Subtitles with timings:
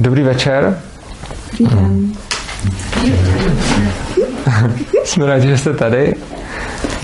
[0.00, 0.80] Dobrý večer.
[1.60, 2.14] Dobrý
[5.04, 6.14] jsme rádi, že jste tady.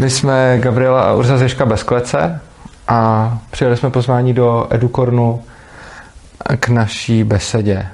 [0.00, 2.40] My jsme Gabriela a Urza Zeška bez klece
[2.88, 5.43] a přijeli jsme pozvání do Edukornu
[6.61, 7.87] k naší besedě.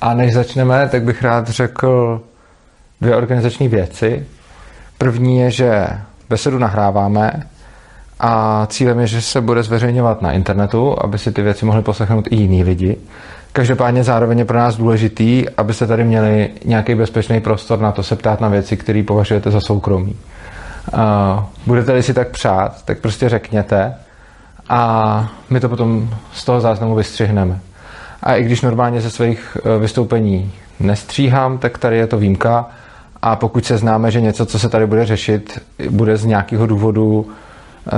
[0.00, 2.20] A než začneme, tak bych rád řekl
[3.00, 4.26] dvě organizační věci.
[4.98, 5.86] První je, že
[6.28, 7.46] besedu nahráváme
[8.20, 12.26] a cílem je, že se bude zveřejňovat na internetu, aby si ty věci mohli poslechnout
[12.30, 12.96] i jiní lidi.
[13.56, 18.16] Každopádně zároveň je pro nás důležitý, abyste tady měli nějaký bezpečný prostor na to se
[18.16, 20.16] ptát na věci, které považujete za soukromí.
[21.66, 23.94] Budete-li si tak přát, tak prostě řekněte
[24.68, 27.58] a my to potom z toho záznamu vystřihneme.
[28.22, 32.66] A i když normálně ze svých e, vystoupení nestříhám, tak tady je to výjimka
[33.22, 37.26] a pokud se známe, že něco, co se tady bude řešit, bude z nějakého důvodu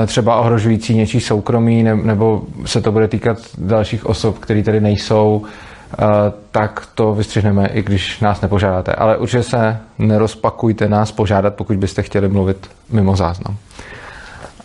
[0.07, 6.05] třeba ohrožující něčí soukromí, nebo se to bude týkat dalších osob, které tady nejsou, e,
[6.51, 8.93] tak to vystřihneme, i když nás nepožádáte.
[8.93, 13.57] Ale určitě se nerozpakujte nás požádat, pokud byste chtěli mluvit mimo záznam.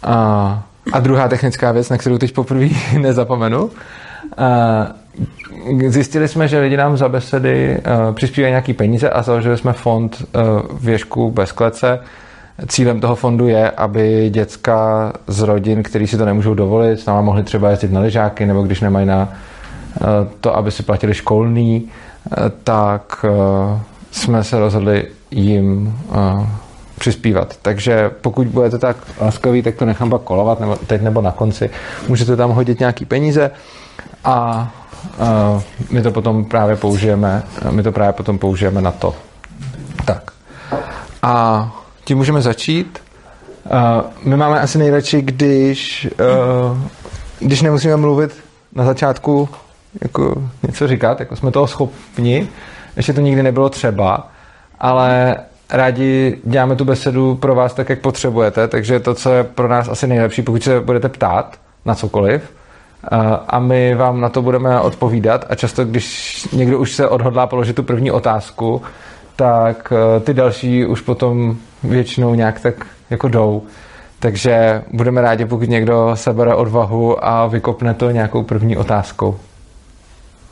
[0.03, 3.69] A, a druhá technická věc, na kterou teď poprvé nezapomenu,
[5.87, 7.81] Zjistili jsme, že lidi nám za besedy
[8.13, 10.25] přispívají nějaký peníze a založili jsme fond
[10.81, 11.99] Věžku bez klece.
[12.67, 17.21] Cílem toho fondu je, aby děcka z rodin, který si to nemůžou dovolit, s náma
[17.21, 20.07] mohli třeba jezdit na lyžáky, nebo když nemají na uh,
[20.41, 23.79] to, aby si platili školný, uh, tak uh,
[24.11, 25.97] jsme se rozhodli jim
[26.99, 27.55] přispívat.
[27.61, 31.69] Takže pokud budete tak laskaví, tak to nechám pak kolovat, nebo teď nebo na konci.
[32.07, 33.51] Můžete tam hodit nějaký peníze
[34.23, 34.71] a
[35.91, 39.15] my to potom právě použijeme, my to právě potom použijeme na to.
[40.05, 40.31] Tak.
[41.21, 42.99] A tím můžeme začít.
[44.23, 46.07] My máme asi nejradši, když,
[47.39, 48.43] když nemusíme mluvit
[48.75, 49.49] na začátku
[50.01, 52.47] jako něco říkat, jako jsme toho schopni,
[52.97, 54.27] ještě to nikdy nebylo třeba,
[54.79, 55.35] ale
[55.69, 59.89] rádi děláme tu besedu pro vás tak, jak potřebujete, takže to, co je pro nás
[59.89, 62.41] asi nejlepší, pokud se budete ptát na cokoliv,
[63.47, 67.75] a my vám na to budeme odpovídat a často, když někdo už se odhodlá položit
[67.75, 68.81] tu první otázku,
[69.35, 69.93] tak
[70.23, 72.75] ty další už potom většinou nějak tak
[73.09, 73.63] jako jdou.
[74.19, 79.39] Takže budeme rádi, pokud někdo sebere odvahu a vykopne to nějakou první otázkou.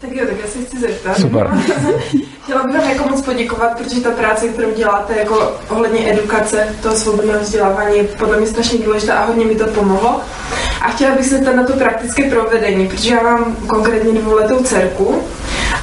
[0.02, 1.18] Tak jo, tak já se chci zeptat.
[1.18, 1.50] Super.
[2.44, 6.96] Chtěla bych vám jako moc poděkovat, protože ta práce, kterou děláte jako ohledně edukace, toho
[6.96, 10.22] svobodného vzdělávání je podle mě strašně důležitá a hodně mi to pomohlo.
[10.82, 15.24] A chtěla bych se zeptat na to praktické provedení, protože já mám konkrétně dvouletou dcerku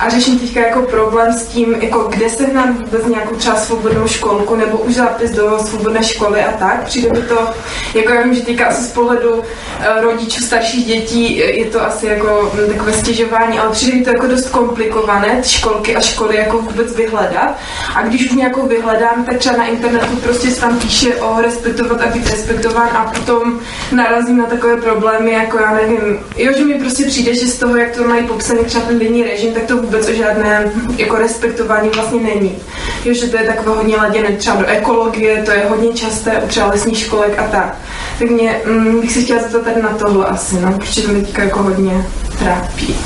[0.01, 4.09] a řeším teďka jako problém s tím, jako kde se nám vůbec nějakou třeba svobodnou
[4.09, 6.85] školku nebo už zápis do svobodné školy a tak.
[6.85, 7.51] Přijde mi to,
[7.95, 9.43] jako já vím, že teďka asi z pohledu
[9.81, 14.11] eh, rodičů starších dětí je to asi jako hm, takové stěžování, ale přijde mi to
[14.11, 17.59] jako dost komplikované, ty školky a školy jako vůbec vyhledat.
[17.95, 22.01] A když už nějakou vyhledám, tak třeba na internetu prostě se tam píše o respektovat
[22.01, 23.61] a být respektován a potom
[23.93, 27.77] narazím na takové problémy, jako já nevím, jo, že mi prostě přijde, že z toho,
[27.77, 31.89] jak to mají popsaný třeba ten denní režim, tak to vůbec o žádné jako respektování
[31.89, 32.59] vlastně není.
[33.05, 36.49] Jo, že to je takové hodně laděné třeba do ekologie, to je hodně časté u
[36.49, 37.77] třeba lesních školek a tak.
[38.19, 41.23] Tak mě mm, bych si chtěla zeptat tady na tohle asi, no, protože to mě
[41.23, 42.07] teďka jako hodně
[42.39, 42.97] trápí.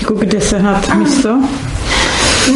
[0.00, 1.40] Jako kde sehnat místo?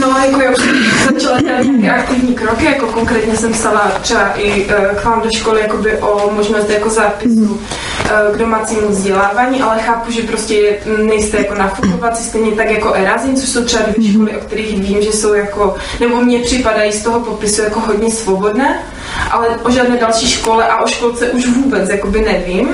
[0.01, 4.33] No, jako já už jsem začala dělat nějaké aktivní kroky, jako konkrétně jsem psala třeba
[4.33, 7.61] i eh, k vám do školy jakoby o možnost jako zápisu
[7.98, 7.98] eh,
[8.35, 13.49] k domácímu vzdělávání, ale chápu, že prostě nejste jako nafukovací, stejně tak jako Erazin, což
[13.49, 17.21] jsou třeba dvě školy, o kterých vím, že jsou jako, nebo mně připadají z toho
[17.21, 18.83] popisu jako hodně svobodné,
[19.31, 22.69] ale o žádné další škole a o školce už vůbec jakoby nevím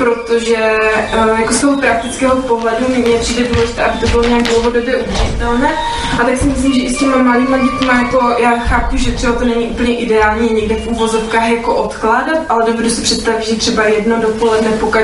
[0.00, 4.96] protože eh, jako z toho praktického pohledu mě přijde důležité, aby to bylo nějak dlouhodobě
[4.96, 5.74] udržitelné.
[6.20, 9.32] A tak si myslím, že i s těma malými dětmi, jako já chápu, že třeba
[9.32, 13.84] to není úplně ideální někde v úvozovkách jako odkládat, ale dovedu si představit, že třeba
[13.84, 15.00] jedno dopoledne, pokud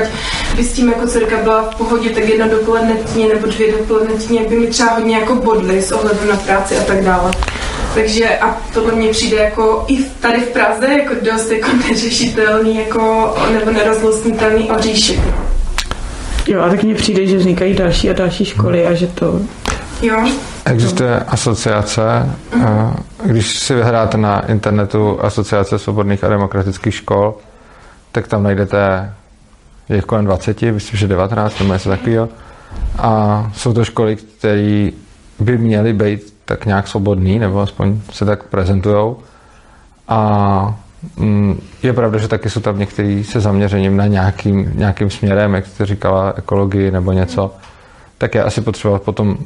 [0.55, 4.15] by s tím jako dcerka byla v pohodě, tak jedno dopoledne týdně nebo dvě dopoledne
[4.15, 7.31] týdně by mi třeba hodně jako bodly s ohledem na práci a tak dále.
[7.93, 13.35] Takže a tohle mě přijde jako i tady v Praze jako dost jako neřešitelný jako,
[13.53, 15.19] nebo nerozlostnitelný oříšek.
[16.47, 19.39] Jo, a tak mně přijde, že vznikají další a další školy a že to...
[20.01, 20.29] Jo.
[20.65, 22.01] Existuje asociace,
[22.51, 22.93] uh-huh.
[23.23, 27.35] když si vyhráte na internetu Asociace svobodných a demokratických škol,
[28.11, 29.13] tak tam najdete
[29.89, 32.29] je kolem 20, myslím, že 19 nebo něco takového.
[32.97, 34.89] A jsou to školy, které
[35.39, 39.17] by měly být tak nějak svobodný, nebo aspoň se tak prezentujou.
[40.07, 40.79] A
[41.17, 45.65] mm, je pravda, že taky jsou tam některý se zaměřením na nějakým, nějakým směrem, jak
[45.65, 47.55] jste říkala, ekologii nebo něco.
[48.17, 49.37] tak je asi potřeba potom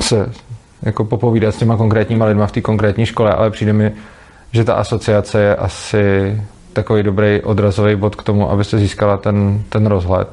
[0.00, 0.32] se
[0.82, 3.92] jako popovídat s těma konkrétníma lidma v té konkrétní škole, ale přijde mi,
[4.52, 6.36] že ta asociace je asi
[6.72, 10.28] takový dobrý odrazový bod k tomu, aby se získala ten, ten rozhled.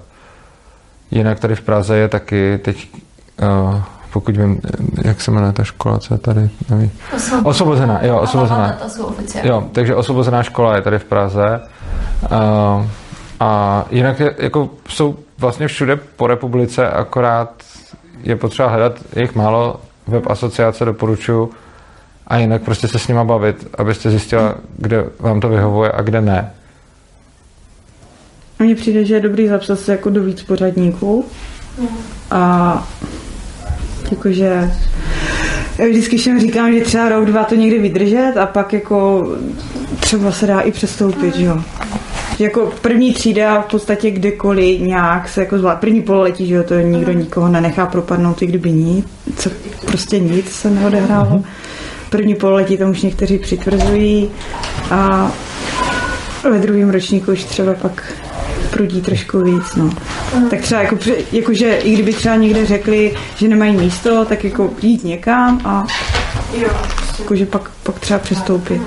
[1.12, 2.88] Jinak tady v Praze je taky teď,
[3.42, 3.82] uh,
[4.18, 4.60] pokud vím,
[5.04, 6.92] jak se jmenuje ta škola, co je tady, nevím.
[7.16, 7.46] Osvobozená.
[7.46, 8.78] Osvobozená, jo, osvobozená.
[8.84, 9.50] To jsou oficiálně.
[9.50, 11.62] Jo, takže osvobozená škola je tady v Praze.
[12.32, 12.86] Uh,
[13.40, 17.64] a jinak je, jako jsou vlastně všude po republice, akorát
[18.24, 21.52] je potřeba hledat, jich málo, web asociace doporučuji
[22.28, 26.22] a jinak prostě se s nima bavit, abyste zjistila, kde vám to vyhovuje a kde
[26.22, 26.54] ne.
[28.60, 31.26] Mně přijde, že je dobrý zapsat se jako do víc pořadníků
[32.32, 32.88] a
[34.12, 34.72] jakože
[35.78, 39.28] já vždycky všem říkám, že třeba rok, dva to někdy vydržet a pak jako
[40.00, 41.62] třeba se dá i přestoupit, že jo.
[42.40, 45.80] Jako první třída v podstatě kdekoliv nějak se jako zvládá.
[45.80, 49.06] První pololetí, že jo, to nikdo nikoho nenechá propadnout, i kdyby nic,
[49.38, 49.50] co,
[49.86, 51.44] prostě nic se neodehrálo.
[52.10, 54.30] První pololetí tam už někteří přitvrzují
[54.92, 55.32] a
[56.52, 58.14] ve druhém ročníku už třeba pak
[58.68, 59.90] prudí trošku víc, no.
[60.50, 60.98] Tak třeba jako,
[61.32, 65.88] jakože i kdyby třeba někde řekli, že nemají místo, tak jako jít někam a
[67.20, 68.82] jakože pak, pak třeba přestoupit.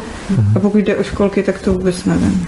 [0.56, 2.46] A pokud jde o školky, tak to vůbec nevím.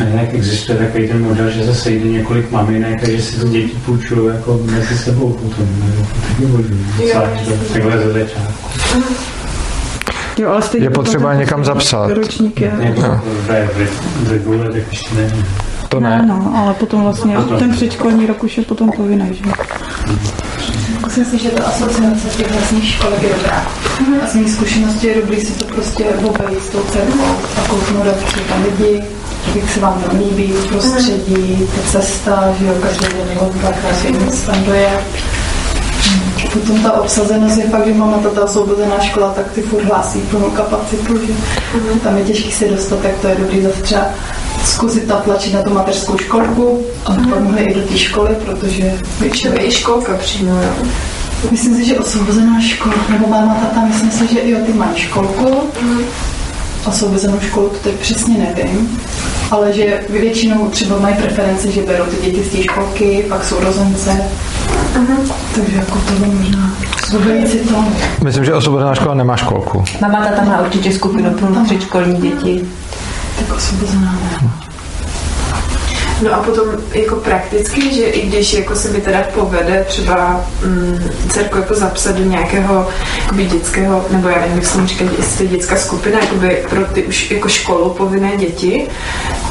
[0.00, 3.48] A jak existuje takový ten model, že se sejde několik maminek a že si ty
[3.48, 6.86] děti půjčují jako mezi sebou potom, nebo to taky možný.
[7.72, 8.70] Takhle ze začátku.
[10.38, 12.10] Jo, ale stejně Je potřeba někam zapsat.
[15.88, 16.24] To Ne, ne.
[16.28, 17.58] no, ale potom vlastně Potom.
[17.58, 19.42] ten předškolní rok už je potom povinný, že?
[21.04, 23.66] Myslím si, že ta asociace těch vlastních školek je dobrá.
[24.22, 27.24] A z mých zkušeností je dobrý si to prostě obejít s tou dcerkou
[27.56, 28.16] a kouknout, jak
[28.48, 29.04] tam lidi,
[29.54, 33.96] jak se vám tam líbí, prostředí, ta cesta, že jo, každý den je dvakrát
[34.30, 34.90] se tam doje.
[36.56, 39.84] Potom ta obsazenost je fakt, že mám na to ta osvobozená škola, tak ty furt
[39.84, 44.06] hlásí plnou kapacitu, že tam je těžký se dostat, tak to je dobrý zase třeba
[44.64, 49.52] zkusit natlačit na tu mateřskou školku, aby pak mohli i do té školy, protože většinou
[49.52, 50.86] třeba i školka přímo, jo.
[51.50, 55.62] Myslím si, že osvobozená škola, nebo máma tata, myslím si, že jo, ty mají školku.
[56.86, 59.00] Osvobozenou školu to teď přesně nevím,
[59.50, 63.60] ale že většinou třeba mají preferenci, že berou ty děti z té školky, pak jsou
[63.60, 64.22] rozence.
[65.56, 66.70] Takže jako to možná
[67.08, 67.84] zvolit si to.
[68.24, 69.84] Myslím, že osvobozená škola nemá školku.
[70.00, 72.64] Mama tata má určitě skupinu pro předškolní děti.
[73.38, 74.65] Tak osvobozená ne.
[76.22, 81.10] No a potom jako prakticky, že i když jako se mi teda povede třeba mm,
[81.28, 82.88] dcerku jako zapsat do nějakého
[83.22, 87.02] jakoby dětského, nebo já nevím, jak se tomu říká, jestli dětská skupina, jakoby pro ty
[87.02, 88.88] už jako školu povinné děti,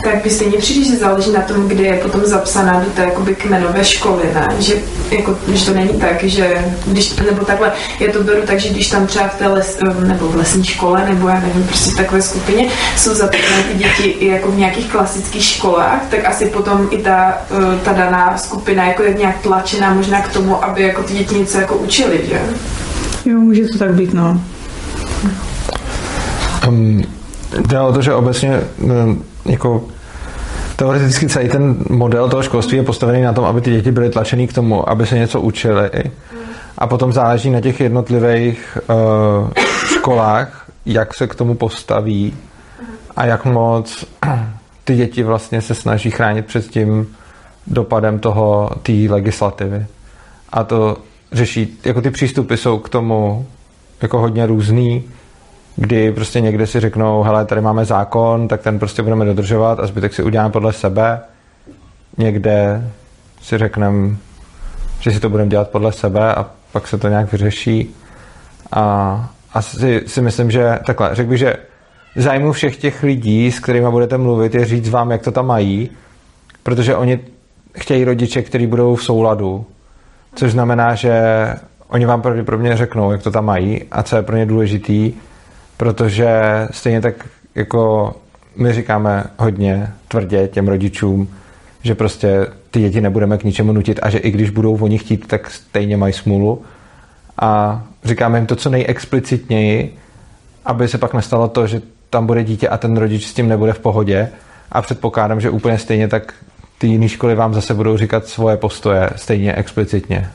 [0.04, 3.36] tak by stejně přijde, že záleží na tom, kde je potom zapsaná do té jakoby
[3.36, 4.48] kmenové školy, ne?
[4.60, 4.74] Že,
[5.12, 8.90] jako, že to není tak, že když, nebo takhle, já to beru tak, že když
[8.90, 12.22] tam třeba v té les, nebo v lesní škole, nebo já nevím, prostě v takové
[12.22, 16.98] skupině jsou zapsané ty děti i jako v nějakých klasických školách, tak asi potom i
[16.98, 21.14] ta, eh, ta daná skupina jako je nějak tlačená možná k tomu, aby jako ty
[21.14, 22.42] děti něco jako učili, že?
[23.26, 24.42] Jo, může to tak být, no.
[26.68, 27.04] Um,
[27.68, 29.84] jde o to, že obecně um, jako
[30.76, 34.48] teoreticky celý ten model toho školství je postavený na tom, aby ty děti byly tlačený
[34.48, 35.90] k tomu, aby se něco učili.
[36.78, 39.50] A potom záleží na těch jednotlivých uh,
[39.86, 42.34] školách, jak se k tomu postaví
[43.16, 44.06] a jak moc
[44.86, 47.16] ty děti vlastně se snaží chránit před tím
[47.68, 49.86] dopadem toho, té legislativy.
[50.50, 50.98] A to
[51.32, 53.46] řeší, jako ty přístupy jsou k tomu
[54.02, 55.04] jako hodně různý,
[55.76, 59.88] kdy prostě někde si řeknou, hele, tady máme zákon, tak ten prostě budeme dodržovat a
[59.88, 61.22] zbytek si uděláme podle sebe.
[62.18, 62.88] Někde
[63.42, 64.16] si řekneme,
[65.00, 67.96] že si to budeme dělat podle sebe a pak se to nějak vyřeší.
[68.72, 71.56] A asi si myslím, že takhle, řekl bych, že
[72.16, 75.90] zájmu všech těch lidí, s kterými budete mluvit, je říct vám, jak to tam mají,
[76.64, 77.20] protože oni
[77.78, 79.66] chtějí rodiče, kteří budou v souladu,
[80.36, 81.22] což znamená, že
[81.88, 85.14] oni vám pravděpodobně řeknou, jak to tam mají a co je pro ně důležitý,
[85.78, 86.30] protože
[86.72, 87.16] stejně tak
[87.56, 88.14] jako
[88.56, 91.28] my říkáme hodně tvrdě těm rodičům,
[91.84, 95.28] že prostě ty děti nebudeme k ničemu nutit a že i když budou oni chtít,
[95.28, 96.62] tak stejně mají smůlu.
[97.42, 99.98] A říkáme jim to co nejexplicitněji,
[100.66, 101.82] aby se pak nestalo to, že
[102.16, 104.30] tam bude dítě a ten rodič s tím nebude v pohodě.
[104.72, 106.34] A předpokládám, že úplně stejně tak
[106.78, 110.30] ty jiné školy vám zase budou říkat svoje postoje stejně explicitně.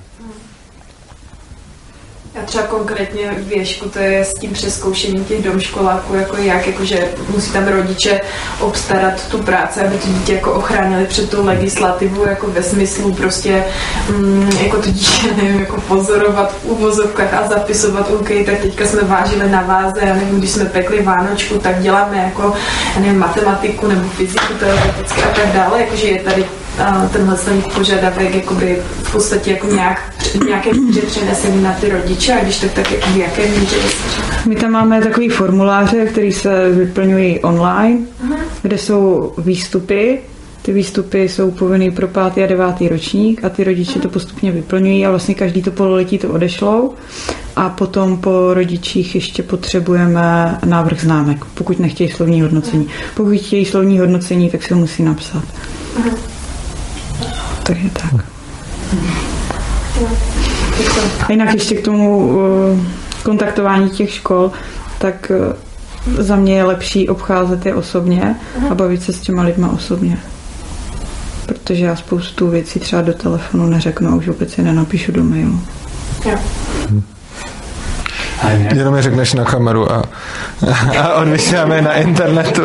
[2.35, 7.53] Já třeba konkrétně věšku, to je s tím přeskoušením těch domškoláků, jako jak, jakože musí
[7.53, 8.21] tam rodiče
[8.61, 13.65] obstarat tu práci, aby to dítě jako ochránili před tou legislativu, jako ve smyslu prostě
[14.09, 19.03] mm, jako to dítě, nevím, jako pozorovat v uvozovkách a zapisovat, OK, tak teďka jsme
[19.03, 22.55] vážili na váze, já nevím, když jsme pekli Vánočku, tak děláme jako,
[22.95, 26.45] já nevím, matematiku nebo fyziku teoreticky a tak dále, jakože je tady
[27.12, 30.15] tenhle ten požadavek jakoby v podstatě jako nějak,
[30.47, 33.77] nějaké míře přenesený na ty rodiče a když tak, tak jako v jaké míře?
[34.47, 37.99] My tam máme takový formuláře, který se vyplňují online,
[38.62, 40.19] kde jsou výstupy.
[40.62, 45.07] Ty výstupy jsou povinný pro pátý a devátý ročník a ty rodiče to postupně vyplňují
[45.07, 46.95] a vlastně každý to pololetí to odešlou.
[47.57, 52.89] A potom po rodičích ještě potřebujeme návrh známek, pokud nechtějí slovní hodnocení.
[53.15, 55.45] Pokud chtějí slovní hodnocení, tak se musí napsat.
[57.71, 58.25] Takže tak.
[61.29, 62.81] A jinak ještě k tomu eh,
[63.23, 64.53] kontaktování těch škol,
[64.99, 65.57] tak eh,
[66.23, 68.37] za mě je lepší obcházet je osobně
[68.71, 70.19] a bavit se s těma lidma osobně.
[71.47, 75.61] Protože já spoustu věcí třeba do telefonu neřeknu a už vůbec je nenapíšu do mailu.
[76.25, 76.39] Jo.
[78.75, 80.03] Jenom je řekneš na kameru a,
[81.00, 82.62] a odvysíláme na internetu.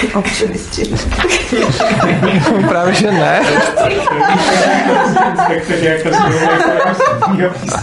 [2.68, 3.40] Právě, že ne.
[5.76, 6.02] jak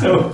[0.01, 0.31] to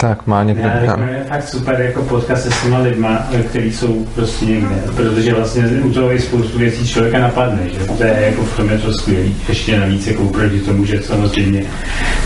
[0.00, 1.08] Tak, má někdo Já tam.
[1.08, 5.62] je fakt super jako podcast se s těma lidma, kteří jsou prostě někde, protože vlastně
[5.82, 8.92] u toho je spoustu věcí člověka napadne, že to je jako v tom je to
[8.92, 11.64] skvělý, ještě navíc jako proti tomu, že samozřejmě,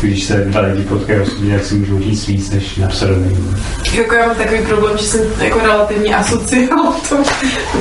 [0.01, 3.55] když se dva lidi potkají osobně, tak si můžou říct víc, než napsat do mailu.
[3.95, 7.25] Jako já mám takový problém, že jsem jako relativně asociál v tom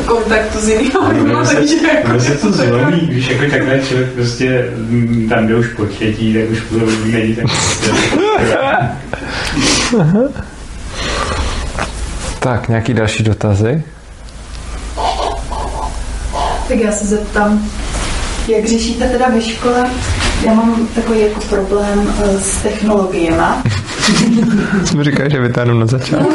[0.06, 2.10] kontaktu s jinými lidmi, takže jako...
[2.10, 6.52] Ono se to zlomí, když jako takhle člověk prostě mm, tam, kde už podchytí, tak
[6.52, 7.46] už to není tak
[12.40, 13.84] Tak, nějaký další dotazy?
[16.68, 17.70] Tak já se zeptám,
[18.48, 19.90] jak řešíte teda ve škole?
[20.46, 23.44] Já mám takový jako problém eh, s technologiemi.
[24.86, 26.32] Jsem říkal, že vytáhnu na začátku.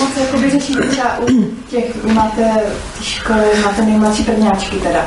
[0.00, 1.26] Moc jako vy řešíte třeba u
[1.70, 2.42] těch, vy máte
[2.98, 5.06] ty školy, máte nejmladší prvňáčky teda.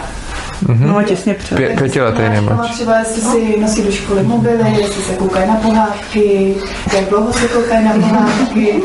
[0.80, 1.60] No těsně před.
[1.60, 2.74] Pě- pětiletý Prvňáčkama nejmladší.
[2.74, 6.56] Třeba jestli si nosí do školy mobily, jestli se koukají na pohádky,
[6.96, 8.82] jak dlouho se koukají na pohádky,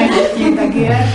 [0.14, 1.12] děti, tak je.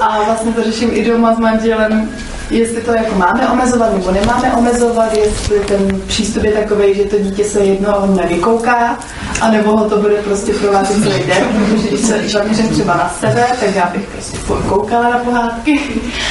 [0.00, 2.08] A vlastně to řeším i doma s manželem,
[2.50, 7.18] jestli to jako máme omezovat nebo nemáme omezovat, jestli ten přístup je takový, že to
[7.18, 8.98] dítě se jedno nevykouká,
[9.40, 13.46] anebo ho to bude prostě provázet celý den, protože když se zaměřím třeba na sebe,
[13.60, 15.80] tak já bych prostě furt koukala na pohádky,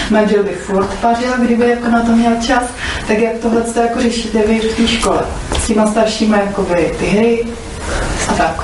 [0.09, 2.63] manžel by furt pařil, kdyby jako na to měl čas,
[3.07, 5.21] tak jak tohle to jako řešíte vy v té škole?
[5.63, 7.45] S těma staršíma jako vy ty hry
[8.29, 8.63] a tak.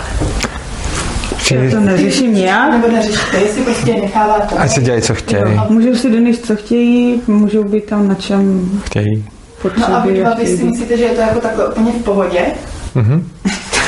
[1.55, 2.71] Já to neřeším nijak.
[2.71, 4.55] Nebo neřešíte, jestli prostě necháváte.
[4.55, 5.61] Ať se dělají, co chtějí.
[5.69, 9.25] Můžou si donést, co chtějí, můžou být tam na čem Chtějí.
[9.77, 12.41] No a vy dva vy si myslíte, že je to jako takhle úplně v pohodě?
[12.95, 13.27] Mhm.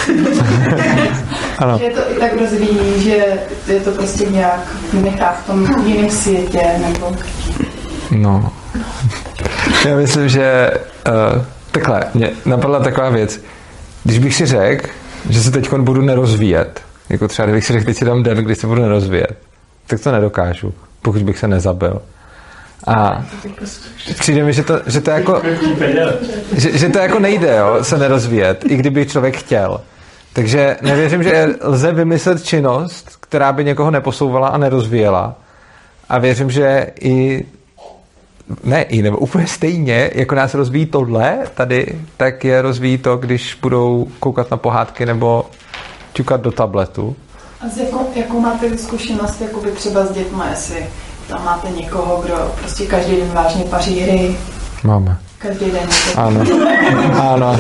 [1.58, 1.78] Ano.
[1.78, 3.26] Že je to i tak rozvíjí, že
[3.68, 7.16] je to prostě nějak nechá v tom jiném světě, nebo...
[8.12, 8.52] No.
[9.86, 10.72] Já myslím, že
[11.08, 11.42] uh,
[11.72, 13.42] takhle, mě napadla taková věc.
[14.04, 14.90] Když bych si řekl,
[15.30, 18.56] že se teď budu nerozvíjet, jako třeba kdybych si řekl, teď si dám den, kdy
[18.56, 19.38] se budu nerozvíjet,
[19.88, 22.02] tak to nedokážu, pokud bych se nezabil.
[22.88, 23.26] A
[24.20, 25.42] přijde mi, že to, že to jako,
[26.58, 29.82] že, že to jako nejde, jo, se nerozvíjet, i kdyby člověk chtěl.
[30.34, 35.36] Takže nevěřím, že lze vymyslet činnost, která by někoho neposouvala a nerozvíjela.
[36.10, 37.46] A věřím, že i
[38.64, 43.58] ne i, nebo úplně stejně, jako nás rozvíjí tohle tady, tak je rozvíjí to, když
[43.62, 45.46] budou koukat na pohádky nebo
[46.14, 47.16] ťukat do tabletu.
[47.62, 50.86] A s jakou, jakou máte vy zkušenost jakoby třeba s dětma, jestli
[51.28, 54.36] tam máte někoho, kdo prostě každý den vážně paří hry,
[54.84, 55.18] Máme.
[55.38, 56.46] každý den Ano.
[57.22, 57.60] Ano.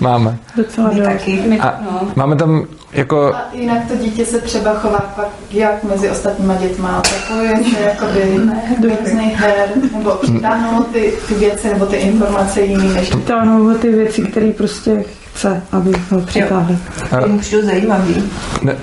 [0.00, 0.38] Máme.
[0.56, 1.42] Docela My taky.
[1.48, 2.08] My, A no.
[2.16, 3.34] máme tam jako...
[3.34, 8.40] A jinak to dítě se třeba chová pak jak mezi ostatníma dětma, zapojuje se jakoby
[8.78, 13.74] do různých her, nebo přitáhnou ty, ty věci nebo ty informace jiný, než Táhnou ho
[13.74, 16.78] ty věci, které prostě chce, aby ho přitáhli.
[17.24, 18.30] Ty mu přijdou zajímavý.
[18.62, 18.76] Ne,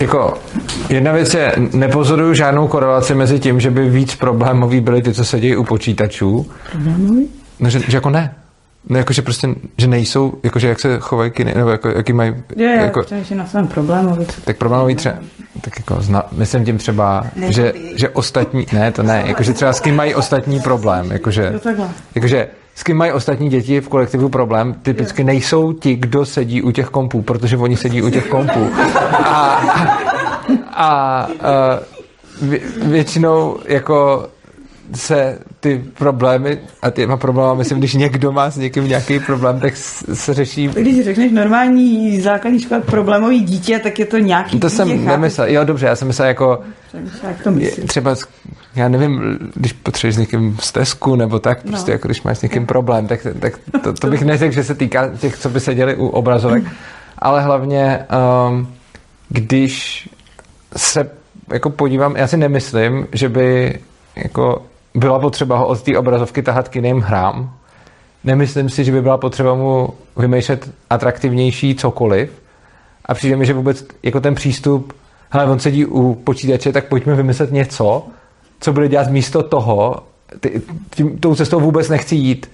[0.00, 0.34] jako,
[0.88, 5.24] jedna věc je, nepozoruju žádnou korelaci mezi tím, že by víc problémový byly ty, co
[5.24, 6.46] se dějí u počítačů.
[6.72, 7.28] Problémový?
[7.60, 8.34] No, že, že jako ne.
[8.88, 12.66] No jakože prostě, že nejsou, jakože jak se chovají kiny, nebo jako, jaký mají, Je,
[12.68, 14.26] jako, jako, na svém problému.
[14.44, 15.14] tak problémový třeba,
[15.60, 19.80] tak jako zna, myslím tím třeba, že, že ostatní, ne, to ne, jakože třeba s
[19.80, 21.88] kým mají ostatní problém, jakože, Jo, takhle.
[22.14, 22.48] jakože
[22.80, 26.88] s kým mají ostatní děti v kolektivu problém, typicky nejsou ti, kdo sedí u těch
[26.88, 28.70] kompů, protože oni sedí u těch kompů.
[29.24, 29.60] A,
[30.72, 31.28] a, a
[32.42, 34.28] vě, většinou jako
[34.94, 39.76] se ty problémy a těma problémy, myslím, když někdo má s někým nějaký problém, tak
[39.76, 44.76] se řeší Když řekneš normální základní škola problémový dítě, tak je to nějaký to dítě,
[44.76, 45.04] jsem chápeš?
[45.06, 45.48] nemyslel.
[45.48, 46.60] Jo, dobře, já jsem myslel jako,
[47.22, 47.84] Jak to myslíš?
[47.86, 48.14] třeba,
[48.74, 51.70] já nevím, když potřebuješ s někým stezku, nebo tak, No.
[51.70, 53.52] prostě jako když máš s někým problém, tak, tak
[53.82, 56.62] to, to bych neřekl, že se týká těch, co by seděli u obrazovek,
[57.18, 57.98] ale hlavně,
[58.48, 58.68] um,
[59.28, 60.08] když
[60.76, 61.10] se
[61.52, 63.78] jako podívám, já si nemyslím, že by
[64.16, 64.62] jako
[64.94, 67.54] byla potřeba ho od té obrazovky tahat k jiným hrám.
[68.24, 72.30] Nemyslím si, že by byla potřeba mu vymýšlet atraktivnější cokoliv.
[73.04, 74.92] A přijde mi, že vůbec jako ten přístup,
[75.30, 78.06] hele, on sedí u počítače, tak pojďme vymyslet něco,
[78.60, 79.96] co bude dělat místo toho,
[80.40, 82.50] ty, tím, tou cestou vůbec nechci jít.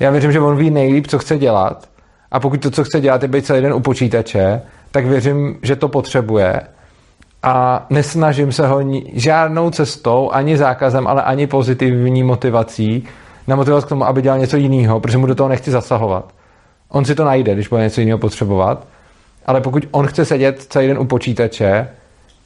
[0.00, 1.88] Já věřím, že on ví nejlíp, co chce dělat.
[2.30, 5.76] A pokud to, co chce dělat, je být celý den u počítače, tak věřím, že
[5.76, 6.60] to potřebuje
[7.42, 13.04] a nesnažím se ho ni- žádnou cestou, ani zákazem, ale ani pozitivní motivací
[13.46, 16.24] namotivovat k tomu, aby dělal něco jiného, protože mu do toho nechci zasahovat.
[16.88, 18.86] On si to najde, když bude něco jiného potřebovat,
[19.46, 21.88] ale pokud on chce sedět celý den u počítače,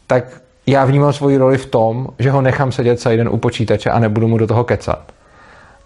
[0.07, 0.25] tak
[0.67, 3.99] já vnímám svoji roli v tom, že ho nechám sedět celý den u počítače a
[3.99, 5.13] nebudu mu do toho kecat.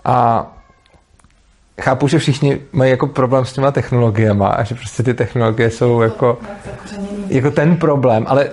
[0.05, 0.47] A
[1.81, 6.01] chápu, že všichni mají jako problém s těma technologiemi a že prostě ty technologie jsou
[6.01, 6.39] jako
[7.29, 8.51] jako ten problém, ale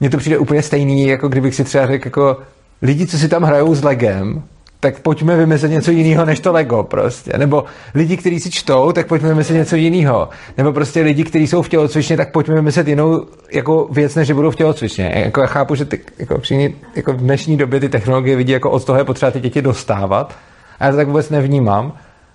[0.00, 2.36] mně to přijde úplně stejný, jako kdybych si třeba řekl, jako
[2.82, 4.42] lidi, co si tam hrajou s Legem,
[4.80, 7.38] tak pojďme vymyslet něco jiného než to Lego prostě.
[7.38, 7.64] Nebo
[7.94, 10.28] lidi, kteří si čtou, tak pojďme vymyslet něco jiného.
[10.56, 14.34] Nebo prostě lidi, kteří jsou v tělocvičně, tak pojďme vymyslet jinou jako věc, než že
[14.34, 15.12] budou v tělocvičně.
[15.14, 18.70] Jako já chápu, že ty, jako všichni, jako v dnešní době ty technologie vidí, jako
[18.70, 20.34] od toho je potřeba ty děti dostávat.
[20.80, 21.92] A já to tak vůbec nevnímám.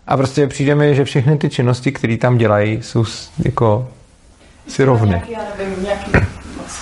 [0.08, 3.06] A prostě přijde mi, že všechny ty činnosti, které tam dělají, jsou
[3.46, 3.88] jako
[4.68, 5.22] si rovny.
[5.30, 6.12] Já nevím, nějaký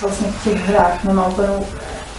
[0.00, 1.66] vlastně v těch hrách nemá úplnou,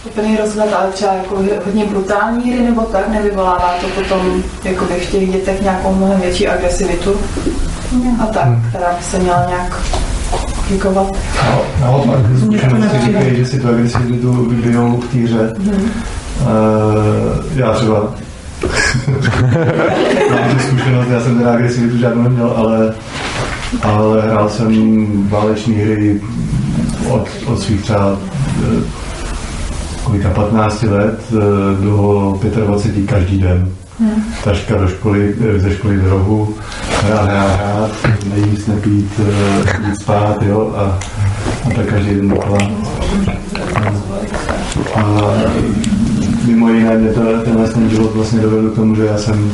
[0.04, 5.10] úplný rozhled, ale třeba jako hodně brutální hry nebo tak, nevyvolává to potom jako v
[5.10, 7.16] těch dětech nějakou mnohem větší agresivitu
[8.22, 9.80] a tak, která by se měla nějak
[10.58, 11.06] aplikovat.
[11.50, 15.54] No, naopak, zkušenosti říkají, že si tu agresivitu vybijou v té hře.
[16.40, 16.46] Uh,
[17.56, 18.00] já třeba
[20.30, 22.94] mám tu zkušenost, já jsem teda agresivitu žádnou neměl, ale,
[23.82, 26.20] ale hrál jsem váleční hry
[27.10, 28.16] od, od svých třeba
[28.58, 28.82] eh,
[30.04, 33.68] kolika 15 let eh, do 25 každý den.
[34.44, 36.54] Taška do školy, eh, ze školy do rohu,
[37.02, 37.90] hrát, hrát, hrát,
[38.34, 39.20] nejíst, nepít,
[39.86, 40.98] jít spát, jo, a,
[41.66, 42.58] a tak každý den dokola.
[44.94, 45.34] A, a
[46.46, 49.52] mimo jiné mě to, tenhle ten život vlastně dovedl k tomu, že já jsem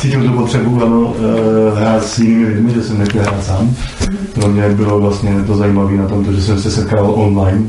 [0.00, 3.76] cítil tu potřebu ano, eh, hrát s jinými lidmi, že jsem nechtěl hrát sám.
[4.34, 7.66] Pro mě bylo vlastně to zajímavé na tom, že jsem se setkával online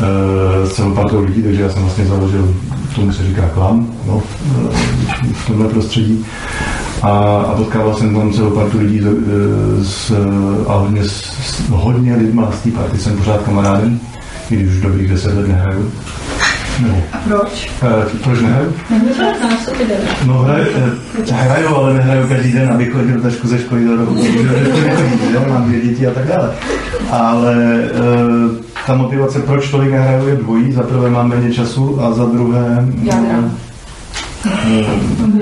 [0.00, 2.54] eh, s celou partou lidí, takže já jsem vlastně založil,
[2.94, 4.22] tomu se říká klan, no,
[4.70, 6.24] eh, v tomhle prostředí.
[7.02, 7.08] A,
[7.48, 9.00] a potkával jsem tam celou partu lidí
[9.80, 10.12] z,
[10.68, 14.00] a hodně, s, s, hodně lidma z té party jsem pořád kamarádem,
[14.50, 15.90] i když už dobrých deset let nehraju.
[16.82, 17.70] Nebo, A proč?
[17.82, 18.72] eh, proč nehraju?
[20.26, 20.64] No hraju,
[21.28, 24.14] eh, hraju, ale nehraju každý den, abych chodil trošku ze školy do roku.
[25.48, 26.50] Mám dvě děti a tak dále.
[27.10, 30.72] Ale eh, ta motivace, proč tolik nehraju, je dvojí.
[30.72, 32.88] Za prvé mám méně času a za druhé...
[33.02, 33.14] Já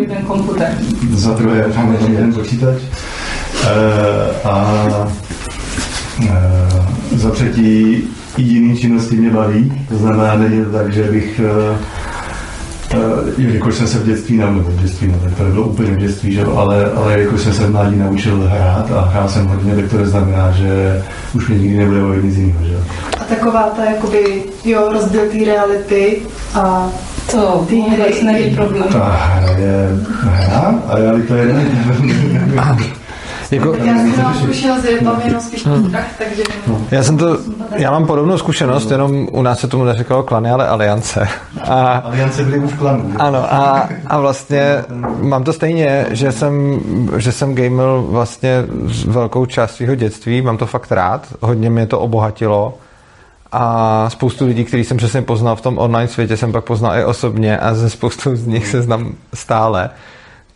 [0.00, 0.68] Jeden komputer.
[1.12, 2.76] za druhé tam jeden počítač.
[3.64, 4.84] Eh, a
[6.22, 8.02] eh, za třetí
[8.36, 9.72] i jiné činnosti mě baví.
[9.88, 11.76] To znamená, není to tak, že bych eh,
[12.94, 12.96] eh,
[13.38, 16.32] jelikož jsem se v dětství naučil, v dětství, no, tak to nebylo úplně v dětství,
[16.32, 16.40] že?
[16.40, 19.90] jo, ale, ale jelikož jsem se v mládí naučil hrát a hrál jsem hodně, tak
[19.90, 21.02] to neznamená, že
[21.34, 22.64] už mě nikdy nebude bavit nic jiného.
[22.64, 22.72] Že?
[22.72, 22.78] jo.
[23.20, 26.18] A taková ta jakoby, jo, rozdíl té reality
[26.54, 26.88] a
[27.30, 28.14] To ty hry.
[28.24, 28.88] není problém.
[28.92, 31.46] Ta hra je hra a realita je
[33.50, 35.66] Jako, já jsem zkušenost, je tam jenom spíš
[36.18, 36.42] takže
[36.90, 37.38] Já jsem to,
[37.76, 41.28] já mám podobnou zkušenost, jenom u nás se tomu neříkalo klany, ale aliance.
[41.62, 43.10] A, Aliance byly už klanů.
[43.10, 43.16] že?
[43.18, 44.84] ano, a, a vlastně
[45.20, 46.80] mám to stejně, že jsem,
[47.16, 51.86] že jsem gamil vlastně s velkou část svého dětství, mám to fakt rád, hodně mě
[51.86, 52.78] to obohatilo
[53.52, 57.04] a spoustu lidí, který jsem přesně poznal v tom online světě, jsem pak poznal i
[57.04, 59.90] osobně a ze spoustu z nich se znám stále.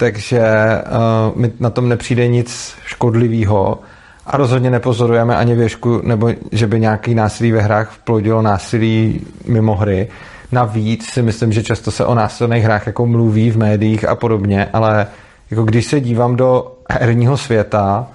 [0.01, 3.79] Takže uh, mi na tom nepřijde nic škodlivého
[4.27, 9.75] a rozhodně nepozorujeme ani věšku, nebo že by nějaký násilí ve hrách vplodilo násilí mimo
[9.75, 10.09] hry.
[10.53, 14.69] Navíc si myslím, že často se o násilných hrách jako mluví v médiích a podobně,
[14.73, 15.07] ale
[15.51, 18.07] jako když se dívám do herního světa,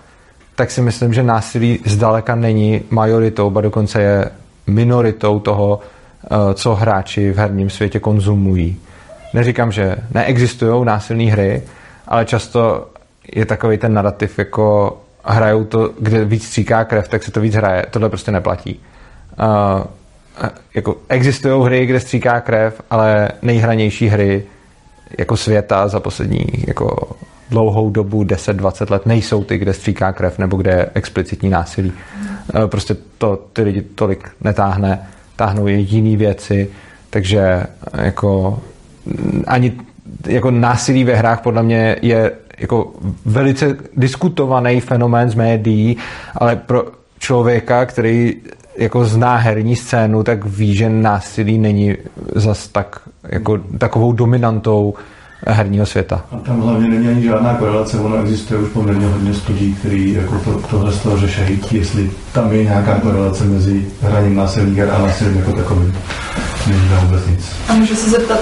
[0.55, 4.29] tak si myslím, že násilí zdaleka není majoritou, ba dokonce je
[4.67, 5.79] minoritou toho,
[6.23, 8.77] eh, co hráči v herním světě konzumují.
[9.35, 11.61] Neříkám, že neexistují násilné hry,
[12.07, 12.87] ale často
[13.33, 17.55] je takový ten narrativ, jako hrajou to, kde víc stříká krev, tak se to víc
[17.55, 17.85] hraje.
[17.91, 18.79] Tohle prostě neplatí.
[19.39, 24.43] Uh, jako existují hry, kde stříká krev, ale nejhranější hry
[25.19, 27.09] jako světa za poslední jako
[27.49, 31.93] dlouhou dobu, 10-20 let, nejsou ty, kde stříká krev nebo kde je explicitní násilí.
[32.55, 36.69] Uh, prostě to ty lidi tolik netáhne, táhnou i jiné věci,
[37.09, 37.63] takže
[38.01, 38.59] jako
[39.47, 39.73] ani
[40.27, 42.93] jako násilí ve hrách podle mě je jako
[43.25, 45.97] velice diskutovaný fenomén z médií,
[46.35, 46.85] ale pro
[47.19, 48.33] člověka, který
[48.77, 51.95] jako zná herní scénu, tak ví, že násilí není
[52.35, 54.93] zas tak jako takovou dominantou
[55.47, 56.25] herního světa.
[56.31, 60.39] A tam hlavně není ani žádná korelace, ono existuje už poměrně hodně studií, které jako
[60.39, 64.97] to, tohle z toho řešejí, jestli tam je nějaká korelace mezi hraním násilných her a
[64.97, 65.93] násilím jako takovým.
[66.67, 67.55] Není tam vůbec nic.
[67.69, 68.39] A můžu se zeptat,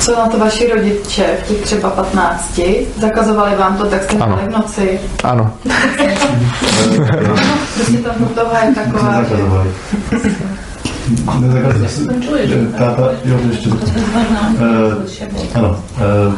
[0.00, 2.60] co na to vaši rodiče v těch třeba 15?
[3.00, 4.38] Zakazovali vám to, tak jste Ano.
[4.46, 5.00] v noci.
[5.24, 5.52] Ano.
[7.74, 9.36] Prostě ta hnutová je taková, že...
[9.36, 9.70] Nezakazovali.
[11.40, 12.66] Nezakazovali.
[12.78, 13.68] Táta, jo, to ještě.
[13.68, 13.76] Uh,
[15.54, 15.82] ano.
[16.28, 16.34] Uh,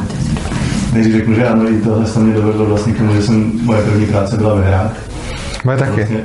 [0.93, 3.81] nejdřív řeknu, že ano, i tohle se mě dovedlo vlastně k tomu, že jsem, moje
[3.81, 4.91] první práce byla ve hrách.
[5.63, 6.07] Moje taky.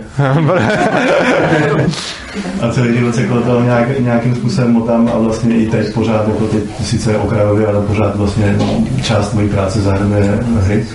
[2.61, 6.29] A celý život se kolem toho nějak, nějakým způsobem motám a vlastně i teď pořád,
[6.29, 8.57] jako teď sice okrajově, ale pořád vlastně
[9.03, 10.87] část mojí práce zahrnuje hry.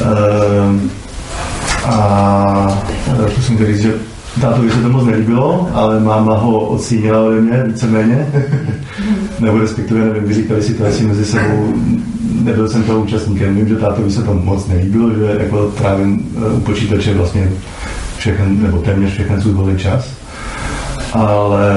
[0.00, 0.90] Ehm,
[1.84, 2.82] a
[3.38, 3.94] chtěl říct, že
[4.40, 8.26] tátovi se to moc nelíbilo, ale máma ho odsínila ode mě víceméně.
[9.40, 11.74] Nebo respektive nevím, vyříkali si to asi mezi sebou,
[12.42, 13.54] nebyl jsem toho účastníkem.
[13.54, 17.48] Vím, že tátovi se to moc nelíbilo, že jako trávím eh, u počítače vlastně
[18.16, 20.08] všechen, nebo téměř všechen svůj volný čas.
[21.12, 21.72] Ale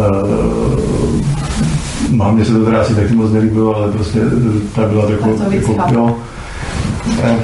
[0.00, 1.20] uh,
[2.10, 4.20] mámě se to teda asi taky moc nelíbilo, ale prostě
[4.74, 6.16] ta byla A jako, jo,
[7.22, 7.36] Eh,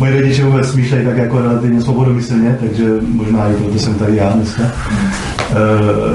[0.00, 4.30] Moji rodiče vůbec smýšlejí tak jako relativně svobodomyslně, takže možná i proto jsem tady já
[4.30, 5.35] dneska, Eh,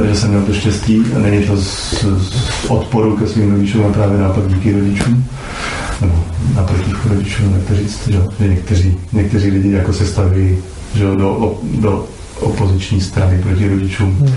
[0.07, 1.03] že jsem měl to štěstí.
[1.17, 5.25] Není to z, z odporu ke svým rodičům, ale právě naopak díky rodičům.
[6.01, 6.23] Nebo
[6.55, 10.57] naproti rodičům, jak to říct, že, že někteří, někteří lidi jako se staví
[10.93, 12.05] že, do, do
[12.39, 14.35] opoziční strany proti rodičům.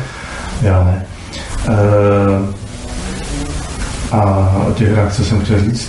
[0.62, 1.06] Já ne.
[1.68, 2.54] Eh,
[4.12, 5.88] a o těch hrách, co jsem chtěl říct,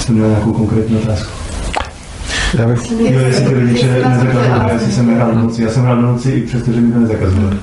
[0.00, 1.32] jste měl nějakou konkrétní otázku?
[2.58, 5.62] Já bych, Jo, jestli ty rodiče nezakazovali, jestli jsem nehrál do noci.
[5.62, 7.56] Já jsem hrál do noci i přesto, že mi to nezakazovali.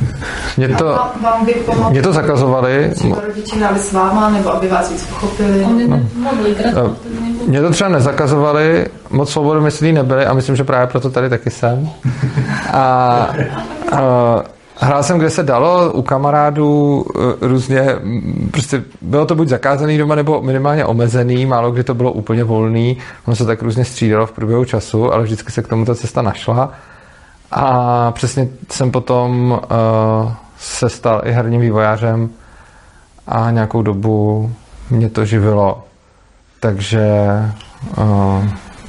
[0.58, 4.54] Mě to, Vám, vám by pomohlo, mě to zakazovali, třeba rodiče hráli s váma, nebo
[4.54, 5.68] aby vás víc pochopili.
[5.88, 6.00] No.
[7.48, 11.90] Mě to třeba nezakazovali, moc svobodomyslí nebyli a myslím, že právě proto tady taky jsem.
[12.74, 12.82] A,
[13.92, 14.02] a
[14.82, 17.88] hrál jsem, kde se dalo, u kamarádů eh, různě,
[18.52, 22.98] prostě bylo to buď zakázaný doma, nebo minimálně omezený, málo kdy to bylo úplně volný,
[23.26, 26.22] ono se tak různě střídalo v průběhu času, ale vždycky se k tomu ta cesta
[26.22, 26.72] našla.
[27.52, 32.30] A přesně jsem potom uh, se stal i herním vývojářem
[33.28, 34.52] a nějakou dobu
[34.90, 35.84] mě to živilo.
[36.60, 37.10] Takže
[37.98, 38.46] uh,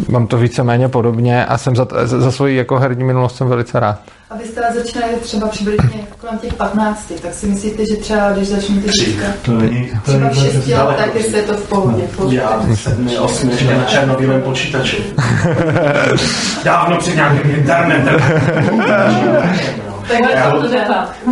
[0.08, 3.98] mám to víceméně podobně a jsem za, za svoji jako herní minulost jsem velice rád.
[4.30, 8.48] A vy jste začínali třeba přibližně kolem těch 15, tak si myslíte, že třeba když
[8.48, 10.76] začnete dříve, To není, to třeba v 6 přesně.
[10.78, 12.02] let, tak jestli je to v pohodě.
[12.16, 12.36] pohodě.
[12.36, 15.04] Já v sedmi, osmi, ještě na černobílém počítači.
[16.64, 18.20] Dávno před nějakým internetem.
[20.08, 20.84] Takhle Já- to jde.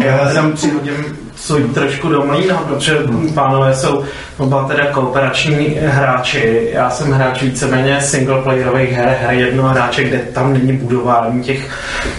[0.05, 0.94] Já jsem přihodím
[1.40, 2.98] svůj trošku do mlýna, protože
[3.35, 4.05] pánové jsou
[4.38, 6.68] oba teda kooperační hráči.
[6.72, 11.70] Já jsem hráč víceméně singleplayerových her, her jednoho hráče, kde tam není budování těch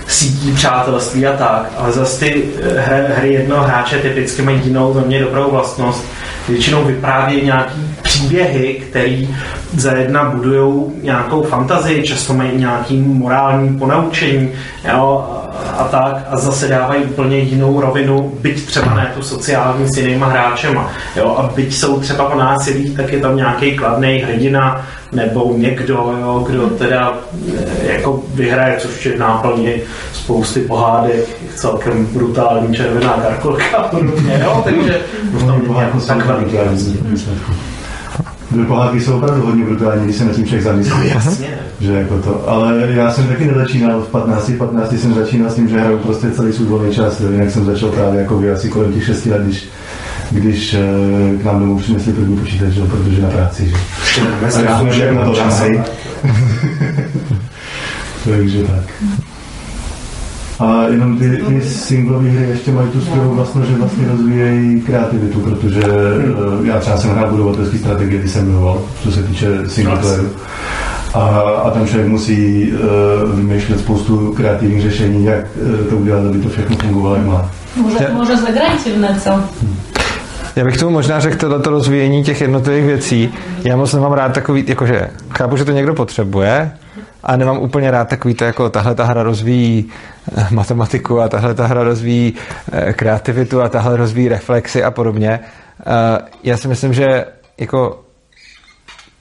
[0.07, 1.71] sítí, přátelství a tak.
[1.77, 6.05] Ale zase ty eh, hry, hry jednoho hráče typicky mají jinou za mě dobrou vlastnost.
[6.49, 9.17] Většinou vyprávějí nějaký příběhy, které
[9.77, 14.51] za jedna budují nějakou fantazii, často mají nějaký morální ponaučení
[14.93, 15.27] jo,
[15.77, 20.27] a- tak a zase dávají úplně jinou rovinu, byť třeba ne tu sociální s jinýma
[20.27, 20.91] hráčema.
[21.15, 26.15] Jo, a byť jsou třeba o násilí, tak je tam nějaký kladný hrdina nebo někdo,
[26.21, 27.13] jo, kdo teda
[27.57, 29.81] eh, jako vyhraje, což je v náplni
[30.13, 33.89] spousty pohádek, celkem brutální červená karkolka
[34.41, 37.01] jo, takže v tom není jako tak velký rozdíl.
[38.67, 41.09] Pohádky jsou opravdu hodně brutální, když se nad tím člověk zamyslí.
[41.09, 41.47] Jasně.
[41.79, 42.49] Že jako to.
[42.49, 46.31] Ale já jsem taky nezačínal v 15, 15 jsem začínal s tím, že hraju prostě
[46.31, 47.19] celý svůj volný čas.
[47.19, 49.69] Jinak jsem začal právě jako asi kolem těch 6 let, když,
[50.31, 52.81] když eh, k nám domů přinesli první počítač, že?
[52.81, 53.73] protože na práci.
[54.15, 54.21] Že?
[54.57, 55.81] A já jak na to časy.
[58.25, 58.83] Takže tak.
[60.61, 65.39] A jenom ty, ty singlové hry ještě mají tu skvělou vlastnost, že vlastně rozvíjejí kreativitu,
[65.39, 69.97] protože eh, já třeba jsem hrál budovatelský strategie, když jsem miloval, co se týče single
[69.97, 70.29] playeru.
[71.13, 76.39] A, a tam člověk musí uh, vymýšlet spoustu kreativních řešení, jak uh, to udělat, aby
[76.39, 77.51] to všechno fungovalo, jak má.
[77.75, 79.43] Może, może zagrajcie w něco.
[80.55, 83.33] Já bych tomu možná řekl tohleto rozvíjení těch jednotlivých věcí.
[83.63, 86.71] Já moc nemám rád takový, jakože chápu, že to někdo potřebuje,
[87.23, 89.89] a nemám úplně rád takový to, jako tahle ta hra rozvíjí
[90.37, 92.33] eh, matematiku a tahle ta hra rozvíjí
[92.71, 95.39] eh, kreativitu a tahle rozvíjí reflexy a podobně.
[95.39, 97.25] Eh, Já si myslím, že
[97.57, 98.01] jako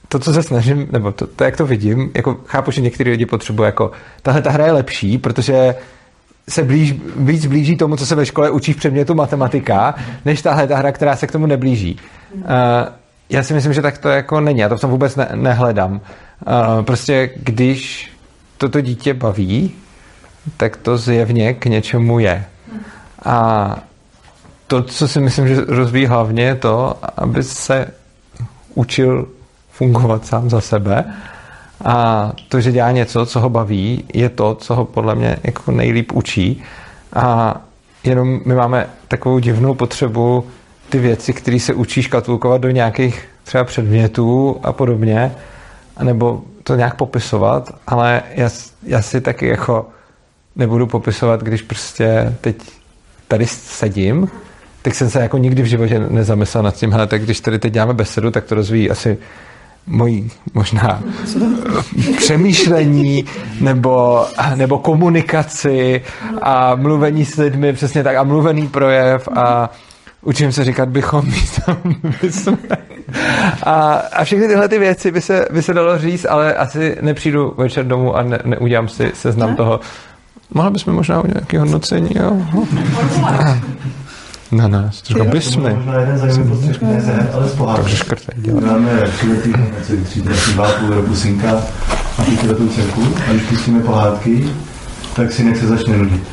[0.07, 3.25] to, co se snažím, nebo to, to jak to vidím, jako chápu, že některý lidi
[3.25, 3.91] potřebují, jako
[4.21, 5.75] tahle ta hra je lepší, protože
[6.49, 10.67] se blíž, víc blíží tomu, co se ve škole učí v předmětu matematika, než tahle
[10.67, 11.99] ta hra, která se k tomu neblíží.
[12.33, 12.41] Uh,
[13.29, 14.59] já si myslím, že tak to jako není.
[14.59, 15.91] Já to v tom vůbec ne, nehledám.
[15.91, 16.01] Uh,
[16.85, 18.11] prostě když
[18.57, 19.71] toto dítě baví,
[20.57, 22.45] tak to zjevně k něčemu je.
[23.25, 23.75] A
[24.67, 27.87] to, co si myslím, že rozvíjí hlavně, je to, aby se
[28.73, 29.27] učil
[29.71, 31.05] fungovat sám za sebe.
[31.85, 35.71] A to, že dělá něco, co ho baví, je to, co ho podle mě jako
[35.71, 36.63] nejlíp učí.
[37.13, 37.55] A
[38.03, 40.47] jenom my máme takovou divnou potřebu
[40.89, 45.31] ty věci, které se učí škatulkovat do nějakých třeba předmětů a podobně,
[46.03, 48.49] nebo to nějak popisovat, ale já,
[48.83, 49.89] já si taky jako
[50.55, 52.55] nebudu popisovat, když prostě teď
[53.27, 54.27] tady sedím,
[54.81, 57.73] tak jsem se jako nikdy v životě nezamyslel nad tím, hele, tak když tady teď
[57.73, 59.17] děláme besedu, tak to rozvíjí asi
[59.87, 61.01] mojí možná
[62.17, 63.25] přemýšlení
[63.61, 66.01] nebo, nebo komunikaci
[66.41, 69.69] a mluvení s lidmi, přesně tak, a mluvený projev a
[70.21, 71.77] učím se říkat bychom místo
[72.21, 72.57] bychom.
[73.63, 77.53] A, a všechny tyhle ty věci by se, by se dalo říct, ale asi nepřijdu
[77.57, 79.79] večer domů a ne, neudělám si seznam toho.
[80.53, 82.41] Mohla bychom možná udělat nějaké hodnocení, jo?
[84.51, 85.01] Na nás,
[87.33, 87.81] ale z pohádky.
[87.81, 88.63] Takže škrtej, dělej.
[88.65, 91.61] Máme tříletý, necelý tříletý, dva půl roku synka
[92.17, 94.45] a pětiletou dcerku a když pustíme pohádky,
[95.15, 96.23] tak synek se začne nudit.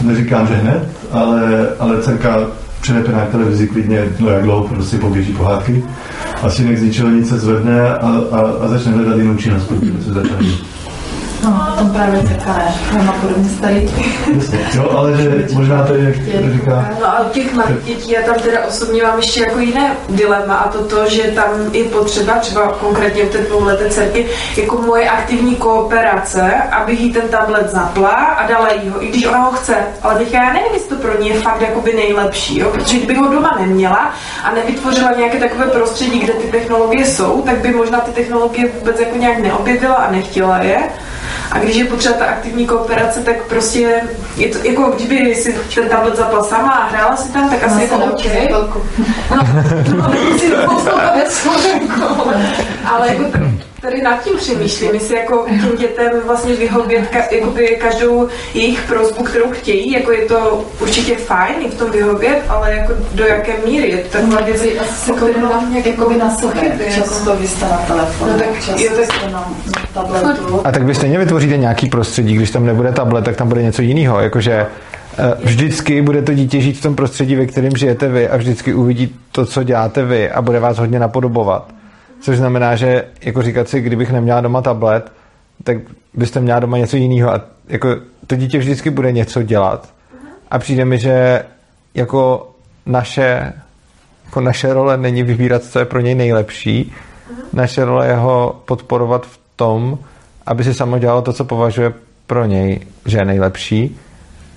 [0.00, 2.38] Neříkám, že hned, ale, ale dcerka
[2.80, 5.84] přenepená k televizi klidně, no jak dlouho prostě poběží pohádky
[6.42, 9.92] a synek z ničeho nic se zvedne a, a, a začne hledat jinou činnost, protože
[10.04, 10.73] se začne nudit.
[11.44, 12.52] No, tom právě čeká,
[12.92, 13.04] ne?
[13.04, 13.90] Má podobně starý.
[14.74, 18.22] Jo, ale že možná to je, jak říká, No a u těch malých dětí já
[18.22, 22.32] tam teda osobně mám ještě jako jiné dilema a to to, že tam je potřeba
[22.32, 24.26] třeba konkrétně u té dvouleté dcerky
[24.56, 29.26] jako moje aktivní kooperace, abych jí ten tablet zapla a dala jí ho, i když
[29.26, 29.74] ona ho chce.
[30.02, 32.70] Ale teďka já nevím, jestli to pro ní je fakt jakoby nejlepší, jo?
[32.70, 34.12] protože kdybych ho doma neměla
[34.44, 39.00] a nevytvořila nějaké takové prostředí, kde ty technologie jsou, tak by možná ty technologie vůbec
[39.00, 40.78] jako nějak neobjevila a nechtěla je.
[41.54, 44.02] A když je potřeba ta aktivní kooperace, tak prostě
[44.36, 47.82] je to jako kdyby si ten tablet zapla sama a hrála si tam, tak asi
[47.82, 48.24] jako OK.
[48.50, 48.68] No,
[49.96, 50.80] no,
[51.28, 51.48] si
[52.84, 53.24] ale jako
[53.84, 59.24] tady nad tím přemýšlím, jestli jako těm dětem vlastně vyhovět ka, jakoby každou jejich prozbu,
[59.24, 63.52] kterou chtějí, jako je to určitě fajn i v tom vyhovět, ale jako do jaké
[63.66, 66.94] míry je to taková věc, Asi o které mám nějak jakoby na sobě, pochyby, jako.
[67.00, 70.60] často vy jste na telefonu, No tak často jo, tak- jste na na tabletu.
[70.66, 73.82] A tak vy stejně vytvoříte nějaký prostředí, když tam nebude tablet, tak tam bude něco
[73.82, 74.20] jiného.
[74.20, 74.52] Jakože
[75.18, 78.74] eh, vždycky bude to dítě žít v tom prostředí, ve kterém žijete vy a vždycky
[78.74, 81.68] uvidí to, co děláte vy a bude vás hodně napodobovat.
[82.24, 85.12] Což znamená, že jako říkat si, kdybych neměla doma tablet,
[85.64, 85.76] tak
[86.14, 89.94] byste měla doma něco jiného a jako to dítě vždycky bude něco dělat.
[90.50, 91.44] A přijde mi, že
[91.94, 92.50] jako
[92.86, 93.52] naše,
[94.24, 96.92] jako naše role není vybírat, co je pro něj nejlepší.
[97.52, 99.98] Naše role je ho podporovat v tom,
[100.46, 101.92] aby si samo dělalo to, co považuje
[102.26, 104.00] pro něj, že je nejlepší,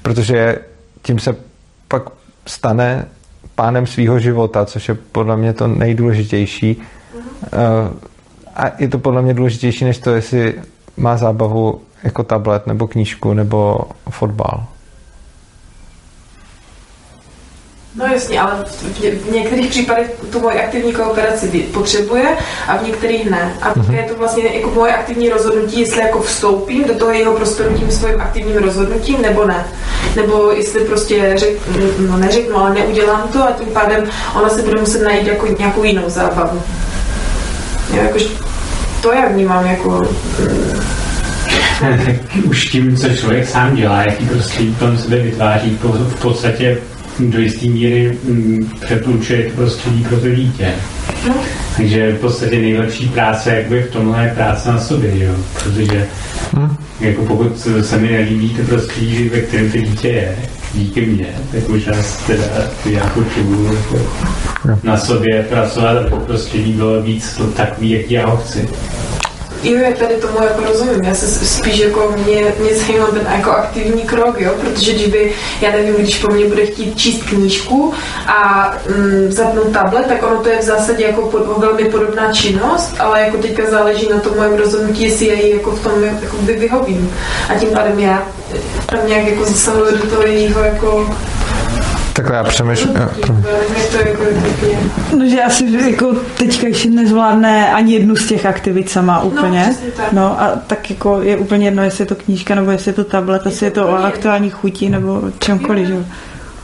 [0.02, 0.60] protože
[1.02, 1.36] tím se
[1.88, 2.04] pak
[2.46, 3.08] stane
[3.56, 6.82] pánem svého života, což je podle mě to nejdůležitější.
[7.54, 8.08] Eh,
[8.56, 10.54] A je to podle mě důležitější, než to, jestli
[10.98, 14.64] má zábavu jako tablet, nebo knížku, nebo fotbal.
[17.96, 22.84] No jasně, ale v, ně- v některých případech tu moji aktivní kooperaci potřebuje a v
[22.84, 23.54] některých ne.
[23.62, 23.94] A mm-hmm.
[23.94, 27.92] je to vlastně jako moje aktivní rozhodnutí, jestli jako vstoupím do toho jeho prostoru tím
[27.92, 29.68] svým aktivním rozhodnutím, nebo ne.
[30.16, 31.60] Nebo jestli prostě řek,
[32.10, 34.04] no neřeknu, ale neudělám to a tím pádem
[34.36, 36.62] ona se bude muset najít jako nějakou jinou zábavu.
[37.94, 38.28] Já jakož
[39.02, 40.08] to já vnímám jako
[42.44, 46.78] už tím, co člověk sám dělá, jaký prostředí kolem sebe vytváří, v podstatě
[47.20, 50.74] do jisté míry mm, přetlučuje to prostředí pro to dítě.
[51.78, 55.36] Takže v podstatě nejlepší práce jakby v tomhle je práce na sobě, jo?
[55.64, 56.08] protože
[57.00, 60.36] jako pokud se mi nelíbí to prostředí, ve kterém to dítě je,
[60.74, 61.94] díky mně, tak možná
[62.28, 62.44] teda
[62.86, 64.00] já potřebuju jako
[64.84, 68.70] na sobě pracovat, aby to prostředí bylo víc takový, jak já ho chci.
[69.68, 71.04] Jo, já tady tomu jako rozumím.
[71.04, 75.32] Já se spíš jako mě, mě zajímal ten jako aktivní krok, jo, protože když by,
[75.62, 77.94] já nevím, když po mně bude chtít číst knížku
[78.28, 82.96] a mm, zapnout tablet, tak ono to je v zásadě jako pod, velmi podobná činnost,
[83.00, 86.38] ale jako teďka záleží na tom mojem rozhodnutí, jestli já ji jako v tom jako
[86.38, 87.14] vyhovím.
[87.50, 88.28] A tím pádem já
[88.86, 91.16] tam nějak jako zasahuju do toho jejího jako
[92.18, 92.94] Takhle já přemýšlím.
[95.18, 99.62] No, že asi jako teďka ještě nezvládne ani jednu z těch aktivit sama úplně.
[99.62, 100.12] přesně tak.
[100.12, 103.04] No a tak jako je úplně jedno, jestli je to knížka, nebo jestli je to
[103.04, 105.94] tablet, jestli je to o aktuální chuti, nebo čemkoliv, že?
[105.94, 106.04] jo.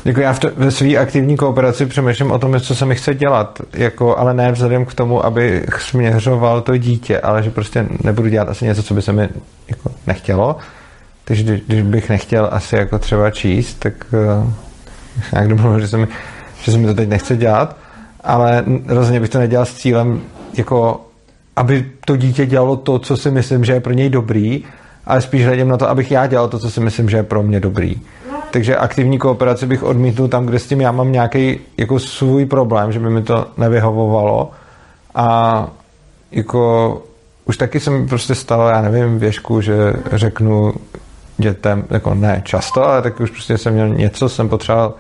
[0.06, 3.14] Jako já v to, ve své aktivní kooperaci přemýšlím o tom, co se mi chce
[3.14, 8.30] dělat, jako, ale ne vzhledem k tomu, abych směřoval to dítě, ale že prostě nebudu
[8.30, 9.30] dělat asi něco, co by se mi
[9.68, 10.56] jako nechtělo.
[11.26, 14.50] Takže když, když bych nechtěl asi jako třeba číst, tak uh,
[15.34, 16.08] nějak domluvil, že se, mi,
[16.64, 17.78] že se mi to teď nechce dělat,
[18.24, 20.22] ale rozhodně bych to nedělal s cílem,
[20.54, 21.02] jako
[21.56, 24.64] aby to dítě dělalo to, co si myslím, že je pro něj dobrý,
[25.06, 27.44] ale spíš hledím na to, abych já dělal to, co si myslím, že je pro
[27.44, 28.02] mě dobrý.
[28.52, 32.92] Takže aktivní kooperaci bych odmítnul tam, kde s tím já mám nějaký jako svůj problém,
[32.92, 34.52] že by mi to nevyhovovalo.
[35.16, 35.68] A
[36.32, 37.02] jako
[37.46, 40.74] už taky se mi prostě stalo, já nevím, věšku, že řeknu
[41.38, 44.94] dětem, jako ne často, ale taky už prostě jsem měl něco, jsem potřeboval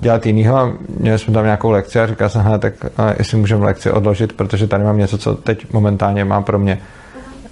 [0.00, 2.74] dělat jinýho a měli jsme tam nějakou lekci a říkal jsem, hele, tak
[3.18, 6.78] jestli můžeme lekci odložit, protože tady mám něco, co teď momentálně má pro mě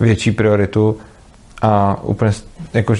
[0.00, 0.98] větší prioritu
[1.62, 2.32] a úplně
[2.74, 2.94] jako,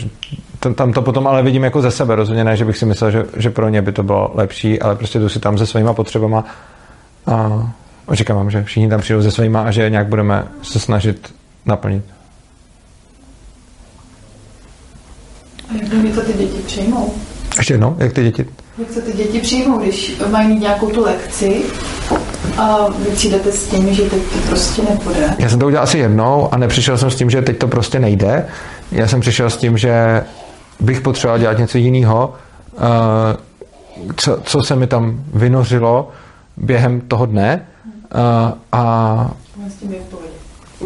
[0.61, 3.11] tam, tam to potom ale vidím jako ze sebe, rozhodně ne, že bych si myslel,
[3.11, 5.95] že, že pro ně by to bylo lepší, ale prostě jdu si tam se svýma
[5.95, 6.45] potřebama
[7.27, 7.67] a
[8.07, 11.35] očekávám, že všichni tam přijdou se svýma a že nějak budeme se snažit
[11.67, 12.16] naplnit.
[15.75, 17.15] Jak mi to ty děti přijmou?
[17.57, 18.47] Ještě jednou, jak ty děti?
[18.79, 21.63] Jak se ty děti přijmou, když mají mít nějakou tu lekci
[22.59, 25.35] a vy přijdete s tím, že teď to prostě nepůjde?
[25.39, 27.99] Já jsem to udělal asi jednou a nepřišel jsem s tím, že teď to prostě
[27.99, 28.47] nejde.
[28.93, 30.25] Já jsem přišel s tím, že
[30.81, 32.35] bych potřeboval dělat něco jiného,
[32.79, 33.37] eh,
[34.17, 36.11] co, co se mi tam vynořilo
[36.57, 37.67] během toho dne
[38.15, 39.31] eh, a
[39.69, 40.29] S tím je v pohodě.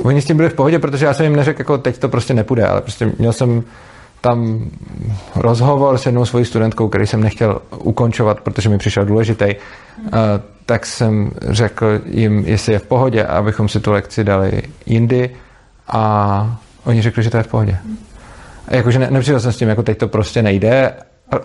[0.02, 2.34] Oni s tím byli v pohodě, protože já jsem jim neřekl, jako teď to prostě
[2.34, 3.62] nepůjde, ale prostě měl jsem
[4.20, 4.70] tam
[5.36, 10.10] rozhovor s jednou svojí studentkou, který jsem nechtěl ukončovat, protože mi přišel důležitý, uh,
[10.66, 15.30] tak jsem řekl jim, jestli je v pohodě, abychom si tu lekci dali jindy
[15.88, 17.78] a oni řekli, že to je v pohodě.
[18.68, 20.92] A jakože ne, nepřišel jsem s tím, jako teď to prostě nejde,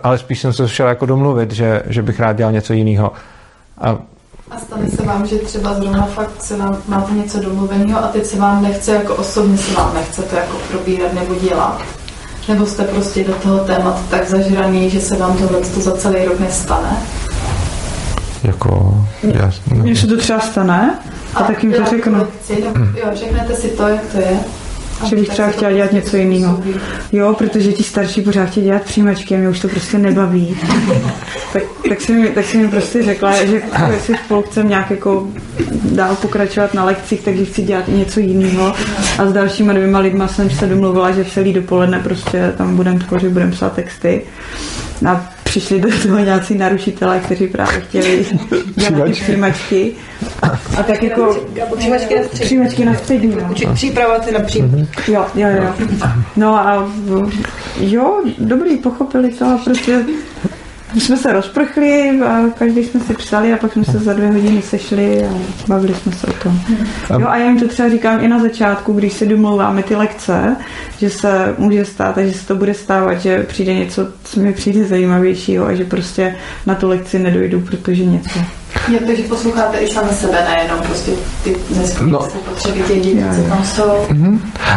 [0.02, 3.12] ale spíš jsem se šel jako domluvit, že, že bych rád dělal něco jiného.
[3.78, 3.98] A
[4.50, 8.26] A stane se vám, že třeba zrovna fakt se vám máte něco domluveného a teď
[8.26, 11.82] se vám nechce, jako osobně se vám nechce to jako probírat nebo dělat?
[12.48, 16.24] Nebo jste prostě do toho tématu tak zažraný, že se vám tohle to za celý
[16.24, 16.96] rok nestane?
[18.46, 19.04] jako...
[19.22, 19.50] Já.
[19.66, 20.98] Mně se to třeba stane
[21.34, 22.18] a tak jim to řeknu.
[22.18, 22.26] no,
[22.96, 24.40] jo, řeknete si to, jak to je.
[25.04, 26.62] Že bych třeba chtěla dělat něco jiného.
[27.12, 30.56] Jo, protože ti starší pořád chtějí dělat přijímačky a mě už to prostě nebaví.
[31.52, 35.26] tak, tak, jsem, tak jsem jim prostě řekla, že jestli spolu chcem nějak jako
[35.84, 38.74] dál pokračovat na lekcích, takže chci dělat něco jiného.
[39.18, 43.32] A s dalšíma dvěma lidma jsem se domluvila, že celý dopoledne prostě tam budeme tvořit,
[43.32, 44.22] budeme psát texty.
[45.08, 48.26] A přišli do toho nějací narušitelé, kteří právě chtěli
[48.76, 49.92] dělat ty přijímačky.
[50.78, 51.36] A tak jako
[51.76, 52.46] Přijímačky na střední.
[52.46, 53.36] přijímačky na střední.
[53.66, 53.74] No.
[53.74, 55.12] Příprava ty na přijímačky.
[55.12, 55.74] Jo, jo, jo.
[56.36, 56.92] No a
[57.80, 60.04] jo, dobrý, pochopili to a prostě
[60.94, 64.28] my jsme se rozprchli a každý jsme si psali a pak jsme se za dvě
[64.28, 65.30] hodiny sešli a
[65.68, 66.60] bavili jsme se o tom.
[67.20, 70.56] Jo a já jim to třeba říkám i na začátku, když se domlouváme ty lekce,
[70.98, 74.52] že se může stát a že se to bude stávat, že přijde něco, co mi
[74.52, 78.38] přijde zajímavějšího a že prostě na tu lekci nedojdu, protože něco.
[78.88, 81.10] Jo, takže posloucháte i sami sebe, nejenom prostě
[81.44, 81.56] ty
[82.00, 82.10] No.
[82.10, 82.28] no.
[82.48, 84.06] potřeby těch dětí, co tam jsou.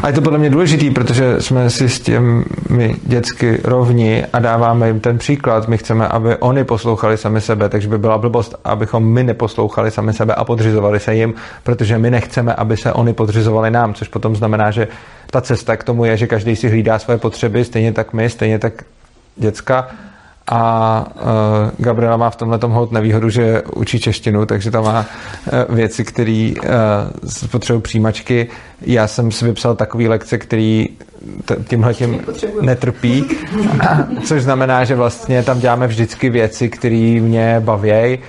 [0.03, 4.87] A je to podle mě důležitý, protože jsme si s těmi dětsky rovni a dáváme
[4.87, 5.67] jim ten příklad.
[5.67, 10.13] My chceme, aby oni poslouchali sami sebe, takže by byla blbost, abychom my neposlouchali sami
[10.13, 11.33] sebe a podřizovali se jim,
[11.63, 14.87] protože my nechceme, aby se oni podřizovali nám, což potom znamená, že
[15.31, 18.59] ta cesta k tomu je, že každý si hlídá svoje potřeby, stejně tak my, stejně
[18.59, 18.73] tak
[19.35, 19.87] děcka
[20.51, 24.99] a uh, Gabriela má v tomhle tom hod nevýhodu, že učí češtinu, takže tam má
[25.69, 28.47] uh, věci, které uh, potřebují přijímačky.
[28.81, 30.89] Já jsem si vypsal takový lekce, který
[31.67, 32.21] tímhle tím
[32.61, 33.25] netrpí,
[34.23, 38.19] což znamená, že vlastně tam děláme vždycky věci, které mě baví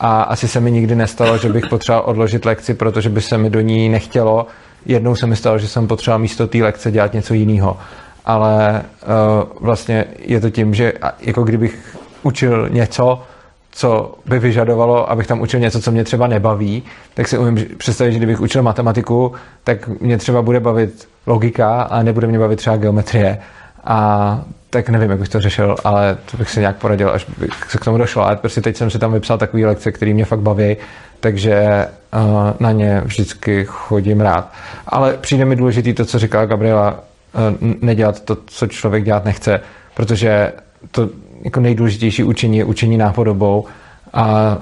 [0.00, 3.50] a asi se mi nikdy nestalo, že bych potřeboval odložit lekci, protože by se mi
[3.50, 4.46] do ní nechtělo.
[4.86, 7.76] Jednou se mi stalo, že jsem potřeboval místo té lekce dělat něco jiného.
[8.24, 13.22] Ale uh, vlastně je to tím, že jako kdybych učil něco,
[13.70, 16.82] co by vyžadovalo, abych tam učil něco, co mě třeba nebaví,
[17.14, 19.32] tak si umím představit, že kdybych učil matematiku,
[19.64, 23.38] tak mě třeba bude bavit logika a nebude mě bavit třeba geometrie.
[23.84, 24.40] A
[24.70, 27.78] tak nevím, jak bych to řešil, ale to bych si nějak poradil, až bych se
[27.78, 28.26] k tomu došlo.
[28.26, 30.76] Ale prostě teď jsem si tam vypsal takové lekce, které mě fakt baví,
[31.20, 32.20] takže uh,
[32.60, 34.52] na ně vždycky chodím rád.
[34.86, 37.00] Ale přijde mi důležitý to, co říkala Gabriela,
[37.34, 39.60] Eh, nedělat to, co člověk dělat nechce,
[39.94, 40.52] protože
[40.90, 41.08] to
[41.44, 43.66] jako nejdůležitější učení je učení nápodobou
[44.12, 44.58] a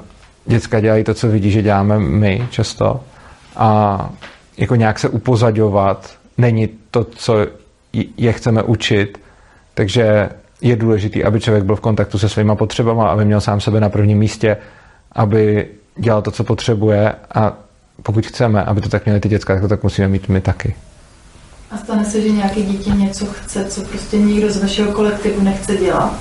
[0.46, 3.00] děcka dělají to, co vidí, že děláme my často
[3.56, 4.10] a
[4.56, 7.46] jako nějak se upozadovat není to, co
[8.16, 9.20] je chceme učit,
[9.74, 10.30] takže
[10.60, 13.88] je důležité, aby člověk byl v kontaktu se svýma potřebama, aby měl sám sebe na
[13.88, 14.56] prvním místě,
[15.12, 17.52] aby dělal to, co potřebuje a
[18.02, 20.74] pokud chceme, aby to tak měli ty děcka, tak to tak musíme mít my taky.
[21.70, 25.76] A stane se, že nějaké dítě něco chce, co prostě nikdo z vašeho kolektivu nechce
[25.76, 26.14] dělat?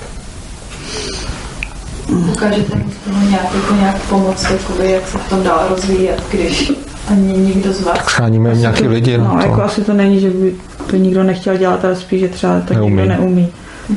[2.09, 6.23] Ukážete mu z toho nějak, jako nějak pomoct, jakoby, jak se v tom dál rozvíjet,
[6.31, 6.71] když
[7.11, 7.97] ani nikdo z vás...
[7.97, 9.17] Scháníme jim nějaký lidi.
[9.17, 9.47] No, no to.
[9.47, 10.55] jako asi to není, že by
[10.89, 12.95] to nikdo nechtěl dělat, ale spíš, že třeba to neumí.
[12.95, 13.47] nikdo neumí.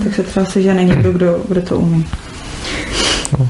[0.05, 2.07] Tak se třeba se žene někdo, kdo, kdo to umí.
[3.39, 3.49] No.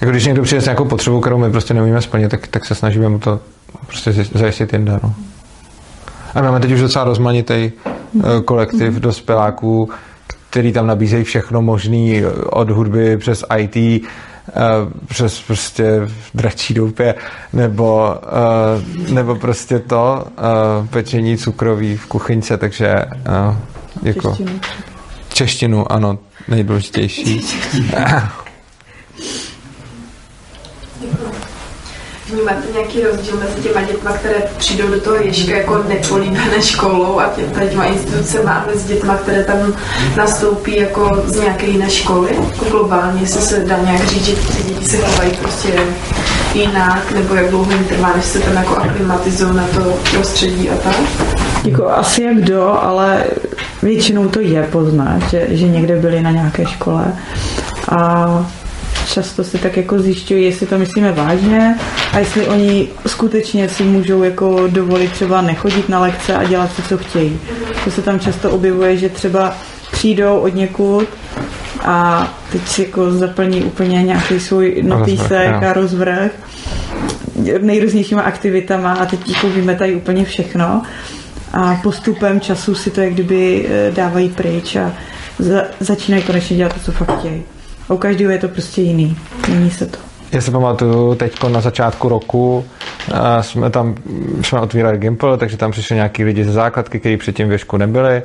[0.00, 2.74] Jako když někdo přijde s nějakou potřebu, kterou my prostě neumíme splnit, tak, tak se
[2.74, 3.40] snažíme mu to
[3.86, 5.00] prostě zajistit jinde.
[5.02, 5.14] No.
[6.34, 7.70] A máme teď už docela rozmanitý eh,
[8.44, 9.88] kolektiv dospěláků,
[10.52, 14.02] který tam nabízejí všechno možný eh, od hudby přes IT, eh,
[15.08, 17.14] přes prostě dračí doupě,
[17.52, 18.16] nebo,
[19.12, 20.24] nebo prostě to
[20.90, 22.96] pečení cukroví v kuchyňce, takže
[24.02, 24.60] jako češtinu,
[25.28, 27.40] češtinu ano, nejdůležitější.
[32.32, 37.28] vnímáte nějaký rozdíl mezi těma dětma, které přijdou do toho ježka jako nepolíbené školou a
[37.36, 39.74] těma, těma institucemi a mezi dětma, které tam
[40.16, 42.30] nastoupí jako z nějaké jiné školy?
[42.52, 45.68] Jako globálně, jestli se dá nějak říct, že ty děti se chovají prostě
[46.54, 49.80] jinak, nebo jak dlouho jim trvá, než se tam jako aklimatizují na to
[50.12, 50.96] prostředí a tak?
[51.64, 53.24] Jako asi jak do, ale
[53.82, 57.04] většinou to je poznat, že, že někde byli na nějaké škole
[57.88, 58.26] a
[59.12, 61.78] často si tak jako zjišťují, jestli to myslíme vážně
[62.12, 66.82] a jestli oni skutečně si můžou jako dovolit třeba nechodit na lekce a dělat si,
[66.82, 67.40] co chtějí.
[67.84, 69.54] To se tam často objevuje, že třeba
[69.92, 71.08] přijdou od někud
[71.84, 76.32] a teď si jako zaplní úplně nějaký svůj notýsek a rozvrh
[77.60, 80.82] nejrůznějšíma aktivitama a teď jako vymetají úplně všechno
[81.52, 84.92] a postupem času si to jak kdyby eh, dávají pryč a
[85.38, 87.42] za, začínají konečně dělat to, co fakt chtějí.
[87.88, 89.16] A u každého je to prostě jiný.
[89.48, 89.98] Mění se to.
[90.32, 92.64] Já si pamatuju, teď na začátku roku
[93.40, 93.94] jsme tam
[94.42, 98.22] jsme otvírali Gimple, takže tam přišli nějaký lidi ze základky, kteří předtím věšku nebyli.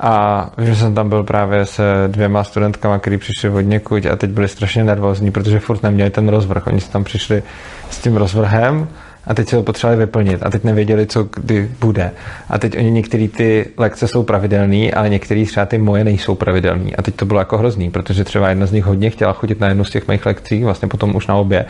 [0.00, 4.16] A vím, že jsem tam byl právě se dvěma studentkama, kteří přišli od někud a
[4.16, 6.66] teď byli strašně nervózní, protože furt neměli ten rozvrh.
[6.66, 7.42] Oni tam přišli
[7.90, 8.88] s tím rozvrhem
[9.26, 12.10] a teď se ho potřebovali vyplnit a teď nevěděli, co kdy bude.
[12.48, 16.90] A teď oni některé ty lekce jsou pravidelné, ale některé třeba ty moje nejsou pravidelné.
[16.98, 19.68] A teď to bylo jako hrozný, protože třeba jedna z nich hodně chtěla chodit na
[19.68, 21.64] jednu z těch mých lekcí, vlastně potom už na obě,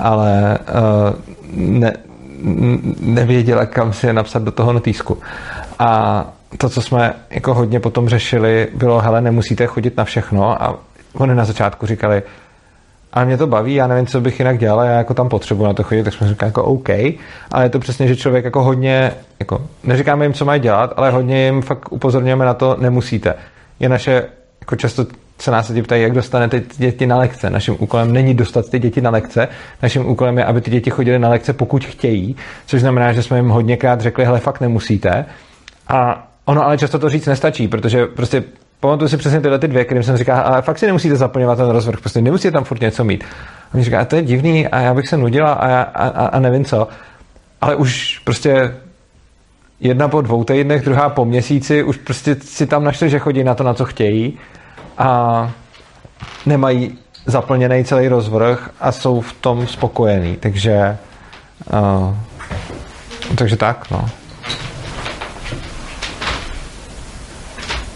[0.00, 1.14] ale uh,
[1.56, 1.92] ne,
[3.00, 5.18] nevěděla, kam si je napsat do toho notýsku.
[5.78, 6.24] A
[6.58, 10.78] to, co jsme jako hodně potom řešili, bylo, hele, nemusíte chodit na všechno a
[11.12, 12.22] oni na začátku říkali,
[13.12, 15.72] ale mě to baví, já nevím, co bych jinak dělal, já jako tam potřebuji na
[15.72, 16.88] to chodit, tak jsme říkali jako OK,
[17.50, 21.10] ale je to přesně, že člověk jako hodně, jako neříkáme jim, co mají dělat, ale
[21.10, 23.34] hodně jim fakt upozorňujeme na to, nemusíte.
[23.80, 24.24] Je naše,
[24.60, 25.06] jako často
[25.38, 27.50] se nás lidi ptají, jak dostanete ty děti na lekce.
[27.50, 29.48] Naším úkolem není dostat ty děti na lekce,
[29.82, 32.36] naším úkolem je, aby ty děti chodily na lekce, pokud chtějí,
[32.66, 35.24] což znamená, že jsme jim hodněkrát řekli, hele, fakt nemusíte.
[35.88, 38.44] A ono ale často to říct nestačí, protože prostě
[38.80, 41.68] pamatuju si přesně tyhle ty dvě, kterým jsem říkal, ale fakt si nemusíte zaplňovat ten
[41.68, 43.24] rozvrh, prostě nemusíte tam furt něco mít.
[43.72, 46.26] A mi říká, to je divný a já bych se nudila a, já, a, a,
[46.26, 46.88] a nevím co.
[47.60, 48.74] Ale už prostě
[49.80, 53.54] jedna po dvou týdnech, druhá po měsíci, už prostě si tam našli, že chodí na
[53.54, 54.38] to, na co chtějí
[54.98, 55.50] a
[56.46, 60.36] nemají zaplněný celý rozvrh a jsou v tom spokojení.
[60.36, 60.96] Takže
[61.72, 62.14] uh,
[63.34, 64.08] takže tak, no.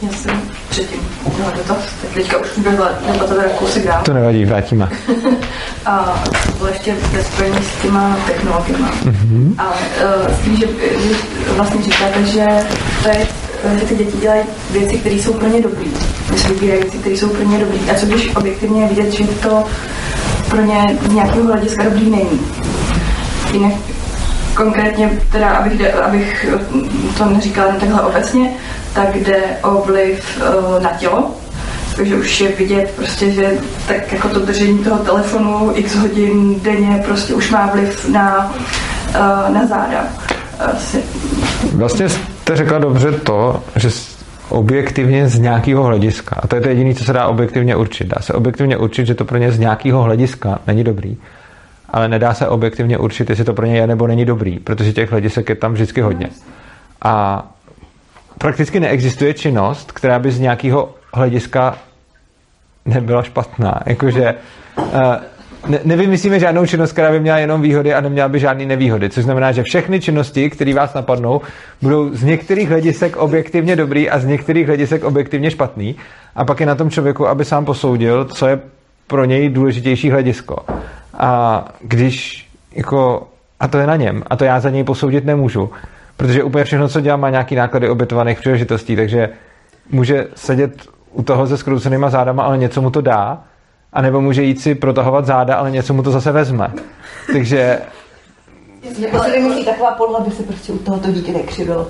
[0.03, 0.40] Já jsem
[0.71, 1.01] předtím
[1.37, 4.03] měla dotaz, tak teďka už byla debata teda kousek dál.
[4.05, 4.89] To nevadí, vrátíme.
[5.87, 8.89] A to bylo ještě ve spojení s těma technologiemi.
[9.05, 9.55] Mhm.
[9.59, 11.17] Ale uh, s tím, že vy
[11.57, 12.47] vlastně říkáte, že,
[13.03, 13.27] to je,
[13.81, 15.91] že ty děti dělají věci, které jsou pro ně dobrý.
[16.33, 17.91] Že si vybírají věci, které jsou pro ně dobrý.
[17.91, 19.65] A co když objektivně je vidět, že to
[20.51, 22.41] pro ně z nějakého hlediska dobrý není.
[23.53, 23.73] Jinak
[24.55, 26.47] konkrétně, teda abych, abych
[27.19, 28.51] to neříkala jen takhle obecně,
[28.95, 31.31] tak jde o vliv uh, na tělo,
[31.97, 33.51] takže už je vidět prostě, že
[33.89, 38.53] tak jako to držení toho telefonu x hodin denně prostě už má vliv na,
[39.09, 40.05] uh, na záda.
[40.59, 41.03] Asi.
[41.73, 43.91] Vlastně jste řekla dobře to, že
[44.49, 48.09] objektivně z nějakého hlediska, a to je to jediné, co se dá objektivně určit.
[48.09, 51.17] Dá se objektivně určit, že to pro ně z nějakého hlediska není dobrý,
[51.91, 55.11] ale nedá se objektivně určit, jestli to pro ně je nebo není dobrý, protože těch
[55.11, 56.29] hledisek je tam vždycky hodně.
[57.03, 57.45] A
[58.41, 61.79] prakticky neexistuje činnost, která by z nějakého hlediska
[62.85, 63.81] nebyla špatná.
[63.87, 64.35] Jakože
[64.79, 65.21] eh,
[65.69, 69.11] ne, nevymyslíme žádnou činnost, která by měla jenom výhody a neměla by žádný nevýhody.
[69.11, 71.41] Což znamená, že všechny činnosti, které vás napadnou,
[71.83, 75.97] budou z některých hledisek objektivně dobrý a z některých hledisek objektivně špatný.
[76.37, 78.61] A pak je na tom člověku, aby sám posoudil, co je
[79.07, 80.57] pro něj důležitější hledisko.
[81.15, 83.29] A když jako,
[83.61, 85.71] a to je na něm, a to já za něj posoudit nemůžu,
[86.21, 89.29] protože úplně všechno, co dělám, má nějaký náklady obětovaných příležitostí, takže
[89.91, 90.73] může sedět
[91.13, 93.39] u toho se skroucenýma zádama, ale něco mu to dá,
[93.93, 96.73] a nebo může jít si protahovat záda, ale něco mu to zase vezme.
[97.33, 97.79] Takže
[99.01, 101.89] Nebo si vymyslí taková poloha, aby se prostě u tohoto dítě nekřivilo.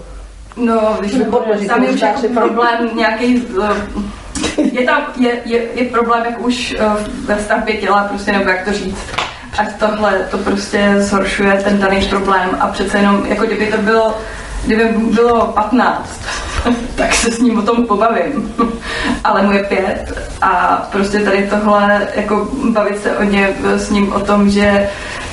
[0.56, 5.62] No, když by Podložit tam je už jako problém nějaký, eh, je tam, je, je,
[5.74, 6.86] je problém jako už eh,
[7.26, 9.29] ve stavbě těla, prostě nebo jak to říct.
[9.58, 14.18] Ať tohle to prostě zhoršuje ten daný problém a přece jenom, jako kdyby to bylo,
[14.66, 16.20] kdyby bylo 15,
[16.94, 18.54] tak se s ním o tom pobavím.
[19.24, 24.12] Ale mu je pět a prostě tady tohle, jako bavit se o ně s ním
[24.12, 24.88] o tom, že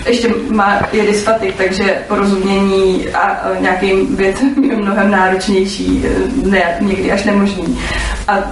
[0.06, 6.78] ještě má, je dysfatik, takže porozumění a a nějakým věcem je mnohem náročnější, eh, ne,
[6.80, 7.80] někdy až nemožný.
[8.28, 8.44] A uh,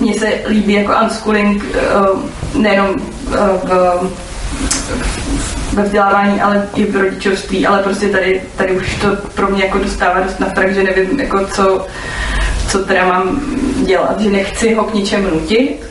[0.00, 2.20] mně se líbí jako unschooling uh,
[2.62, 3.34] nejenom uh,
[3.64, 4.10] v,
[5.76, 9.78] ve vzdělávání, ale i v rodičovství, ale prostě tady, tady už to pro mě jako
[9.78, 11.86] dostává dost na frak, že nevím, jako co,
[12.68, 13.40] co teda mám
[13.86, 15.86] dělat, že nechci ho k ničemu nutit.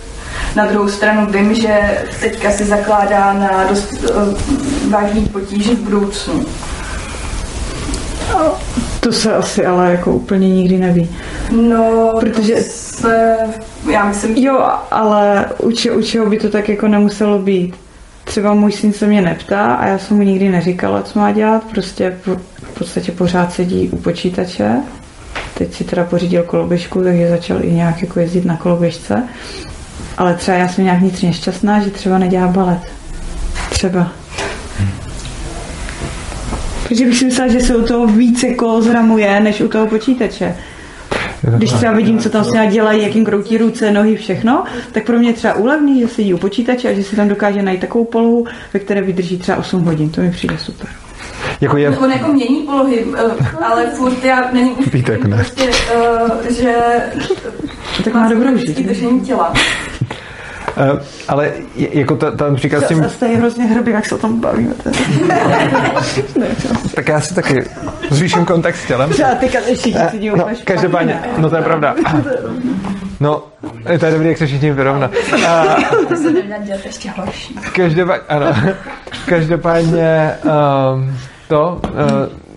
[0.56, 4.34] Na druhou stranu vím, že teďka si zakládá na dost uh,
[4.92, 6.46] vážný potíže v budoucnu.
[9.00, 11.10] To se asi ale jako úplně nikdy neví.
[11.52, 13.38] No, Protože- to se,
[13.92, 17.76] já myslím, že Jo, ale u, če, u čeho by to tak jako nemuselo být?
[18.36, 21.64] Třeba můj syn se mě neptá a já jsem mu nikdy neříkala, co má dělat.
[21.64, 22.38] Prostě v,
[22.74, 24.76] podstatě pořád sedí u počítače.
[25.58, 29.24] Teď si teda pořídil koloběžku, takže začal i nějak jako jezdit na koloběžce.
[30.18, 32.80] Ale třeba já jsem nějak vnitřně šťastná, že třeba nedělá balet.
[33.70, 34.12] Třeba.
[36.84, 40.56] Protože bych si myslela, že se u toho víc jako zramuje, než u toho počítače.
[41.58, 45.06] Když třeba vidím, co tam s ním dělají, jak jim kroutí ruce, nohy, všechno, tak
[45.06, 47.82] pro mě je třeba úlevný, že sedí u počítače a že si tam dokáže najít
[47.82, 50.10] takovou polohu, ve které vydrží třeba 8 hodin.
[50.10, 50.88] To mi přijde super.
[51.62, 51.98] jako je...
[51.98, 55.36] On jako mění polohy, eh, ale furt já není už Vítek, ne.
[55.36, 56.74] prostě, eh, že
[58.04, 59.54] Tak má dobrou držení těla.
[60.78, 64.18] Uh, ale jako ta, ten příklad s tím, Zase je hrozně hrbý, jak se o
[64.18, 64.74] tom bavíme.
[66.96, 67.64] tak já si taky
[68.10, 69.10] zvýším kontakt s tělem.
[69.10, 71.96] Třeba ty všichni sedí No, úplně každopádně, no to je pravda.
[73.20, 73.44] No,
[74.00, 75.12] to je dobrý, jak se všichni vyrovnat.
[75.48, 75.76] A
[76.10, 77.54] To se nedá dělat ještě horší.
[77.76, 78.46] každopádně, ano,
[79.26, 81.18] každopádně um,
[81.48, 81.90] to uh,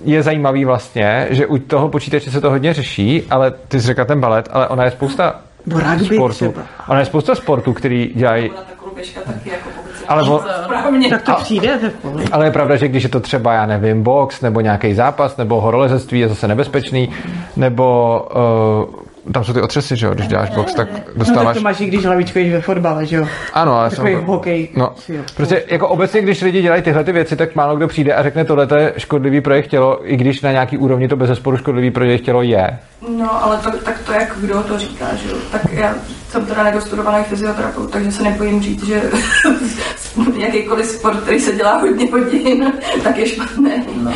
[0.05, 4.05] je zajímavý vlastně, že u toho počítače se to hodně řeší, ale ty jsi řekla
[4.05, 6.35] ten balet, ale ona je spousta Nebo rugby sportů.
[6.35, 6.63] třeba.
[6.89, 8.51] Ona je spousta sportů, který dělají
[9.45, 9.69] jako
[10.09, 10.45] Ale o-.
[11.11, 11.81] Tak to přijde.
[12.33, 15.61] Ale je pravda, že když je to třeba, já nevím, box, nebo nějaký zápas, nebo
[15.61, 17.11] horolezectví je zase nebezpečný,
[17.57, 18.21] nebo
[18.89, 21.57] uh, tam jsou ty otřesy, že jo, když děláš box, tak No tak dostáváš...
[21.57, 23.27] to máš i když hlavičko jdeš ve fotbale, že jo?
[23.53, 24.25] Ano, ale Takový jsem...
[24.25, 24.69] hokej.
[24.77, 25.23] No, Jo.
[25.37, 28.45] prostě jako obecně, když lidi dělají tyhle ty věci, tak málo kdo přijde a řekne,
[28.45, 31.57] tohle to je škodlivý pro jejich tělo, i když na nějaký úrovni to bez zesporu
[31.57, 32.79] škodlivý pro jejich tělo je.
[33.19, 35.37] No, ale to, tak to jak kdo to říká, že jo?
[35.53, 35.95] Tak já
[36.31, 39.03] jsem teda nedostudovaný fyzioterapeut, takže se nebojím říct, že
[40.37, 42.73] jakýkoliv sport, který se dělá hodně hodin,
[43.05, 43.71] tak je špatný.
[44.03, 44.11] No.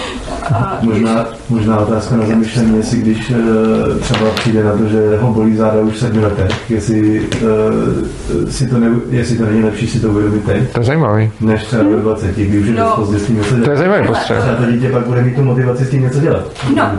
[0.55, 5.33] A Možná, možná otázka na zamyšlení, jestli když eh, třeba přijde na to, že ho
[5.33, 10.01] bolí záda už sedmi letech, jestli, uh, si to ne, jestli to není lepší si
[10.01, 11.31] to uvědomit teď, To je zajímavý.
[11.41, 12.85] než třeba ve 20, využít No.
[12.85, 12.97] no.
[12.97, 13.65] pozdě s tím něco dělat.
[13.65, 14.39] To je zajímavý postřeh.
[14.39, 16.45] Třeba to dítě pak bude mít tu motivaci s tím něco dělat.
[16.77, 16.91] No,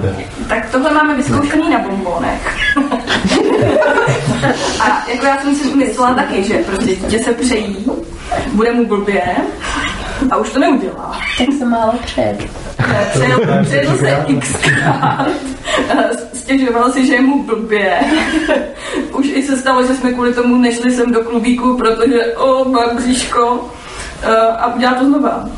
[0.50, 2.56] tak tohle máme vyzkoušený na bombonech.
[4.80, 7.86] A jako já jsem si myslela taky, že prostě dítě se přejí,
[8.54, 9.22] bude mu blbě
[10.32, 11.18] a už to neudělá.
[11.38, 12.38] Tak se málo před.
[13.14, 15.28] Přejel, přejel se xkrát,
[16.34, 18.00] stěžoval si, že je mu blbě.
[19.14, 22.96] Už i se stalo, že jsme kvůli tomu nešli sem do klubíku, protože o, mám
[22.96, 23.70] bříško
[24.24, 25.50] eh, a udělá to znova.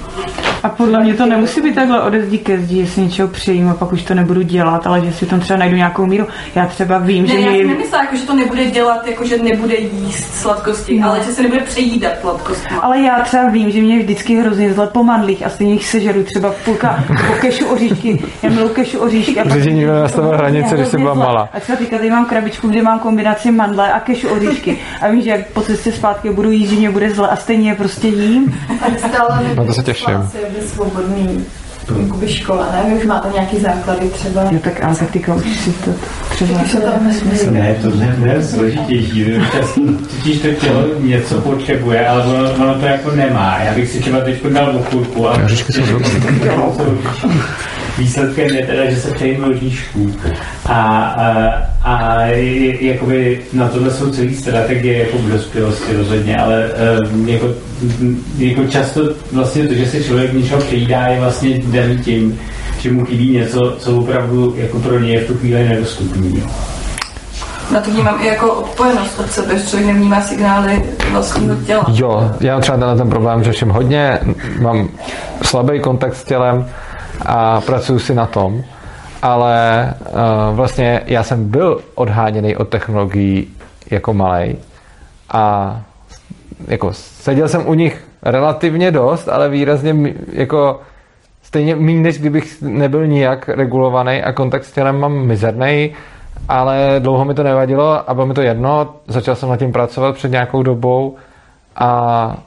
[0.66, 3.70] A podle mě to nemusí být takhle ode zdí ke zdi, že si něčeho přejím
[3.70, 6.28] a pak už to nebudu dělat, ale že si tam třeba najdu nějakou míru.
[6.56, 7.60] Já třeba vím, Ne, že já mě...
[7.60, 11.10] jsem nemyslela, jako, že to nebude dělat, jako, že nebude jíst sladkosti, No.
[11.10, 12.78] ale že se nebude přejídat sladkostma.
[12.82, 16.24] Ale já třeba vím, že mě vždycky hrozně zle po mandlích a stejně jich sežeru
[16.24, 18.24] třeba půlka po kešu oříšky.
[18.44, 19.36] Já miluji kešu oříšky.
[19.44, 21.50] Protože nikdo nenastavil hranice, když jsi byla malá.
[21.54, 24.78] A třeba teďka tady mám krabičku, kde mám kombinaci mandle a kešu oříšky.
[25.02, 27.70] A vím, že jak po cestě zpátky budu jíst, že mě bude zle a stejně
[27.70, 28.60] je prostě jím.
[28.98, 30.30] Stále No to se těším.
[30.60, 31.46] Ve svobodný
[32.02, 32.90] jakoby škole, ne?
[32.90, 34.42] Vy už máte nějaký základy třeba.
[34.52, 35.92] Jo, tak ale tak už si to
[36.30, 36.60] třeba...
[36.72, 37.52] Co tam nesmysl?
[37.52, 39.26] Ne, to ne, ne složitější.
[40.16, 43.60] Totiž to tělo něco potřebuje, ale ono, ono to jako nemá.
[43.64, 46.12] Já bych si třeba teď dal okurku a Oříšky jsou dobrý.
[47.98, 50.12] Výsledkem je teda, že se přejíme oříšků.
[50.66, 56.70] A, a, a je- jakoby na tohle jsou celý strategie jako v dospělosti rozhodně, ale
[57.14, 57.46] um, jako,
[58.02, 62.40] m, jako často vlastně to, že se člověk něčeho přejídá, je vlastně daný tím,
[62.80, 66.40] že mu chybí něco, co opravdu jako pro něj je v tu chvíli nedostupný.
[66.40, 66.46] Jo.
[67.74, 71.86] Na to vnímám i jako odpojenost od sebe, že člověk nevnímá signály vlastního těla.
[71.94, 74.20] Jo, já třeba tenhle ten problém řeším hodně,
[74.62, 74.90] mám
[75.42, 76.66] slabý kontakt s tělem
[77.26, 78.64] a pracuji si na tom,
[79.22, 83.48] ale uh, vlastně já jsem byl odháněný od technologií
[83.92, 84.58] jako malý
[85.32, 85.82] a
[86.68, 89.96] jako seděl jsem u nich relativně dost, ale výrazně
[90.32, 90.80] jako
[91.44, 95.94] stejně méně, než kdybych nebyl nijak regulovaný a kontakt s tělem mám mizerný,
[96.50, 100.16] ale dlouho mi to nevadilo a bylo mi to jedno, začal jsem na tím pracovat
[100.16, 101.16] před nějakou dobou
[101.76, 102.38] a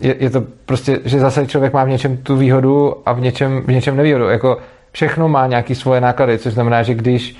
[0.00, 3.62] je, je to prostě, že zase člověk má v něčem tu výhodu a v něčem,
[3.66, 4.28] v něčem nevýhodu.
[4.28, 4.58] Jako
[4.92, 7.36] všechno má nějaké svoje náklady, což znamená, že když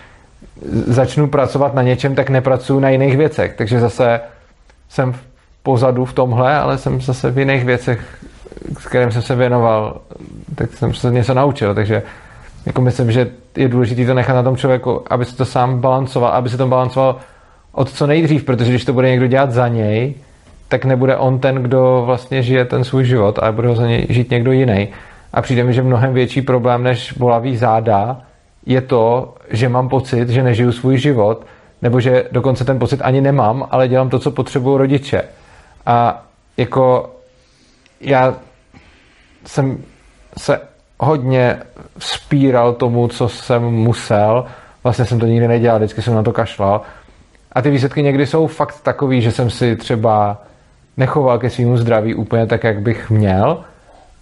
[0.86, 3.54] začnu pracovat na něčem, tak nepracuju na jiných věcech.
[3.54, 4.20] Takže zase
[4.88, 5.20] jsem v
[5.62, 8.18] pozadu v tomhle, ale jsem zase v jiných věcech,
[8.78, 10.00] s kterým jsem se věnoval,
[10.54, 11.74] tak jsem se něco naučil.
[11.74, 12.02] Takže
[12.66, 16.30] jako myslím, že je důležité to nechat na tom člověku, aby se to sám balancoval,
[16.30, 17.16] aby se to balancoval
[17.72, 20.14] od co nejdřív, protože když to bude někdo dělat za něj,
[20.68, 24.06] tak nebude on ten, kdo vlastně žije ten svůj život, ale bude ho za něj
[24.08, 24.88] žít někdo jiný.
[25.32, 28.20] A přijde mi, že mnohem větší problém než bolavý záda
[28.66, 31.46] je to, že mám pocit, že nežiju svůj život,
[31.82, 35.22] nebo že dokonce ten pocit ani nemám, ale dělám to, co potřebují rodiče.
[35.86, 36.24] A
[36.56, 37.14] jako
[38.00, 38.34] já
[39.46, 39.78] jsem
[40.38, 40.60] se
[41.00, 41.58] hodně
[41.98, 44.44] spíral tomu, co jsem musel.
[44.84, 46.80] Vlastně jsem to nikdy nedělal, vždycky jsem na to kašlal.
[47.52, 50.42] A ty výsledky někdy jsou fakt takový, že jsem si třeba
[50.98, 53.64] nechoval ke svýmu zdraví úplně tak, jak bych měl,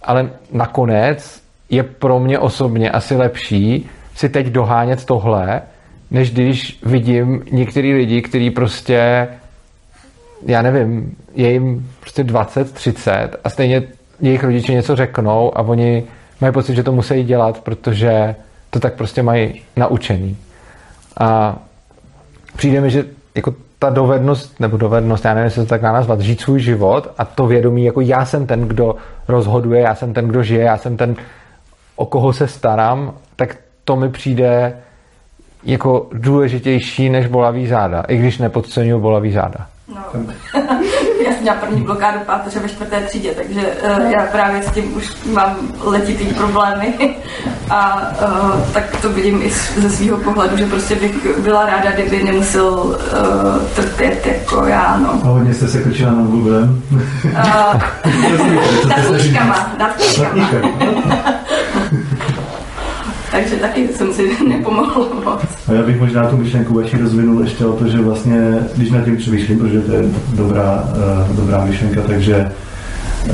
[0.01, 5.61] ale nakonec je pro mě osobně asi lepší si teď dohánět tohle,
[6.11, 9.27] než když vidím některý lidi, kteří prostě
[10.45, 13.83] já nevím, je jim prostě 20, 30 a stejně
[14.21, 16.03] jejich rodiče něco řeknou a oni
[16.41, 18.35] mají pocit, že to musí dělat, protože
[18.69, 20.37] to tak prostě mají naučený.
[21.19, 21.57] A
[22.55, 23.05] přijde mi, že
[23.35, 27.07] jako ta dovednost, nebo dovednost, já nevím, jestli to tak má nazvat, žít svůj život
[27.17, 28.95] a to vědomí, jako já jsem ten, kdo
[29.27, 31.15] rozhoduje, já jsem ten, kdo žije, já jsem ten,
[31.95, 34.73] o koho se starám, tak to mi přijde
[35.63, 39.67] jako důležitější než bolavý záda, i když nepodceňuji bolavý záda.
[39.95, 40.23] No.
[41.25, 44.97] já jsem měla první blokádu páteře ve čtvrté třídě, takže uh, já právě s tím
[44.97, 46.93] už mám letitý problémy
[47.69, 49.49] a uh, tak to vidím i
[49.81, 52.95] ze svého pohledu, že prostě bych byla ráda, kdyby nemusel uh,
[53.75, 55.09] trpět jako já, no.
[55.23, 56.83] A hodně jste se krčila nad Googlem.
[57.23, 57.31] Uh,
[58.87, 60.49] nad knížkama, nad knížkama.
[63.31, 65.41] Takže taky jsem si nepomohla moc.
[65.67, 69.05] A já bych možná tu myšlenku vaši rozvinul ještě o to, že vlastně, když nad
[69.05, 70.03] tím přemýšlím, protože to je
[70.33, 70.83] dobrá,
[71.29, 72.51] uh, dobrá myšlenka, takže
[73.25, 73.33] uh,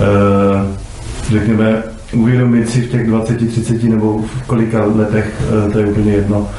[1.32, 1.84] řekněme,
[2.14, 6.50] uvědomit si v těch 20, 30 nebo v kolika letech, uh, to je úplně jedno,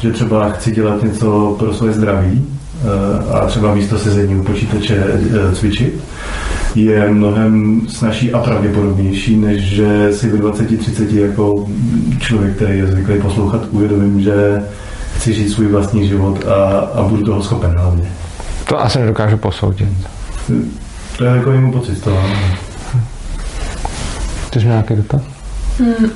[0.00, 2.46] že třeba chci dělat něco pro svoje zdraví
[3.32, 5.04] a třeba místo sezení u počítače
[5.54, 5.94] cvičit,
[6.74, 11.68] je mnohem snažší a pravděpodobnější, než že si ve 20-30 jako
[12.18, 14.62] člověk, který je zvyklý poslouchat, uvědomím, že
[15.16, 18.04] chci žít svůj vlastní život a, a budu toho schopen hlavně.
[18.68, 19.88] To asi nedokážu posoudit.
[21.18, 22.22] To je jako jiný pocit z toho.
[24.54, 25.22] měl nějaký dotaz?
[25.78, 26.10] Hmm.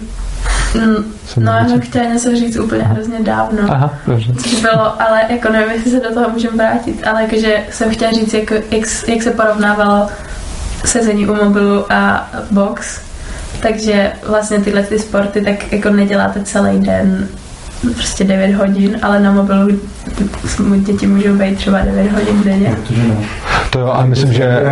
[0.74, 1.05] Hmm.
[1.26, 3.59] Jsem No, já jsem chtěla něco říct úplně hrozně dávno.
[3.68, 4.34] Aha, dobře.
[4.34, 8.12] Což bylo, ale jako nevím, jestli se do toho můžeme vrátit, ale jakože jsem chtěla
[8.12, 10.09] říct, jako, jak, jak se porovnávalo
[10.84, 13.00] sezení u mobilu a box.
[13.62, 17.28] Takže vlastně tyhle ty sporty tak jako neděláte celý den,
[17.80, 19.68] prostě 9 hodin, ale na mobilu
[20.76, 22.76] děti můžou být třeba 9 hodin denně.
[22.96, 23.16] Ne.
[23.70, 24.62] To jo, a myslím, že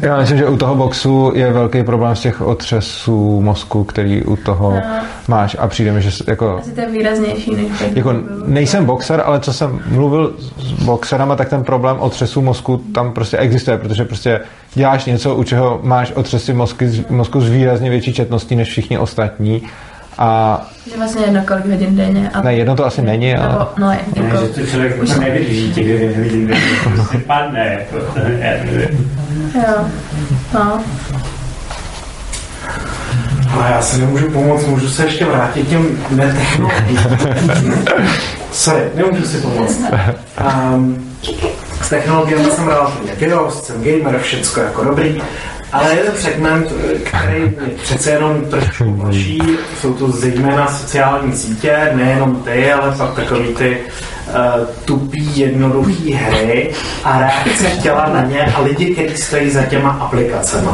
[0.00, 4.36] já myslím, že u toho boxu je velký problém z těch otřesů mozku, který u
[4.36, 4.82] toho No.
[5.28, 8.14] máš a přijde mi, že jako Asi to je výraznější než jako
[8.46, 13.36] nejsem boxer, ale co jsem mluvil s boxerama, tak ten problém otřesu mozku tam prostě
[13.38, 14.40] existuje, protože prostě
[14.74, 19.62] děláš něco, u čeho máš otřesy mozky, mozku s výrazně větší četností než všichni ostatní
[20.18, 20.60] a
[20.90, 22.30] Že vlastně jedno kolik hodin denně.
[22.34, 25.10] A ne, jedno to asi není, ale Nebo, no, Ne, jako, že to člověk už
[25.10, 26.56] nevydrží těch devět hodin, kdy
[26.94, 27.78] prostě padne.
[27.78, 27.96] Jako,
[29.54, 29.84] jo,
[30.54, 30.80] no.
[33.52, 36.98] Ale já se nemůžu pomoct, můžu se ještě vrátit těm netechnologiím.
[38.52, 39.80] Sorry, nemůžu si pomoct.
[40.74, 41.10] Um,
[41.82, 45.22] s technologiemi jsem relativně vyrost, jsem gamer, všecko jako dobrý,
[45.72, 46.72] ale jeden segment,
[47.04, 49.42] který mě přece jenom trošku mlčí,
[49.80, 53.78] jsou to zejména sociální sítě, nejenom ty, ale pak takový ty
[54.28, 56.72] uh, tupý, jednoduchý hry
[57.04, 60.68] a reakce těla na ně a lidi, kteří stojí za těma aplikacemi.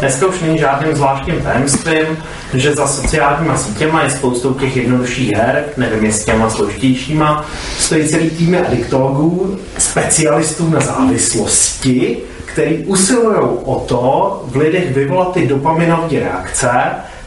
[0.00, 2.18] Dneska už není žádným zvláštním tajemstvím,
[2.54, 7.44] že za sociálníma sítěma je spoustou těch jednodušších her, nevím, jestli těma složitějšíma,
[7.78, 12.16] stojí celý týmy adiktologů, specialistů na závislosti,
[12.52, 16.70] který usilují o to v lidech vyvolat ty dopaminové reakce,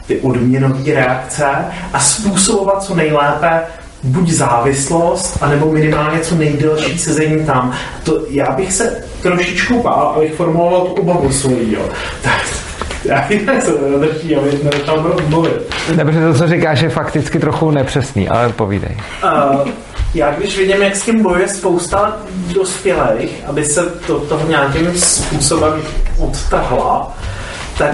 [0.06, 1.46] ty odměnové reakce
[1.92, 3.60] a způsobovat co nejlépe
[4.02, 7.72] buď závislost, anebo minimálně co nejdelší sezení tam.
[8.04, 11.82] To, já bych se trošičku bál, abych formuloval tu obavu svojí, jo.
[12.22, 12.42] Tak,
[13.04, 15.74] já jinak se nedrží, aby nezačal mluvit.
[15.94, 18.96] Dobře, to, co říkáš, je fakticky trochu nepřesný, ale povídej.
[19.24, 19.68] Uh,
[20.14, 22.16] já když vidím, jak s tím bojuje spousta
[22.54, 25.82] dospělých, aby se to toho nějakým způsobem
[26.18, 27.16] odtrhla,
[27.78, 27.90] tak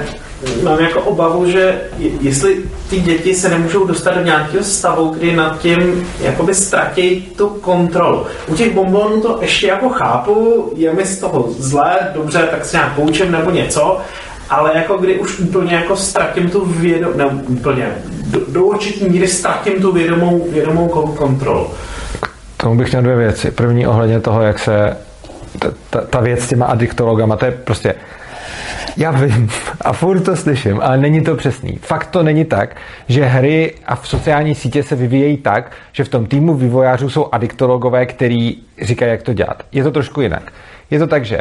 [0.63, 2.57] mám jako obavu, že je- jestli
[2.91, 8.27] ty děti se nemůžou dostat do nějakého stavu, kdy nad tím jakoby ztratí tu kontrolu.
[8.47, 12.77] U těch bonbonů to ještě jako chápu, je mi z toho zlé, dobře, tak se
[12.77, 13.99] nějak poučím nebo něco,
[14.51, 17.95] ale jako kdy už úplně jako ztratím tu vědomou, ne úplně,
[18.27, 21.67] do, do určitý míry ztratím tu vědomou, vědomou kon- kontrolu.
[22.63, 23.51] Tomu bych měl dvě věci.
[23.51, 24.97] První ohledně toho, jak se
[25.91, 27.95] ta, ta, věc s těma adiktologama, to je prostě
[28.97, 29.49] já vím
[29.81, 31.79] a furt to slyším, ale není to přesný.
[31.83, 32.77] Fakt to není tak,
[33.09, 37.29] že hry a v sociální sítě se vyvíjejí tak, že v tom týmu vývojářů jsou
[37.33, 39.63] adiktologové, který říkají, jak to dělat.
[39.73, 40.53] Je to trošku jinak.
[40.91, 41.41] Je to tak, že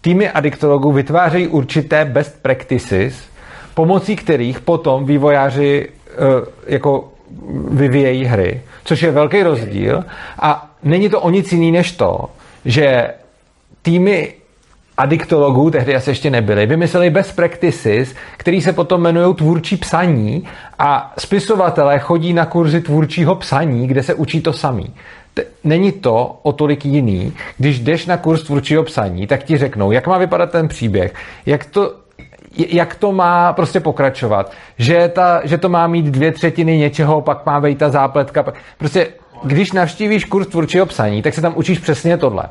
[0.00, 3.14] týmy adiktologů vytvářejí určité best practices,
[3.74, 6.16] pomocí kterých potom vývojáři eh,
[6.66, 7.12] jako
[7.70, 10.04] vyvíjejí hry, což je velký rozdíl
[10.38, 12.30] a není to o nic jiný než to,
[12.64, 13.08] že
[13.82, 14.32] týmy
[14.96, 20.44] adiktologů, tehdy asi ještě nebyly, vymysleli best practices, který se potom jmenují tvůrčí psaní
[20.78, 24.94] a spisovatelé chodí na kurzy tvůrčího psaní, kde se učí to samý.
[25.34, 29.92] T- Není to o tolik jiný, když jdeš na kurz tvůrčího psaní, tak ti řeknou,
[29.92, 31.14] jak má vypadat ten příběh,
[31.46, 31.94] jak to,
[32.56, 37.46] jak to má prostě pokračovat, že, ta, že to má mít dvě třetiny něčeho, pak
[37.46, 38.42] má být ta zápletka.
[38.42, 39.08] pak- Prostě,
[39.44, 42.44] když navštívíš kurz tvůrčího psaní, tak se tam učíš přesně tohle.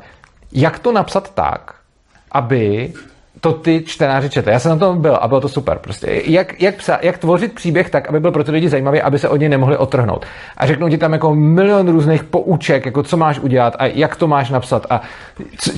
[0.52, 1.74] Jak to napsat tak,
[2.32, 2.92] aby
[3.40, 4.52] to ty čtenáři četli.
[4.52, 5.78] Já jsem na tom byl a bylo to super.
[5.78, 6.22] Prostě.
[6.24, 9.28] Jak, jak, psa, jak tvořit příběh tak, aby byl pro ty lidi zajímavý, aby se
[9.28, 10.26] od něj nemohli otrhnout.
[10.56, 14.26] A řeknou ti tam jako milion různých pouček, jako co máš udělat a jak to
[14.26, 15.00] máš napsat a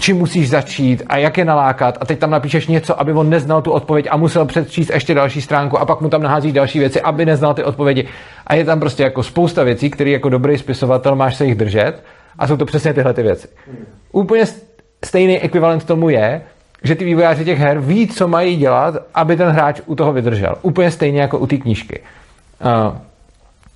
[0.00, 1.98] čím musíš začít a jak je nalákat.
[2.00, 5.42] A teď tam napíšeš něco, aby on neznal tu odpověď a musel předčíst ještě další
[5.42, 8.08] stránku a pak mu tam naházíš další věci, aby neznal ty odpovědi.
[8.46, 12.04] A je tam prostě jako spousta věcí, které jako dobrý spisovatel máš se jich držet
[12.38, 13.48] a jsou to přesně tyhle ty věci.
[14.12, 14.44] Úplně
[15.04, 16.42] stejný ekvivalent tomu je,
[16.82, 20.54] že ty vývojáři těch her ví, co mají dělat, aby ten hráč u toho vydržel.
[20.62, 22.00] Úplně stejně jako u té knížky.
[22.64, 22.96] Uh,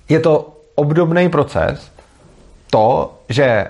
[0.09, 1.91] Je to obdobný proces,
[2.71, 3.65] to, že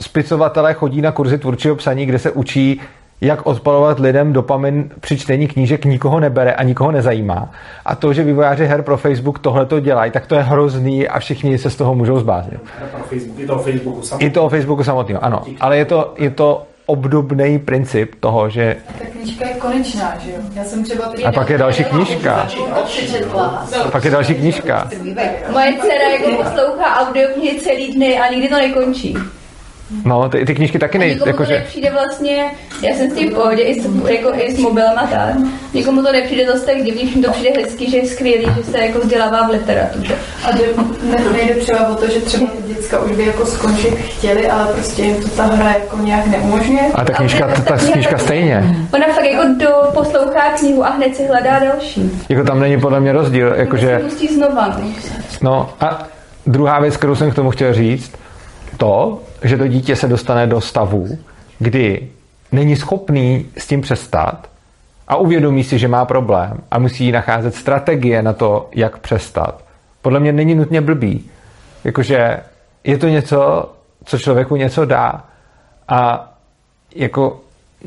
[0.00, 2.80] spisovatelé chodí na kurzy tvůrčího psaní, kde se učí
[3.20, 7.50] jak odpalovat lidem dopamin při čtení knížek nikoho nebere a nikoho nezajímá.
[7.84, 11.18] A to, že vývojáři her pro Facebook tohle to dělají, tak to je hrozný a
[11.18, 12.60] všichni se z toho můžou zbláznit.
[13.36, 15.42] I toho Facebooku I toho Facebooku samotného, ano.
[15.60, 20.36] Ale je to, je to obdobný princip toho, že Ta knížka je konečná, že jo?
[20.54, 21.12] Já jsem třeba...
[21.24, 22.48] A pak je další knížka.
[22.84, 23.66] Přečetla.
[23.92, 24.90] pak je další knížka.
[25.52, 29.16] Moje dcera jako poslouchá audioknihy celý dny a nikdy to nekončí.
[30.04, 32.50] No, ty, ty knížky taky A nej, nikomu to jakože, nepřijde vlastně,
[32.82, 35.34] já jsem s tím v pohodě i s, jako, i s mobilem a tak.
[35.74, 38.78] Nikomu to nepřijde zase tak divný, všem to přijde hezký, že je skvělý, že se
[38.78, 40.14] jako vzdělává v literatuře.
[40.44, 40.64] A jde,
[41.02, 44.72] ne, nejde třeba o to, že třeba ty děcka už by jako skončit chtěli, ale
[44.72, 46.90] prostě jim to ta hra jako nějak neumožňuje.
[46.94, 48.76] a ta knížka, ta, ta knížka stejně.
[48.94, 52.10] Ona fakt jako do, poslouchá knihu a hned si hledá další.
[52.28, 54.68] Jako tam není podle mě rozdíl, jakože, Pustí znova.
[54.68, 54.84] no.
[55.42, 56.06] no a
[56.46, 58.12] druhá věc, kterou jsem k tomu chtěl říct,
[58.76, 61.18] to, že to dítě se dostane do stavu,
[61.58, 62.08] kdy
[62.52, 64.48] není schopný s tím přestat
[65.08, 69.64] a uvědomí si, že má problém a musí nacházet strategie na to, jak přestat.
[70.02, 71.30] Podle mě není nutně blbý.
[71.84, 72.40] Jakože
[72.84, 73.70] je to něco,
[74.04, 75.24] co člověku něco dá
[75.88, 76.32] a
[76.94, 77.40] jako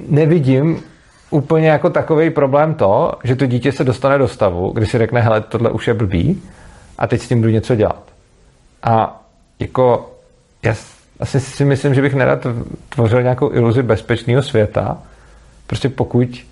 [0.09, 0.83] nevidím
[1.29, 5.21] úplně jako takový problém to, že to dítě se dostane do stavu, kdy si řekne,
[5.21, 6.43] hele, tohle už je blbý
[6.97, 8.03] a teď s tím budu něco dělat.
[8.83, 9.23] A
[9.59, 10.11] jako
[10.63, 10.75] já
[11.19, 12.47] asi si myslím, že bych nerad
[12.89, 14.97] tvořil nějakou iluzi bezpečného světa.
[15.67, 16.45] Prostě pokud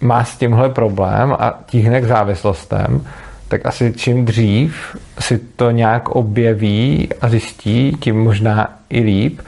[0.00, 3.06] má s tímhle problém a tíhne k závislostem,
[3.48, 9.40] tak asi čím dřív si to nějak objeví a zjistí, tím možná i líp,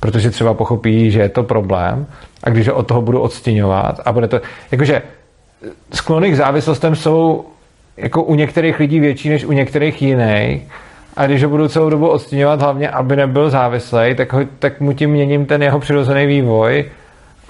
[0.00, 2.06] protože třeba pochopí, že je to problém
[2.44, 4.40] a když ho od toho budu odstěňovat a bude to,
[4.70, 5.02] jakože
[5.92, 7.44] sklony k závislostem jsou
[7.96, 10.62] jako u některých lidí větší než u některých jiných
[11.16, 14.92] a když ho budu celou dobu odstěňovat hlavně, aby nebyl závislej, tak, ho, tak mu
[14.92, 16.84] tím měním ten jeho přirozený vývoj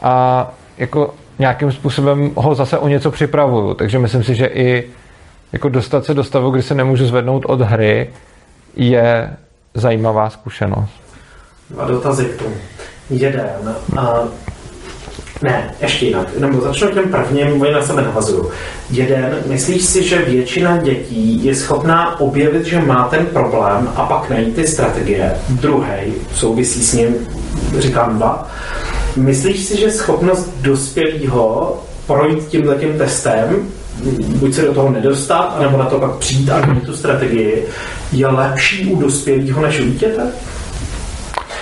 [0.02, 3.74] a jako nějakým způsobem ho zase o něco připravuju.
[3.74, 4.84] Takže myslím si, že i
[5.52, 8.10] jako dostat se do stavu, kdy se nemůžu zvednout od hry,
[8.76, 9.30] je
[9.74, 10.92] zajímavá zkušenost.
[11.70, 12.54] Dva dotazy k tomu.
[13.10, 13.50] Jeden.
[13.98, 14.20] A
[15.42, 16.38] ne, ještě jinak.
[16.38, 18.42] Nebo začnu tím prvním, oni na sebe navazují.
[18.90, 24.30] Jeden, myslíš si, že většina dětí je schopná objevit, že má ten problém a pak
[24.30, 25.32] najít ty strategie?
[25.48, 27.14] Druhý, souvisí s ním,
[27.78, 28.50] říkám dva.
[29.16, 31.76] Myslíš si, že schopnost dospělého
[32.06, 33.68] projít tímhle tím testem,
[34.26, 37.66] buď se do toho nedostat, anebo na to pak přijít a mít tu strategii,
[38.12, 40.22] je lepší u dospělého než u dítěte?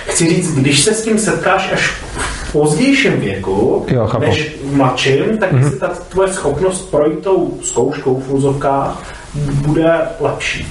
[0.05, 4.25] Chci říct, když se s tím setkáš až v pozdějším věku, Jo, chápu.
[4.25, 5.69] než v mladším, tak mm-hmm.
[5.69, 9.13] si ta tvoje schopnost projít tou zkouškou v úzovkách
[9.65, 10.67] bude lepší.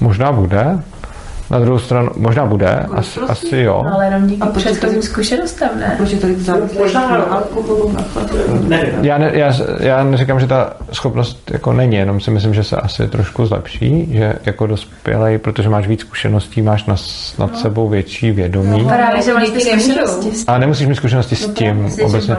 [0.00, 0.82] Možná bude,
[1.50, 3.84] na druhou stranu, možná bude, asi, asi jo.
[3.94, 5.94] Ale jenom díky předchozím zkušenostem, ne?
[5.96, 6.38] Proč je tolik
[6.78, 7.96] Možná- na alkoholu.
[9.02, 12.76] Já, ne, já, já neříkám, že ta schopnost jako není, jenom si myslím, že se
[12.76, 18.30] asi trošku zlepší, že jako dospělej, protože máš víc zkušeností, máš nas, nad sebou větší
[18.30, 18.84] vědomí.
[18.84, 20.30] Právě, že máš ty zkušenosti.
[20.46, 22.36] A nemusíš mít zkušenosti s tím Myslím, že obecně.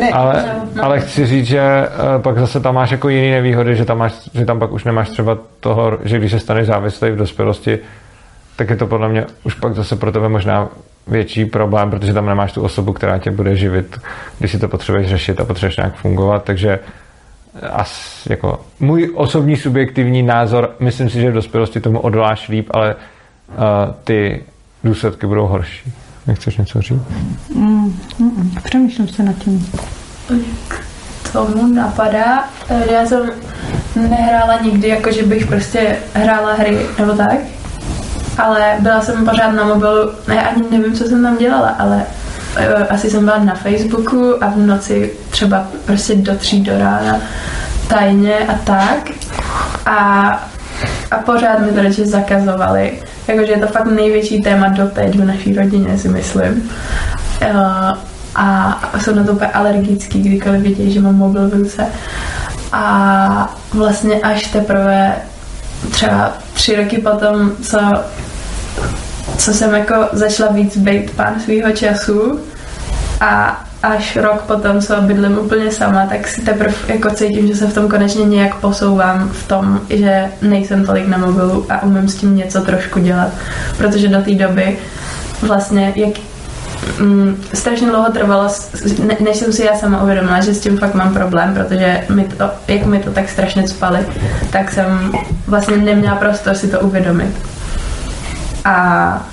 [0.00, 0.44] Ne, Ale,
[0.74, 0.84] no.
[0.84, 1.88] ale chci říct, že eh,
[2.18, 5.08] pak zase tam máš jako jiný nevýhody, že tam, máš, že tam pak už nemáš
[5.08, 7.78] třeba toho, že když se staneš závislý v dospělosti,
[8.58, 10.68] tak je to podle mě už pak zase pro tebe možná
[11.06, 13.98] větší problém, protože tam nemáš tu osobu, která tě bude živit,
[14.38, 16.78] když si to potřebuješ řešit a potřebuješ nějak fungovat, takže
[17.72, 22.94] as, jako můj osobní subjektivní názor, myslím si, že v dospělosti tomu odoláš líp, ale
[22.94, 23.54] uh,
[24.04, 24.42] ty
[24.84, 25.92] důsledky budou horší.
[26.26, 27.02] Nechceš něco říct?
[27.54, 29.66] Mm, mm, přemýšlím se nad tím.
[31.32, 32.48] tomu napadá.
[32.68, 33.30] Eh, Já jsem
[33.96, 37.38] nehrála nikdy, jako že bych prostě hrála hry nebo tak,
[38.38, 42.02] ale byla jsem pořád na mobilu, ne, ani nevím, co jsem tam dělala, ale
[42.56, 47.20] eh, asi jsem byla na Facebooku a v noci třeba prostě do tří do rána
[47.88, 49.10] tajně a tak.
[49.86, 50.28] A,
[51.10, 53.02] a pořád mi to radši zakazovali.
[53.28, 56.70] Jakože je to fakt největší téma doteď v naší rodině, si myslím.
[57.40, 57.52] Eh,
[58.34, 61.86] a jsou na to úplně alergický, kdykoliv vidějí, že mám mobil v ruce.
[62.72, 65.16] A vlastně až teprve
[65.90, 67.78] třeba tři roky potom, co,
[69.38, 72.40] co jsem jako začala víc být pán svýho času
[73.20, 77.66] a až rok potom, co bydlím úplně sama, tak si teprve jako cítím, že se
[77.66, 82.14] v tom konečně nějak posouvám v tom, že nejsem tolik na mobilu a umím s
[82.14, 83.28] tím něco trošku dělat.
[83.76, 84.78] Protože do té doby
[85.42, 86.14] vlastně, jak
[87.00, 88.48] mm, strašně dlouho trvalo,
[89.04, 92.24] ne, než jsem si já sama uvědomila, že s tím fakt mám problém, protože mi
[92.24, 93.98] to, jak mi to tak strašně spali,
[94.50, 95.12] tak jsem
[95.46, 97.57] vlastně neměla prostor si to uvědomit.
[98.64, 99.26] A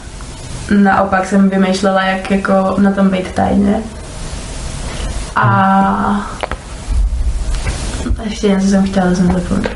[0.78, 3.82] naopak jsem vymýšlela, jak jako na tom být tajně.
[5.36, 6.30] A
[8.24, 9.76] ještě něco jsem chtěla, jsem zapomněla.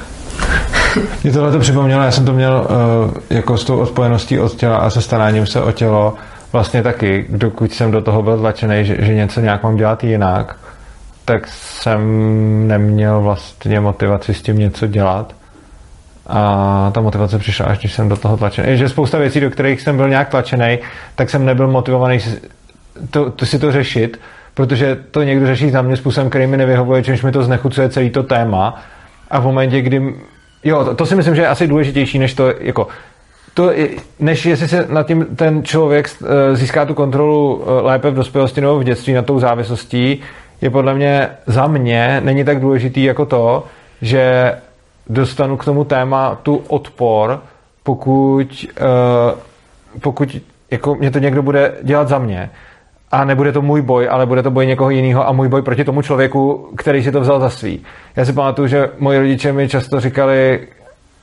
[1.24, 4.78] Mě tohle to připomnělo, já jsem to měl uh, jako s tou odpojeností od těla
[4.78, 6.14] a se staráním se o tělo
[6.54, 10.56] vlastně taky, dokud jsem do toho byl tlačený, že, že něco nějak mám dělat jinak,
[11.26, 12.00] tak jsem
[12.68, 15.34] neměl vlastně motivaci s tím něco dělat.
[16.30, 18.78] A ta motivace přišla, až když jsem do toho tlačený.
[18.78, 20.80] Že spousta věcí, do kterých jsem byl nějak tlačený,
[21.16, 22.20] tak jsem nebyl motivovaný
[23.10, 24.20] to, to si to řešit,
[24.54, 28.10] protože to někdo řeší za mě způsobem, který mi nevyhovuje, čímž mi to znechucuje celý
[28.10, 28.82] to téma.
[29.32, 30.14] A v momentě, kdy
[30.64, 32.88] Jo, to, to si myslím, že je asi důležitější, než to, jako,
[33.54, 33.72] to,
[34.20, 38.62] než jestli se nad tím ten člověk eh, získá tu kontrolu eh, lépe v dospělosti
[38.62, 40.22] nebo v dětství nad tou závislostí,
[40.62, 43.64] je podle mě za mě není tak důležitý jako to,
[44.02, 44.54] že
[45.10, 47.42] dostanu k tomu tématu odpor,
[47.84, 49.40] pokud, uh,
[50.02, 50.38] pokud
[50.72, 52.50] jako mě to někdo bude dělat za mě.
[53.12, 55.84] A nebude to můj boj, ale bude to boj někoho jiného a můj boj proti
[55.84, 57.84] tomu člověku, který si to vzal za svý.
[58.16, 60.68] Já si pamatuju, že moji rodiče mi často říkali,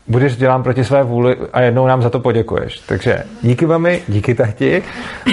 [0.09, 2.79] budeš dělám proti své vůli a jednou nám za to poděkuješ.
[2.79, 4.83] Takže díky mami, díky tati.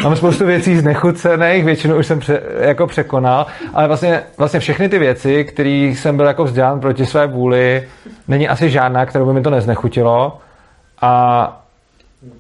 [0.04, 5.00] Mám spoustu věcí znechucených, většinu už jsem pře, jako překonal, ale vlastně, vlastně všechny ty
[5.00, 7.88] věci, které jsem byl jako vzdělán proti své vůli,
[8.28, 10.38] není asi žádná, kterou by mi to neznechutilo
[11.02, 11.64] a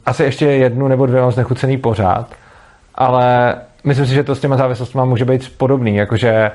[0.06, 2.28] asi ještě jednu nebo dvě mám znechucený pořád,
[2.96, 6.52] ale myslím si, že to s těma závislostmi může být podobný, jakože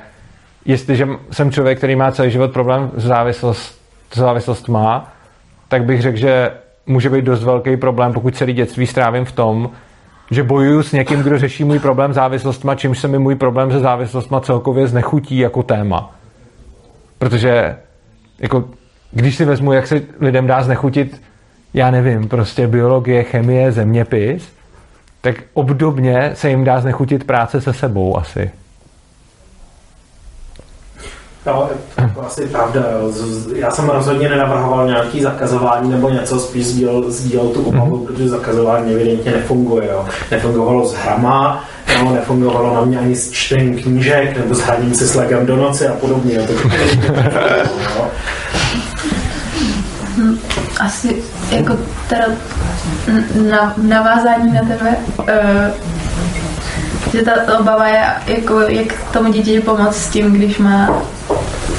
[0.64, 3.80] jestliže jsem člověk, který má celý život problém s závislost,
[4.14, 5.12] závislost má,
[5.68, 6.50] tak bych řekl, že
[6.86, 9.70] může být dost velký problém, pokud celý dětství strávím v tom,
[10.30, 13.80] že bojuju s někým, kdo řeší můj problém závislostma, čímž se mi můj problém se
[13.80, 16.14] závislostma celkově znechutí jako téma.
[17.18, 17.76] Protože
[18.38, 18.64] jako,
[19.12, 21.22] když si vezmu, jak se lidem dá znechutit,
[21.74, 24.52] já nevím, prostě biologie, chemie, zeměpis,
[25.20, 28.50] tak obdobně se jim dá znechutit práce se sebou asi.
[31.48, 31.68] No,
[32.14, 32.80] to asi pravda.
[33.54, 38.06] Já jsem rozhodně nenavrhoval nějaký zakazování nebo něco, spíš sdílel, sdílel tu obavu, mm-hmm.
[38.06, 39.88] protože zakazování evidentně nefunguje.
[39.88, 40.04] Jo.
[40.30, 41.64] Nefungovalo s hrama,
[42.02, 45.56] no, nefungovalo na mě ani s čtením knížek nebo s hraním si s legem do
[45.56, 46.34] noci a podobně.
[46.34, 46.46] Jo.
[46.46, 46.52] To,
[50.80, 51.76] asi jako
[52.08, 52.24] teda
[53.50, 55.26] na, navázání na tebe, uh,
[57.12, 61.02] že ta obava je, jako, jak tomu dítěti pomoct s tím, když má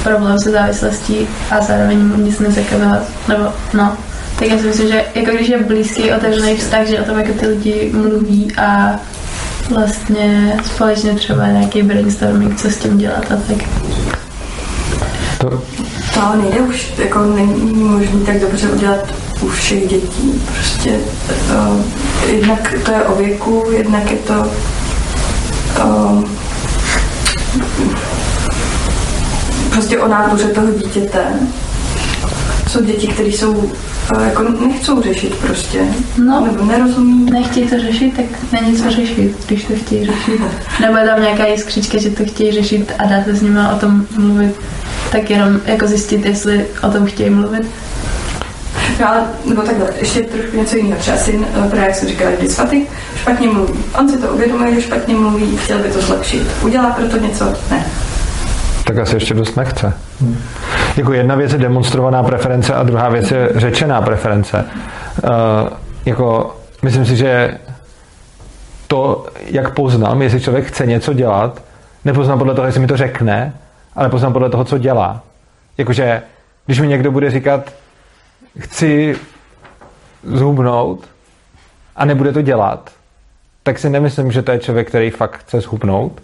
[0.02, 3.44] problém se závislostí a zároveň nic nezakazovat, nebo
[3.74, 3.96] no,
[4.38, 7.32] tak já si myslím, že jako když je blízký, otevřený vztah, že o tom jako
[7.32, 8.98] ty lidi mluví a
[9.70, 13.68] vlastně společně třeba nějaký brainstorming, co s tím dělat a tak.
[15.38, 15.62] To,
[16.14, 20.42] to nejde už, jako není možné tak dobře udělat u všech dětí.
[20.46, 20.98] Prostě
[21.50, 21.80] uh,
[22.26, 24.46] jednak to je o věku, jednak je to
[25.84, 26.24] uh,
[29.70, 31.24] prostě o nátuře toho dítěte.
[32.68, 33.72] Jsou děti, které jsou uh,
[34.24, 35.80] jako nechcou řešit prostě,
[36.18, 37.30] no, nebo nerozumí.
[37.30, 40.40] Nechtějí to řešit, tak není co řešit, když to chtějí řešit.
[40.80, 44.06] Nebo je tam nějaká jiskřička, že to chtějí řešit a dáte s nimi o tom
[44.16, 44.54] mluvit,
[45.12, 47.66] tak jenom jako zjistit, jestli o tom chtějí mluvit
[49.00, 51.00] No ale, nebo takhle, ještě trošku něco jiného.
[51.00, 53.84] Třeba syn, eh, právě jak jsem říkala, dysfatik, špatně mluví.
[53.98, 56.46] On si to uvědomuje, že špatně mluví, chtěl by to zlepšit.
[56.62, 57.44] Udělá proto něco?
[57.70, 57.86] Ne.
[58.90, 59.92] Tak asi ještě dost nechce.
[60.96, 64.64] Jako jedna věc je demonstrovaná preference a druhá věc je řečená preference.
[65.24, 65.30] Uh,
[66.06, 67.58] jako, myslím si, že
[68.86, 71.62] to, jak poznám, jestli člověk chce něco dělat,
[72.04, 73.52] nepoznám podle toho, jestli mi to řekne,
[73.94, 75.22] ale poznám podle toho, co dělá.
[75.78, 76.22] Jakože,
[76.66, 77.72] když mi někdo bude říkat,
[78.58, 79.16] chci
[80.24, 81.08] zhubnout
[81.96, 82.90] a nebude to dělat,
[83.62, 86.22] tak si nemyslím, že to je člověk, který fakt chce zhubnout.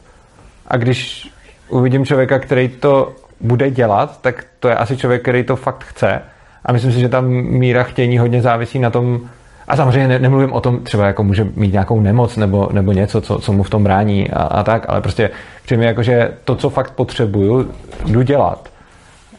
[0.69, 1.31] A když
[1.69, 6.23] uvidím člověka, který to bude dělat, tak to je asi člověk, který to fakt chce.
[6.64, 9.21] A myslím si, že ta míra chtění hodně závisí na tom,
[9.69, 13.21] a samozřejmě ne, nemluvím o tom, třeba jako může mít nějakou nemoc nebo, nebo něco,
[13.21, 15.31] co, co mu v tom brání a, a tak, ale prostě
[15.64, 17.71] přijím jako, že to, co fakt potřebuju,
[18.07, 18.69] jdu dělat.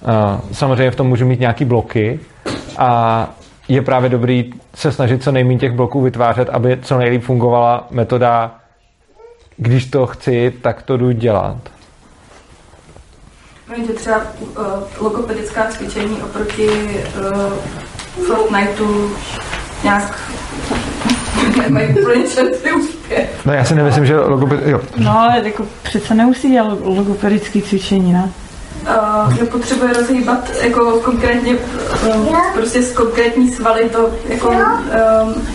[0.05, 2.19] A samozřejmě v tom můžu mít nějaký bloky,
[2.77, 3.29] a
[3.67, 8.55] je právě dobrý se snažit co nejméně těch bloků vytvářet, aby co nejlíp fungovala metoda,
[9.57, 11.57] když to chci, tak to jdu dělat.
[13.75, 14.55] Víte, třeba uh,
[14.99, 19.11] logopedická cvičení oproti uh, Fortniteu
[19.83, 20.19] nějak
[21.57, 23.45] nemají úplně úspěch.
[23.45, 24.67] No já si nemyslím, že logoped...
[24.67, 24.81] Jo.
[24.97, 28.31] No, jako přece neusí logopedické cvičení, ne?
[28.87, 35.47] uh, potřebuje rozhýbat jako konkrétně uh, prostě z konkrétní svaly to jako um,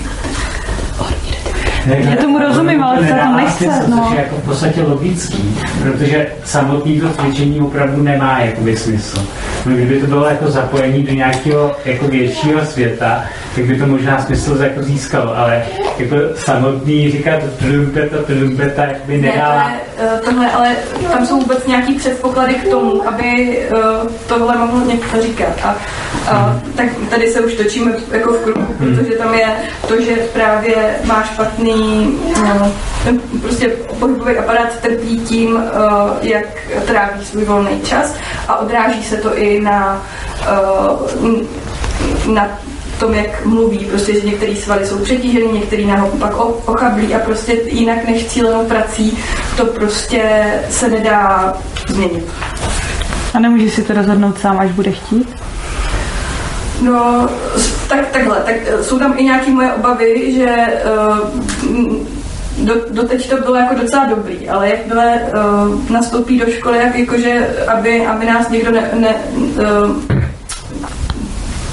[1.87, 4.03] Já tomu rozumím, ale to nechce, Smysl, no.
[4.05, 9.27] Což je jako v podstatě logický, protože samotný to cvičení opravdu nemá jakoby smysl.
[9.67, 13.25] No, kdyby to bylo jako zapojení do nějakého jako většího světa,
[13.55, 15.63] tak by to možná smysl jako získalo, ale
[15.99, 19.71] jako samotný říkat trumpeta, trumpeta, jakoby Ne, to nedává.
[19.71, 19.92] eh,
[20.25, 20.77] tohle, ale
[21.13, 23.71] tam jsou vůbec nějaký předpoklady k tomu, aby eh,
[24.27, 25.53] tohle mohl někdo říkat.
[25.65, 25.77] A,
[26.31, 29.57] a tak tady se už točíme jako v kruhu, protože tam je
[29.89, 32.73] to, že právě má špatný, no,
[33.05, 36.47] ten prostě pohybový aparát trpí tím, eh, jak
[36.87, 38.15] tráví svůj volný čas
[38.49, 40.07] a odráží se to i na,
[40.43, 42.49] eh, na
[43.03, 46.37] tom, jak mluví, prostě, že některé svaly jsou přetížený, některý naopak
[46.67, 49.19] ochablí a prostě jinak než cílenou prací
[49.57, 51.55] to prostě se nedá
[51.89, 52.25] změnit.
[53.35, 55.29] A nemůže si to rozhodnout sám, až bude chtít?
[56.83, 57.29] No,
[57.89, 60.57] tak, takhle, tak eh, jsou tam i nějaké moje obavy, že
[60.99, 61.97] uh,
[62.59, 67.49] do, doteď to bylo jako docela dobrý, ale jakmile uh, nastoupí do školy, jak jakože,
[67.69, 70.22] aby, aby nás někdo ne, ne, uh,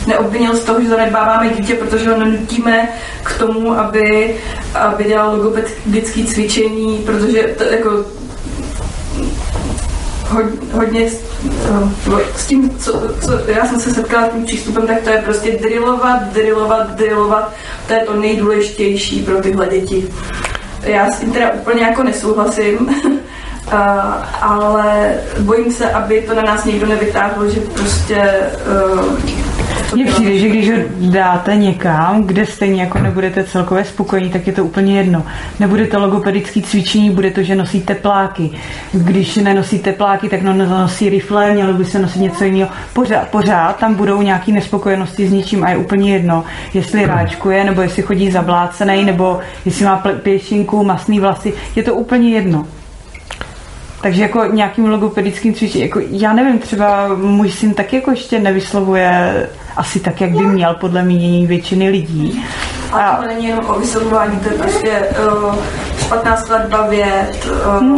[0.09, 2.89] neobvinil z toho, že zanedbáváme dítě, protože ho nenutíme
[3.23, 4.35] k tomu, aby,
[4.75, 8.05] aby dělal logopedické cvičení, protože to jako
[10.29, 11.21] hod- hodně s,
[12.07, 15.21] eh, s tím, co, co já jsem se setkala s tím přístupem, tak to je
[15.21, 17.53] prostě drillovat, drillovat, drillovat.
[17.87, 20.09] To je to nejdůležitější pro tyhle děti.
[20.83, 22.95] Já s tím teda úplně jako nesouhlasím,
[23.71, 23.77] a,
[24.41, 28.33] ale bojím se, aby to na nás někdo nevytáhl, že prostě
[28.97, 29.48] uh,
[29.93, 34.53] Mně přijde, že když ho dáte někam, kde stejně jako nebudete celkově spokojení, tak je
[34.53, 35.23] to úplně jedno.
[35.59, 38.49] Nebude to logopedický cvičení, bude to, že nosí tepláky.
[38.93, 42.69] Když nenosí tepláky, tak no, nosí rifle, mělo by se nosit něco jiného.
[42.93, 47.81] Pořád, pořád tam budou nějaké nespokojenosti s ničím a je úplně jedno, jestli ráčkuje, nebo
[47.81, 51.53] jestli chodí zablácený, nebo jestli má pěšinku, masný vlasy.
[51.75, 52.67] Je to úplně jedno.
[54.01, 59.47] Takže jako nějakým logopedickým cvičením, jako já nevím, třeba můj syn taky jako ještě nevyslovuje
[59.77, 62.45] asi tak, jak by měl podle mínění většiny lidí.
[62.91, 64.99] A to není jenom o vyslovování, to je prostě
[65.43, 65.55] uh,
[65.99, 67.47] špatná skladba vět,
[67.81, 67.97] uh,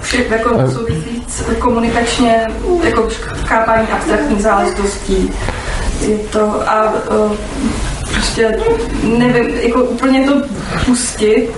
[0.00, 2.46] všechno jako souvisí s komunikačně,
[2.82, 3.08] jako
[3.44, 5.30] chápání abstraktních záležitostí.
[6.08, 7.32] Je to a uh,
[8.14, 8.58] prostě
[9.02, 10.32] nevím, jako úplně to
[10.86, 11.48] pustit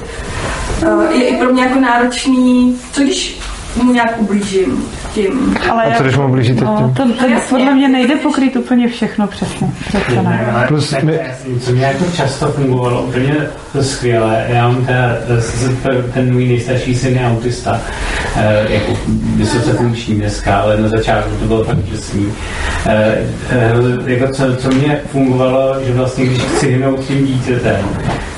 [0.86, 3.40] uh, je i pro mě jako náročný, co když
[3.82, 5.56] mu nějak ublížím tím.
[5.70, 6.94] Ale A co když mu ublížíte no, tím?
[6.94, 9.68] to, to podle mě nejde pokryt úplně všechno přesně.
[9.88, 10.46] přesně ne.
[10.54, 11.20] ale Plus tak, my-
[11.60, 13.34] co mě jako často fungovalo úplně
[13.80, 15.08] skvěle, já mám teda,
[15.98, 17.80] eh, ten můj nejstarší syn je autista,
[18.36, 18.96] eh, jako
[19.36, 21.78] vysoce funkční dneska, ale na začátku to bylo tak.
[22.86, 23.18] Eh,
[23.50, 23.72] eh,
[24.06, 27.76] Jako co, co mě fungovalo, že vlastně když chci hnout tím dítětem,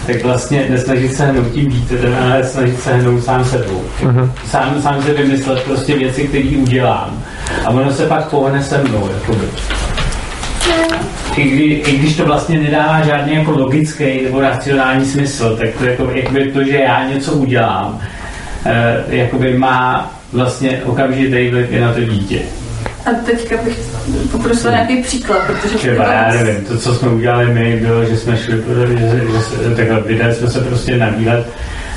[0.06, 3.82] tak vlastně nesnažit se hnout tím dítětem, ale snažit se hnout sám sebou.
[4.02, 4.32] Mhm.
[4.50, 7.22] Sám, sám se vymyslet prostě věci, které udělám.
[7.64, 9.08] A ono se pak pohne se mnou.
[9.14, 9.46] Jakoby
[11.36, 15.84] i, kdy, i když to vlastně nedává žádný jako logický nebo racionální smysl, tak to
[15.84, 18.00] jako, jakoby to, že já něco udělám,
[18.64, 22.38] eh, jakoby má vlastně okamžitý vliv i na to dítě.
[23.06, 23.78] A teďka bych
[24.32, 28.36] poprosila nějaký příklad, protože Třeba, já nevím, to, co jsme udělali my, bylo, že jsme
[28.36, 29.22] šli, že, že,
[29.68, 31.46] že takhle, vydali jsme se prostě na výlet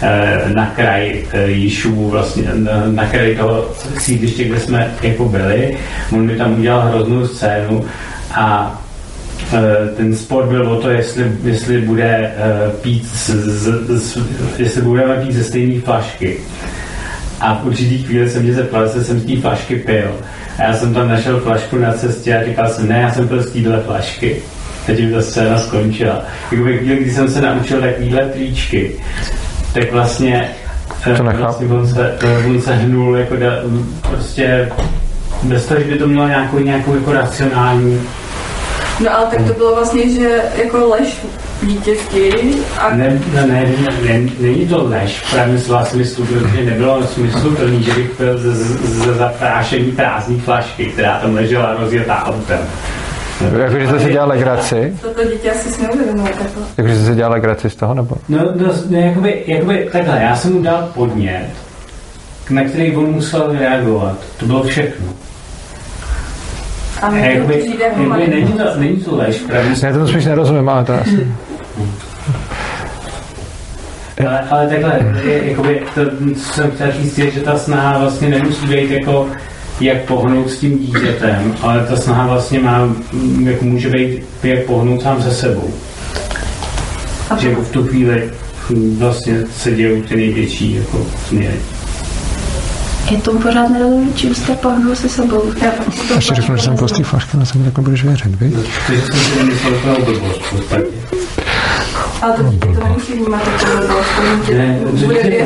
[0.02, 5.78] eh, na kraj eh, Jíšů, vlastně na, na kraj toho sídliště, kde jsme jako byli.
[6.12, 7.86] On mi tam udělal hroznou scénu
[8.32, 8.82] a
[9.54, 14.18] eh, ten sport byl o to, jestli, jestli bude eh, pít z, z, z,
[14.58, 16.38] jestli budeme pít ze stejné flašky.
[17.40, 20.12] A v určitý chvíli se mě zeptal, jestli jsem z té flašky pil.
[20.58, 23.44] A já jsem tam našel flašku na cestě a říkal jsem, ne, já jsem pil
[23.44, 24.36] z téhle flašky.
[24.90, 26.22] A tím ta scéna skončila.
[26.52, 28.92] Jako ve chvíli, kdy jsem se naučil takovýhle tričky,
[29.74, 30.50] tak vlastně,
[31.04, 31.38] To eh, nechápu.
[31.38, 33.52] vlastně on, se, on se hnul jako da,
[34.10, 34.72] prostě
[35.44, 38.02] bez toho, že by to mělo nějakou, nějakou jako racionální
[39.04, 41.18] No ale tak to bylo vlastně, že jako lež
[41.62, 42.32] dítěti
[42.80, 43.66] a Ne, ne, ne,
[44.08, 48.54] ne, není to lež v pravém slova smyslu, protože nebylo smysluplný, že bych pil ze,
[48.54, 52.60] ze zaprášení prázdné flašky, která tam ležela rozjetá autem.
[53.58, 54.94] Jakože jste si dělal legraci?
[55.02, 56.64] toto dítě asi si neuvědomuje takhle.
[56.78, 58.16] Jakože jste si dělal legraci z toho, nebo?
[58.30, 61.48] No, no, no jakoby, jakoby takhle, já jsem mu dal podnět,
[62.50, 64.18] na který on musel reagovat.
[64.40, 65.06] To bylo všechno.
[67.02, 68.28] A jakoby, jako jakoby malý.
[68.28, 71.04] není, to, není to lež v pravém Já to spíš nerozumím, ale to je
[74.26, 76.02] Ale, ale takhle, je, jakoby, to,
[76.36, 79.28] co jsem chtěl říct, je, že ta snaha vlastně nemusí být jako
[79.82, 82.90] jak pohnout s tím dítětem, ale ta snaha vlastně má,
[83.44, 85.74] jako může být jak pohnout sám se sebou.
[87.40, 88.32] Že jako v tu chvíli
[88.98, 91.77] vlastně se dějou ty největší jako změny.
[93.12, 95.44] Je to pořád nerozumíčí, jste pohnul se sebou.
[95.62, 95.72] Já
[96.16, 98.54] Ještě řeknu, že jsem prostý flaška, na sebe takhle budeš věřit, viď?
[98.88, 100.84] Takže jsem si nemyslel úplnou blbost v podstatě.
[102.22, 104.80] Ale to dítě to nemusí vnímat jako blbost, to dítě Ne,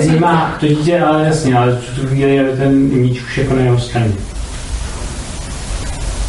[0.01, 3.55] to vnímá, to dítě, ale jasně, ale v tu chvíli je ten míč už jako
[3.55, 4.13] na jeho straně.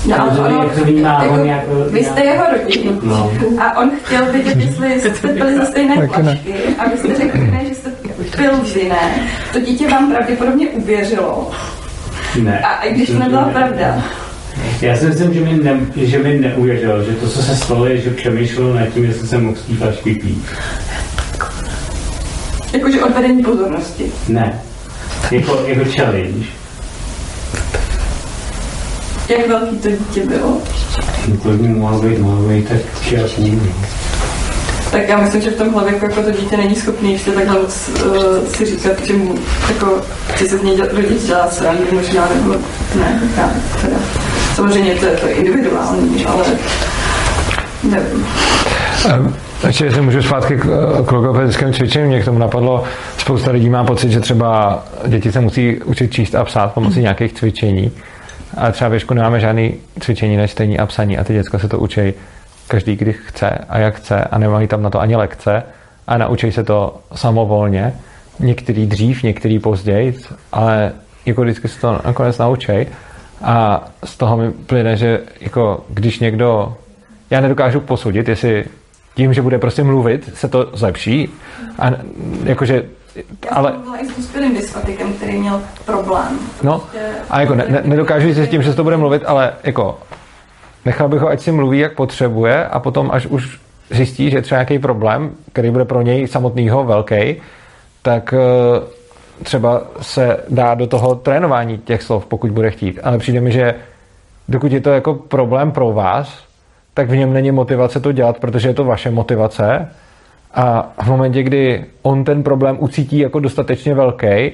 [0.07, 1.71] No, ale Rozumí, ono- jak to vnímá jako, on jako...
[1.91, 2.93] Vy jste jeho rodina.
[3.03, 3.33] No.
[3.61, 6.55] A on chtěl vědět, jestli jste pili ze stejné flašky.
[6.79, 7.72] A vy jste řekli, ne,
[8.63, 9.29] vždy, ne.
[9.53, 11.51] To dítě vám pravděpodobně uvěřilo.
[12.43, 12.61] Ne.
[12.61, 14.03] A i když to nebyla pravda.
[14.81, 18.01] Já si myslím, že mi, ne, že mi neuvěřil, že to, co se stalo, je,
[18.01, 20.45] že přemýšlel nad tím, jestli jsem mohl z té flašky pít.
[22.73, 24.13] Jakože odvedení pozornosti.
[24.29, 24.63] Ne.
[25.31, 26.47] Jako, jako challenge.
[29.29, 30.63] Jak velký to dítě bylo.
[31.29, 33.61] No, Kolik mi mohlo být, mohlo být tak tři a půl.
[34.93, 37.89] Tak já myslím, že v tomhle věku jako to dítě není schopný ještě takhle moc
[37.89, 39.35] uh, si říkat, že mu
[39.69, 40.01] jako,
[40.39, 42.55] že se z něj děl- rodič dělá srandu možná, nebo
[43.01, 43.51] ne, já,
[43.81, 43.97] teda.
[44.55, 46.45] Samozřejmě to je to individuální, ale
[47.83, 48.27] nevím.
[49.09, 50.65] Ehm, Takže se můžu zpátky k,
[51.07, 52.09] k logopedickému cvičení.
[52.09, 52.85] Mě k tomu napadlo,
[53.19, 57.33] spousta lidí má pocit, že třeba děti se musí učit číst a psát pomocí nějakých
[57.33, 57.93] cvičení.
[58.57, 61.69] A třeba v věšku nemáme žádný cvičení než čtení a psaní a ty děcka se
[61.69, 62.01] to učí
[62.69, 65.63] každý, když chce a jak chce a nemají tam na to ani lekce
[66.07, 67.95] a naučí se to samovolně.
[68.41, 70.19] Některý dřív, některý později,
[70.53, 70.93] ale
[71.27, 72.87] jako vždycky se to nakonec naučí.
[73.43, 76.77] A z toho mi plyne, že jako když někdo,
[77.31, 78.65] já nedokážu posoudit, jestli
[79.15, 81.29] tím, že bude prostě mluvit, se to zlepší.
[81.79, 81.91] A
[82.45, 82.85] jakože,
[83.51, 84.57] ale, Já jsem mluvila i s dospělým
[85.17, 86.39] který měl problém.
[86.63, 86.83] no,
[87.31, 89.99] a jako ne, ne, nedokážu říct s tím, že se to bude mluvit, ale jako
[90.85, 93.61] nechal bych ho, ať si mluví, jak potřebuje a potom, až už
[93.91, 97.37] zjistí, že je třeba nějaký problém, který bude pro něj samotného velký,
[98.03, 103.01] tak eh, třeba se dá do toho trénování těch slov, pokud bude chtít.
[103.03, 103.75] Ale přijde mi, že
[104.49, 106.45] dokud je to jako problém pro vás,
[106.95, 109.89] tak v něm není motivace to dělat, protože je to vaše motivace.
[110.55, 114.53] A v momentě, kdy on ten problém ucítí jako dostatečně velký,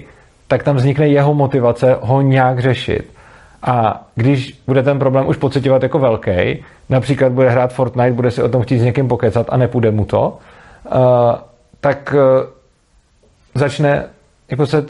[0.48, 3.10] tak tam vznikne jeho motivace ho nějak řešit.
[3.62, 8.42] A když bude ten problém už pocitovat jako velký, například bude hrát Fortnite, bude si
[8.42, 10.38] o tom chtít s někým pokecat a nepůjde mu to,
[10.94, 11.00] uh,
[11.80, 12.46] tak uh,
[13.54, 14.04] začne
[14.50, 14.86] jako se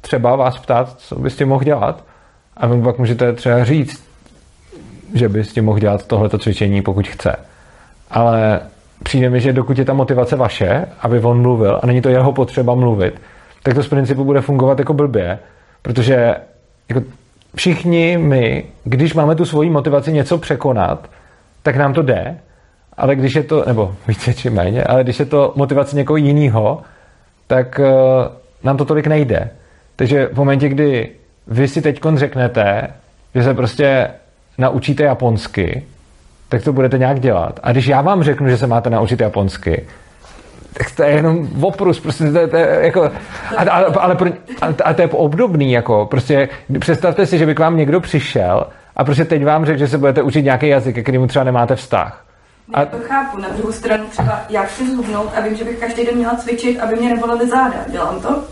[0.00, 2.04] třeba vás ptát, co bys tím mohl dělat.
[2.56, 4.04] A vy pak můžete třeba říct,
[5.14, 7.36] že by s tím mohl dělat tohleto cvičení, pokud chce.
[8.10, 8.60] Ale
[9.02, 12.32] přijde mi, že dokud je ta motivace vaše, aby on mluvil, a není to jeho
[12.32, 13.20] potřeba mluvit,
[13.62, 15.38] tak to z principu bude fungovat jako blbě,
[15.82, 16.34] protože
[16.88, 17.02] jako
[17.56, 21.10] všichni my, když máme tu svoji motivaci něco překonat,
[21.62, 22.36] tak nám to jde,
[22.96, 26.82] ale když je to, nebo více či méně, ale když je to motivace někoho jiného,
[27.46, 27.86] tak uh,
[28.62, 29.50] nám to tolik nejde.
[29.96, 31.08] Takže v momentě, kdy
[31.46, 32.88] vy si teď řeknete,
[33.34, 34.10] že se prostě
[34.58, 35.82] naučíte japonsky,
[36.48, 37.60] tak to budete nějak dělat.
[37.62, 39.86] A když já vám řeknu, že se máte naučit japonsky,
[40.72, 43.10] tak to je jenom oprus, prostě to je, to je jako,
[43.56, 44.30] a, a, ale pro,
[44.62, 46.48] a, a to je obdobný, jako, prostě
[46.78, 48.66] představte si, že by k vám někdo přišel
[48.96, 51.76] a prostě teď vám řekl, že se budete učit nějaký jazyk, ke kterému třeba nemáte
[51.76, 52.24] vztah.
[52.74, 52.84] A...
[52.84, 56.14] To chápu, na druhou stranu třeba já chci zhubnout a vím, že bych každý den
[56.14, 57.76] měla cvičit, aby mě nebolely záda.
[57.86, 58.44] Dělám to?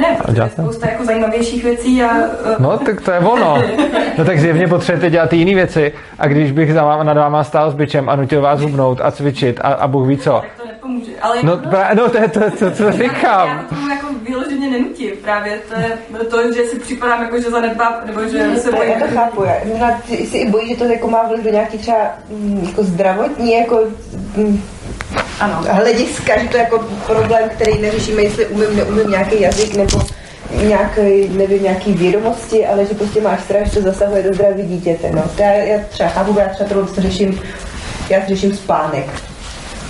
[0.00, 0.62] Ne, protože je děláte?
[0.62, 2.10] spousta jako zajímavějších věcí a...
[2.16, 3.62] eh, No, tak to je ono.
[4.18, 7.44] No tak zjevně potřebujete dělat ty jiné věci a když bych za váma, nad váma
[7.44, 10.42] stál s bičem a nutil vás hubnout a cvičit a, a Bůh ví co.
[10.56, 11.10] to nepomůže.
[11.22, 13.60] Ale No, jako, pra, no to je to, to, co Já říkám.
[13.68, 15.10] to tomu jako vyloženě nenutím.
[15.22, 18.92] Právě to je to, že si připadám jako, že zanedbám, nebo že se To bojím.
[18.92, 19.54] já to chápu, já.
[19.64, 21.98] Možná ty si i bojí, že to jako má vliv do nějaký třeba
[22.30, 23.80] mm, jako zdravotní, jako
[24.36, 24.62] mm,
[25.40, 25.64] ano.
[25.68, 30.02] hlediska, že to je jako problém, který neřešíme, jestli umím, neumím nějaký jazyk nebo
[30.62, 35.10] nějaký, nevím, nějaký vědomosti, ale že prostě máš strach, že to zasahuje do zdraví dítěte.
[35.10, 35.22] No.
[35.36, 37.40] To já, já třeba chápu, já třeba tohle to řeším,
[38.10, 39.06] já řeším spánek.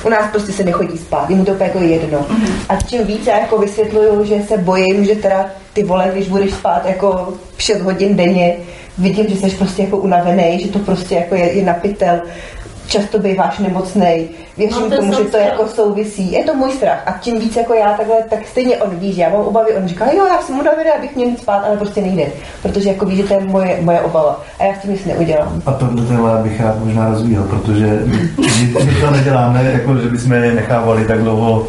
[0.05, 2.27] U nás prostě se nechodí spát, je mu to jako jedno.
[2.69, 6.51] A čím víc já jako vysvětluju, že se bojím, že teda ty vole, když budeš
[6.53, 8.57] spát jako 6 hodin denně,
[8.99, 12.21] vidím, že jsi prostě jako unavený, že to prostě jako je, je napitel,
[12.91, 15.45] často býváš nemocnej, věřím No, to tomu, že to strach.
[15.45, 16.33] jako souvisí.
[16.33, 17.03] Je to můj strach.
[17.07, 19.89] A čím víc jako já takhle, tak stejně on ví, že já mám obavy, on
[19.89, 22.27] říká, jo, já jsem unavený, abych měl jít spát, ale prostě nejde.
[22.63, 24.43] Protože jako ví, že to je moje, moje obava.
[24.59, 25.63] A já s tím nic neudělám.
[25.67, 28.17] A tohle téma bych rád možná rozvíjel, protože my,
[28.85, 31.67] my to neděláme, jako že bychom je nechávali tak dlouho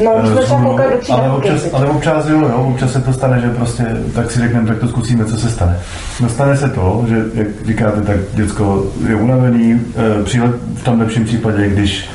[0.00, 4.30] No, eh, ale občas, ale občas jo, jo, občas se to stane, že prostě tak
[4.30, 5.78] si řekneme, tak to zkusíme, co se stane.
[6.20, 9.80] No stane se to, že jak říkáte, tak děcko je unavený,
[10.24, 10.40] při,
[10.74, 12.10] v tom lepším případě, když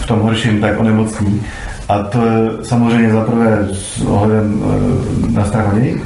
[0.00, 1.42] v tom horším, tak onemocní.
[1.90, 6.00] A to je samozřejmě za prvé s ohledem eh, na strach o něj,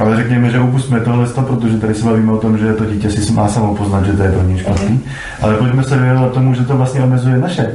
[0.00, 3.32] ale řekněme, že upustíme tohle, protože tady se bavíme o tom, že to dítě si
[3.32, 5.00] má samo poznat, že to je pro ní špatný.
[5.42, 7.70] Ale pojďme se věnovat tomu, že to vlastně omezuje naše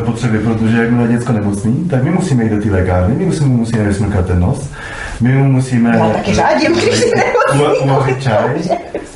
[0.00, 3.84] potřeby, protože jakmile děcko nemocný, tak my musíme jít do té lékárny, my musíme, musíme
[3.84, 4.70] vysmrkat ten nos,
[5.20, 7.78] my mu musíme Já taky řádím, když si nemocný.
[7.84, 8.62] uvařit čaj,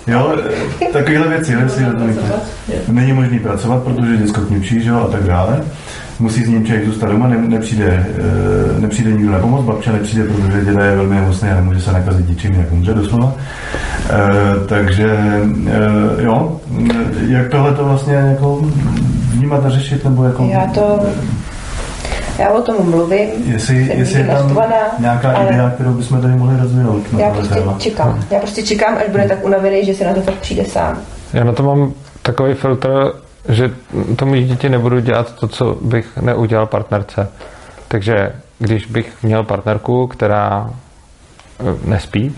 [0.06, 0.36] jo,
[0.82, 2.92] eh, takovéhle věci, jo, jestli to.
[2.92, 5.64] Není možný pracovat, protože děcko kňučí, že jo, a tak dále.
[6.20, 8.06] Musí s ním člověk zůstat doma, ne, nepřijde,
[8.76, 11.92] eh, nepřijde nikdo na pomoc, babča nepřijde, protože děda je velmi nemocný a nemůže se
[11.92, 13.32] nakazit ničím, jak umře doslova.
[14.10, 14.14] Eh,
[14.68, 15.16] takže
[15.66, 16.60] eh, jo,
[17.28, 18.60] jak tohle to vlastně jako
[19.30, 20.44] vnímat a řešit, nebo jako...
[20.52, 21.00] Já to,
[22.38, 26.34] já o tom mluvím, Jestli, jestli je tam naštvaná, nějaká ale idea, kterou bychom tady
[26.36, 27.74] mohli rozvinout na já prostě téma.
[27.78, 28.20] čekám.
[28.30, 30.98] Já prostě čekám, až bude tak unavený, že si na to fakt přijde sám.
[31.32, 33.12] Já na to mám takový filtr,
[33.48, 33.74] že
[34.16, 37.28] tomu dítěti nebudu dělat to, co bych neudělal partnerce.
[37.88, 42.36] Takže když bych měl partnerku, která eh, nespí,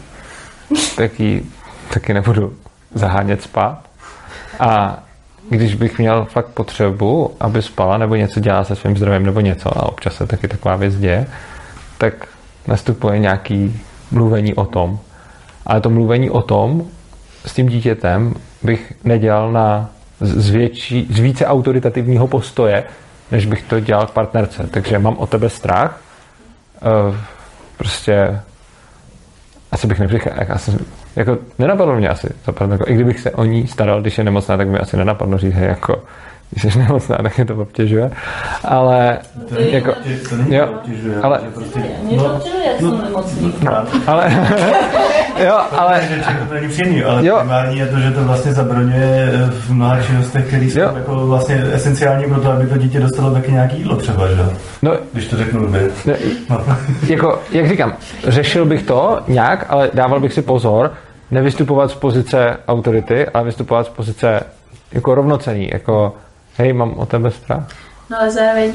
[0.96, 1.46] tak ji
[1.94, 2.52] taky nebudu
[2.94, 3.78] zahánět spát.
[4.60, 4.98] A
[5.50, 9.78] když bych měl fakt potřebu, aby spala nebo něco dělala se svým zdravím nebo něco,
[9.78, 11.26] a občas se taky taková věc děje,
[11.98, 12.14] tak
[12.66, 13.80] nastupuje nějaký
[14.10, 14.98] mluvení o tom.
[15.66, 16.84] Ale to mluvení o tom
[17.46, 19.90] s tím dítětem bych nedělal na
[20.20, 22.84] z, z, větší, z více autoritativního postoje,
[23.32, 24.66] než bych to dělal k partnerce.
[24.70, 26.00] Takže mám o tebe strach.
[27.08, 27.14] Uh,
[27.76, 28.40] prostě
[29.72, 30.46] asi bych nepřicházel.
[30.50, 30.72] Asi,
[31.16, 32.84] jako, nenapadlo mě asi za partnerku.
[32.88, 35.68] I kdybych se o ní staral, když je nemocná, tak mi asi nenapadlo říct, hej,
[35.68, 36.02] jako,
[36.50, 38.10] když jsi nemocná, tak mě to obtěžuje.
[38.64, 39.18] Ale,
[39.48, 39.92] To jako,
[40.28, 43.54] to jo, obtěžuje, ale, prostě- Mě to obtěžuje, jak jsou nemocný.
[43.62, 43.72] no,
[44.06, 44.30] ale,
[45.46, 46.00] jo, ale,
[46.48, 47.36] to není příjemný, ale Jo.
[47.40, 51.64] primární je to, že to vlastně zabraňuje eh, v mnoha činnostech, které jsou jako vlastně
[51.72, 54.34] esenciální pro to, aby to dítě dostalo taky nějaký jídlo třeba, že?
[54.40, 54.52] jo?
[54.82, 55.82] No, Když to řeknu blbě.
[56.06, 56.14] Ne,
[57.08, 57.92] jako, jak říkám,
[58.26, 60.92] řešil bych to nějak, ale dával bych si pozor,
[61.30, 64.40] nevystupovat z pozice autority, ale vystupovat z pozice
[64.92, 66.14] jako rovnocený, jako
[66.56, 67.68] hej, mám o tebe strach.
[68.10, 68.72] No ale zároveň,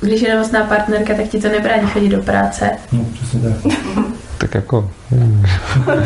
[0.00, 2.70] když je nemocná partnerka, tak ti to nebrání chodit do práce.
[2.92, 3.72] No, přesně tak.
[4.38, 4.90] Tak jako...
[5.10, 5.44] hmm.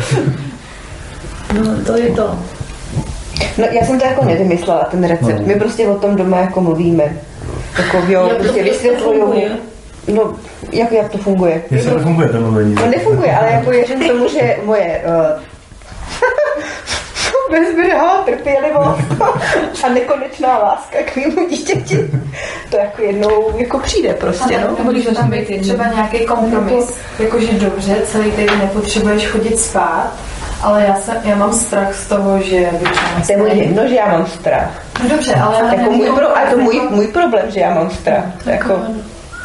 [1.53, 2.39] No, to je to.
[3.57, 5.39] No, já jsem to jako nevymyslela, ten recept.
[5.39, 5.45] No.
[5.47, 7.03] My prostě o tom doma jako mluvíme.
[7.77, 9.19] Jako jo, Jak prostě jak to vysvětluju.
[9.21, 9.49] funguje?
[10.13, 10.33] No,
[10.71, 11.61] jak, jak to funguje?
[11.71, 12.75] Jestli to funguje, to mluvení.
[12.75, 15.41] No nefunguje, ale jako věřím tomu, že moje uh,
[17.53, 19.21] bezbřehá trpělivost
[19.83, 22.09] a nekonečná láska k mému dítěti,
[22.69, 24.91] to jako jednou jako přijde prostě, Ale no.
[24.91, 30.11] když tam být třeba nějaký kompromis, jakože dobře, celý týden nepotřebuješ chodit spát,
[30.61, 32.69] ale já, jsem, já mám strach z toho, že
[33.25, 34.83] To je můj jedno, že já mám strach.
[35.03, 35.75] No dobře, ale...
[35.77, 38.25] Jako můj, pro, ale to můj, můj problém, že já mám strach.
[38.45, 38.81] Jako,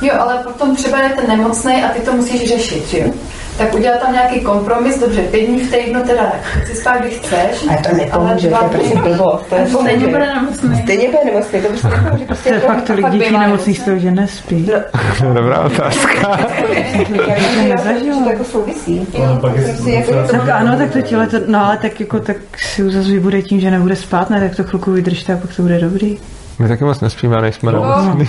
[0.02, 3.10] Jo, ale potom třeba je ten nemocný a ty to musíš řešit, že jo?
[3.58, 6.32] Tak udělat tam nějaký kompromis, dobře, pět dní v týdnu teda
[6.62, 7.64] chci spát, kdy chceš.
[7.68, 9.46] ale to nepomůže, to je prostě blbost.
[9.46, 10.06] To Stejně nepomůže.
[10.06, 10.82] bude nemocný.
[10.82, 12.24] Stejně bude nemocný, to prostě nepomůže.
[12.24, 14.70] Prostě To je jako- fakt tolik fakt dětí bývá nemocných z toho, že nespí.
[15.34, 16.38] Dobrá otázka.
[17.28, 18.22] Já nezažila.
[18.24, 19.06] To jako souvisí.
[19.18, 19.24] No,
[19.56, 22.20] je Prostě jako, že to Tak ano, tak to těle, to, no ale tak jako,
[22.20, 25.36] tak si už zase vybude tím, že nebude spát, ne, tak to chvilku vydržte a
[25.36, 26.18] pak to bude dobrý.
[26.58, 27.80] My taky moc nespíme a nejsme No.
[27.82, 28.28] nemocní.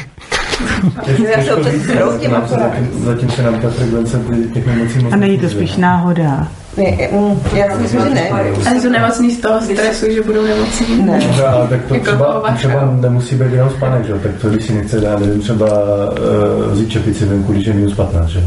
[3.05, 4.21] Zatím, se nám ta frekvence
[4.53, 6.47] těch nemocí moc A není to spíš náhoda.
[6.77, 8.29] Ne, mm, já si myslím, že ne.
[8.29, 11.01] A jsou nemocní z toho stresu, že budou nemocní.
[11.05, 11.19] Ne.
[11.19, 14.13] Dobře, ale tak to Jako třeba, třeba nemusí být jenom spánek, že?
[14.13, 17.93] Tak to, když si nechce dát, nevím, třeba uh, vzít čepici venku, když je minus
[17.93, 18.43] 15, že?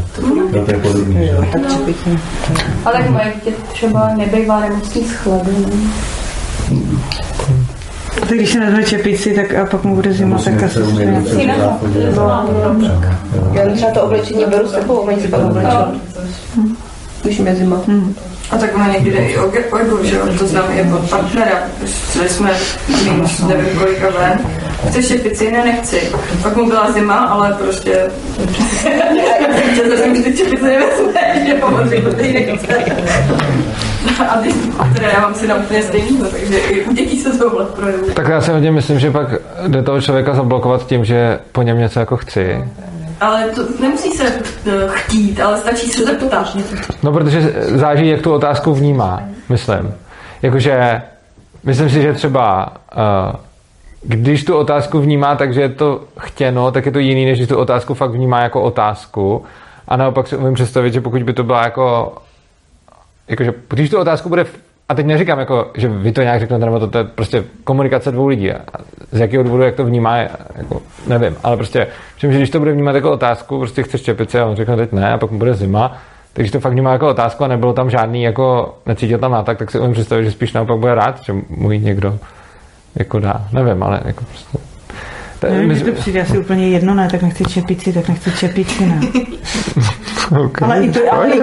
[0.53, 1.37] Jo, to je podobný, že?
[1.51, 2.19] Tak čepici.
[2.85, 5.51] Ale tak moje dítě třeba nebejvá nemocný z chladu.
[6.71, 6.83] ne?
[8.29, 11.47] Tak když se vezme čepici, tak a pak mu bude zima, tak se asi.
[12.15, 12.49] No,
[13.53, 15.77] Já třeba to oblečení beru s sebou, oni si pak oblečou.
[17.23, 17.81] Když mi je zima.
[18.51, 20.81] A tak ono někdy jde i o ge- o ego, že jo, to znám i
[20.93, 21.59] od partnera.
[22.11, 22.51] Šli jsme
[23.03, 24.39] minus nevím kolika ven.
[24.89, 25.51] Chceš šepici?
[25.51, 26.01] Ne, nechci.
[26.43, 28.01] Pak mu byla zima, ale prostě...
[29.75, 32.75] Četl jsem, že ty čepice nevezme, že pomoci, protože ji nechce.
[34.29, 34.53] A ty,
[34.93, 37.29] teda já mám si na úplně stejného, takže i u dětí se
[37.75, 38.13] projevuje.
[38.13, 39.27] Tak já si hodně myslím, že pak
[39.67, 42.63] jde toho člověka zablokovat tím, že po něm něco jako chci.
[43.21, 46.57] Ale to nemusí se eh, chtít, ale stačí se zeptat.
[47.03, 49.93] No, protože záží, jak tu otázku vnímá, myslím.
[50.41, 51.01] Jakože,
[51.63, 53.35] myslím si, že třeba, uh,
[54.03, 57.49] když tu otázku vnímá tak, že je to chtěno, tak je to jiný, než když
[57.49, 59.45] tu otázku fakt vnímá jako otázku.
[59.87, 62.13] A naopak si umím představit, že pokud by to byla jako,
[63.27, 64.45] jakože, když tu otázku bude
[64.89, 68.11] a teď neříkám, jako, že vy to nějak řeknete, nebo to, to je prostě komunikace
[68.11, 68.51] dvou lidí.
[68.51, 68.61] A
[69.11, 71.35] z jakého důvodu, jak to vnímá, jako, nevím.
[71.43, 71.87] Ale prostě,
[72.17, 75.13] že když to bude vnímat jako otázku, prostě chceš čepici a on řekne teď ne,
[75.13, 75.97] a pak mu bude zima,
[76.33, 79.71] takže to fakt vnímá jako otázku a nebylo tam žádný, jako necítil tam nátak, tak
[79.71, 82.19] si umím představit, že spíš naopak bude rád, že mu ji někdo
[82.95, 83.47] jako dá.
[83.51, 84.57] Nevím, ale jako prostě.
[85.39, 88.85] To, ne, my, to přijde asi úplně jedno, ne, tak nechci čepici, tak nechci čepici,
[88.85, 88.99] ne.
[90.31, 90.69] okay.
[90.69, 91.41] ale, i to, ale, i,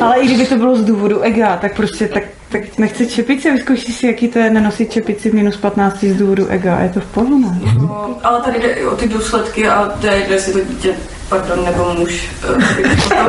[0.00, 3.92] ale i kdyby to bylo z důvodu ega, tak prostě tak, tak nechci čepici, vyzkouší
[3.92, 7.00] si, jaký to je nenosit čepici v minus 15 z důvodu ega a je to
[7.00, 7.74] v pohodě, ne?
[7.80, 10.94] No, ale tady jde i o ty důsledky a to je, jestli to dítě
[11.28, 12.30] pardon, nebo muž,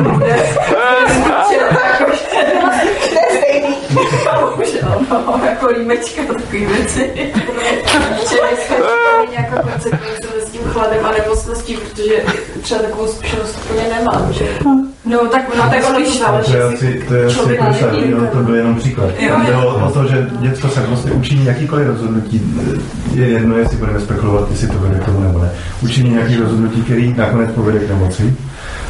[0.02, 0.36] bude,
[4.40, 7.32] Bohužel, no, jako límečka, takový věci.
[8.28, 8.76] Čili jsme
[9.30, 10.41] nějaká konsekvence s tím
[10.72, 12.14] chladem a nemocností, protože
[12.62, 14.44] třeba takovou zkušenost úplně nemám, že?
[15.04, 16.52] No, tak, no, tak ono to záleží.
[16.52, 17.64] To je asi, to je asi jako
[18.20, 19.10] tak, to byl jenom příklad.
[19.18, 19.82] Jo, jo.
[19.86, 22.42] o to, že děcko se prostě učiní jakýkoliv rozhodnutí,
[23.14, 25.50] je jedno, jestli budeme spekulovat, jestli to vede k tomu nebo ne.
[25.82, 28.36] Učiní nějaký rozhodnutí, který nakonec povede k nemoci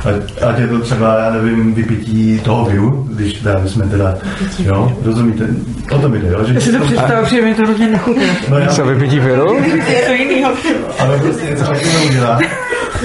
[0.04, 4.14] Ať, ať je to třeba, já nevím, vypití toho viru, když teda jsme teda,
[4.58, 5.46] jo, rozumíte,
[5.92, 6.44] o tom jde, jo?
[6.44, 8.20] Že si to představu, že mi to hrozně nechutí.
[8.48, 9.56] No, já, Co vypití viru?
[9.88, 10.52] je to jinýho.
[10.98, 12.40] Ale prostě něco takového udělá.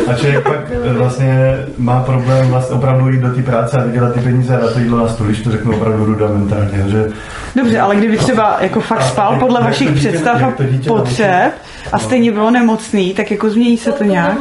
[0.08, 4.14] A člověk pak eh, vlastně má problém vlastně opravdu jít do té práce a vydělat
[4.14, 6.84] ty peníze a to jídlo na stůl, když to řeknu opravdu rudimentálně.
[6.88, 7.10] Že...
[7.56, 10.54] Dobře, ale kdyby třeba jako fakt spal podle vašich představ a
[10.88, 11.52] potřeb
[11.92, 14.38] a stejně bylo nemocný, tak jako změní se to nějak?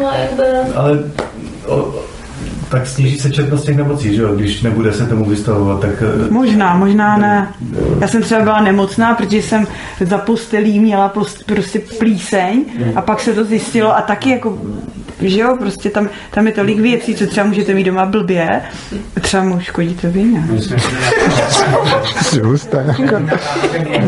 [0.74, 0.98] Ale
[1.66, 1.94] o,
[2.68, 4.34] tak sníží se četnost těch nemocí, že jo?
[4.34, 6.02] Když nebude se tomu vystavovat, tak...
[6.26, 7.48] eh, Možná, možná ne.
[8.01, 9.66] Já jsem třeba byla nemocná, protože jsem
[10.01, 11.12] za postelí měla
[11.47, 12.64] prostě plíseň
[12.94, 14.59] a pak se to zjistilo a taky jako,
[15.20, 18.62] že jo, prostě tam, tam je tolik věcí, co třeba můžete mít doma blbě,
[19.20, 20.48] třeba mu škodí to vy, ne?
[22.22, 22.78] Jsi hustá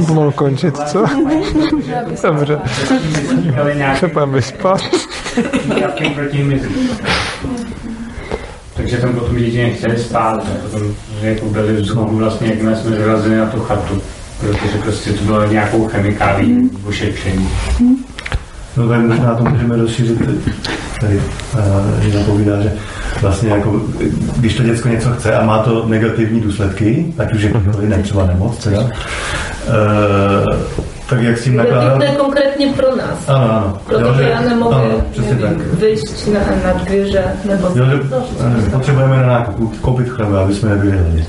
[0.06, 1.04] Pomalu končit, co?
[2.22, 2.58] Dobře.
[3.98, 4.80] Se půjdeme vyspat.
[8.78, 13.36] Takže tam potom děti nechtěli spát, a potom jako byli vzhůru vlastně, jakmile jsme vyrazili
[13.36, 14.02] na tu chatu,
[14.40, 16.70] protože prostě to bylo nějakou chemikálí mm.
[16.84, 17.48] ošetření.
[18.76, 20.18] No tak možná to můžeme rozšířit
[21.00, 21.20] tady,
[22.16, 22.72] uh, povídá, že
[23.20, 23.82] vlastně jako,
[24.36, 27.98] když to děcko něco chce a má to negativní důsledky, ať už je to ne
[28.02, 28.88] třeba nemoc, teda, uh,
[31.08, 31.96] tak jak s tím nakládat?
[31.96, 33.28] To je konkrétně pro nás.
[33.28, 33.80] Ano, ano.
[33.84, 35.04] Protože já nemohu ano,
[35.40, 35.56] tak.
[35.56, 37.66] vyjít na, na dvíře nebo...
[37.74, 38.00] Jo, že,
[38.44, 41.24] ano, potřebujeme na nákup koupit chleba, aby jsme nebyli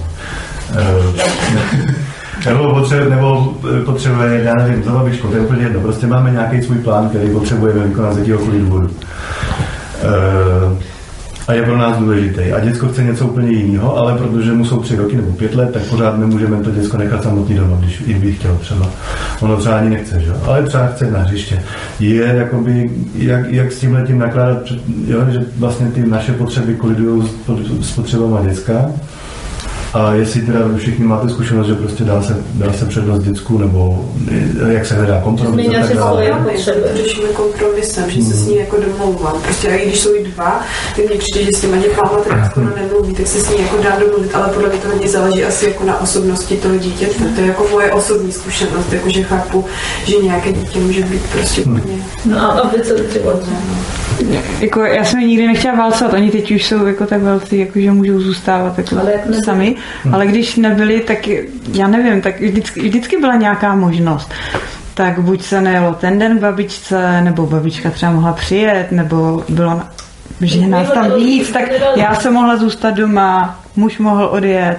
[2.45, 3.53] nebo, potřebuje, nebo
[3.85, 5.79] potřebuje, já nevím, za babičko, to je úplně jedno.
[5.79, 8.87] Prostě máme nějaký svůj plán, který potřebujeme vykonat z jakýhokoliv důvodu.
[8.87, 10.77] Uh,
[11.49, 12.51] a je pro nás důležitý.
[12.51, 15.73] A děcko chce něco úplně jiného, ale protože mu jsou tři roky nebo pět let,
[15.73, 18.89] tak pořád nemůžeme to děcko nechat samotný doma, když i by chtěl třeba.
[19.41, 20.31] Ono třeba ani nechce, že?
[20.45, 21.63] ale třeba chce na hřiště.
[21.99, 24.57] Je jakoby, jak, jak s tím letím nakládat,
[25.07, 27.29] jo, že vlastně ty naše potřeby kolidují
[27.81, 28.85] s potřebama děcka,
[29.93, 34.05] a jestli teda všichni máte zkušenost, že prostě dá se, dá se přednost dětsku, nebo
[34.69, 36.45] jak se hledá kompromis a tak dále.
[36.93, 39.41] Řešíme kompromisem, že se s ní jako domlouvám.
[39.41, 40.61] Prostě i když jsou i dva,
[40.95, 43.83] tak mě přijde, že s těma dětma teda skoro nemluví, tak se s ní jako
[43.83, 47.23] dá domluvit, ale podle mě to hodně záleží asi jako na osobnosti toho dítěte.
[47.35, 49.65] To je jako moje osobní zkušenost, jakože chápu,
[50.05, 51.75] že nějaké dítě může být prostě hmm.
[51.75, 51.95] úplně...
[52.25, 53.31] No a vy co třeba?
[54.59, 57.79] Jako, já jsem je nikdy nechtěla válcovat, oni teď už jsou jako tak velcí, jako,
[57.79, 60.15] že můžou zůstávat jako ale jak sami, hmm.
[60.15, 61.27] ale když nebyli, tak
[61.73, 64.31] já nevím, tak vždycky, vždycky byla nějaká možnost.
[64.93, 69.81] Tak buď se nejelo ten den babičce, nebo babička třeba mohla přijet, nebo bylo
[70.41, 71.63] že nás tam víc, tak
[71.95, 74.77] já jsem mohla zůstat doma, muž mohl odjet.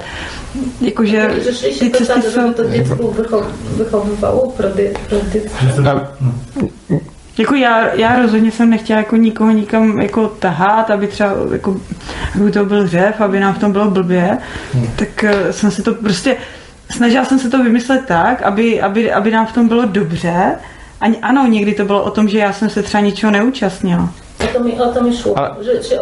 [0.80, 1.30] Jakože
[1.78, 2.52] ty cesty jsou...
[2.52, 3.14] To dětskou
[3.76, 5.42] vychovávou pro děti.
[7.40, 11.80] Jako já, já rozhodně jsem nechtěla jako nikoho nikam jako tahat, aby třeba jako,
[12.34, 14.38] aby to byl řev, aby nám v tom bylo blbě,
[14.74, 14.86] hmm.
[14.96, 16.36] tak uh, jsem se to prostě
[16.90, 20.56] snažila jsem se to vymyslet tak, aby, aby, aby nám v tom bylo dobře.
[21.00, 24.12] A ano, někdy to bylo o tom, že já jsem se třeba ničeho neúčastnila.
[24.44, 25.56] O to mi, o to mi šlo, a...
[25.60, 25.96] že, že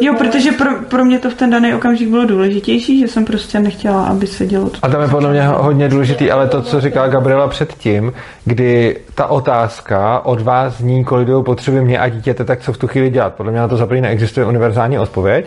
[0.00, 3.60] Jo, protože pro, pro mě to v ten daný okamžik bylo důležitější, že jsem prostě
[3.60, 4.78] nechtěla, aby se dělo to.
[4.82, 8.12] A tam je podle mě hodně důležitý, ale to, co říkala Gabriela předtím,
[8.44, 12.86] kdy ta otázka od vás zní, kolidují potřeby mě a dítěte, tak co v tu
[12.86, 13.34] chvíli dělat.
[13.34, 15.46] Podle mě na to za neexistuje univerzální odpověď.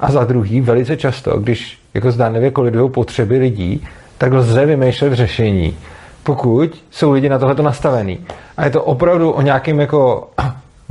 [0.00, 3.86] A za druhý, velice často, když jako zdánlivě kolidují potřeby lidí,
[4.18, 5.76] tak lze vymýšlet řešení,
[6.22, 8.26] pokud jsou lidi na tohleto nastavený.
[8.56, 10.30] A je to opravdu o nějakém jako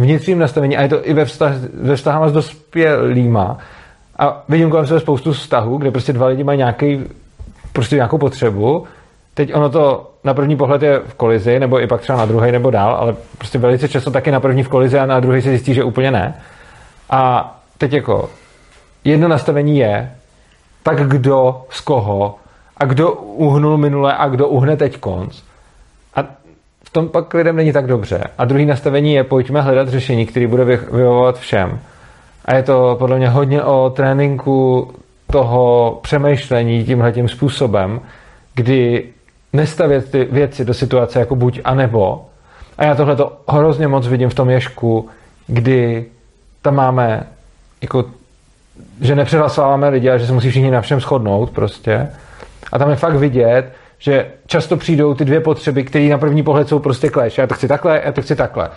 [0.02, 3.58] vnitřním nastavení a je to i ve, vztah, ve vztahama s dospělýma.
[4.20, 7.04] A vidím kolem sebe spoustu vztahů, kde prostě dva lidi mají nějaký,
[7.74, 8.88] prostě nějakou potřebu
[9.34, 12.52] teď ono to na první pohled je v kolizi, nebo i pak třeba na druhý
[12.52, 15.50] nebo dál, ale prostě velice často taky na první v kolizi a na druhý se
[15.50, 16.34] zjistí, že úplně ne.
[17.10, 18.30] A teď jako
[19.04, 20.12] jedno nastavení je,
[20.84, 22.36] tak kdo z koho
[22.78, 25.42] a kdo uhnul minule a kdo uhne teď konc.
[26.84, 28.24] V tom pak lidem není tak dobře.
[28.38, 31.80] A druhý nastavení je, pojďme hledat řešení, který bude vyhovovat všem.
[32.46, 34.92] A je to podle mě hodně o tréninku
[35.32, 38.02] toho přemýšlení tímhle tím způsobem,
[38.56, 39.10] kdy
[39.54, 42.26] nestavět ty věci do situace jako buď a nebo.
[42.78, 45.10] A já tohle to hrozně moc vidím v tom ježku,
[45.48, 46.06] kdy
[46.62, 47.24] tam máme
[47.82, 48.06] jako
[49.02, 52.08] že nepřehlasováváme lidi a že se musí všichni na všem shodnout prostě.
[52.72, 53.72] A tam je fakt vidět,
[54.02, 57.38] že často přijdou ty dvě potřeby, které na první pohled jsou prostě kleš.
[57.38, 58.70] Já to chci takhle, já to chci takhle.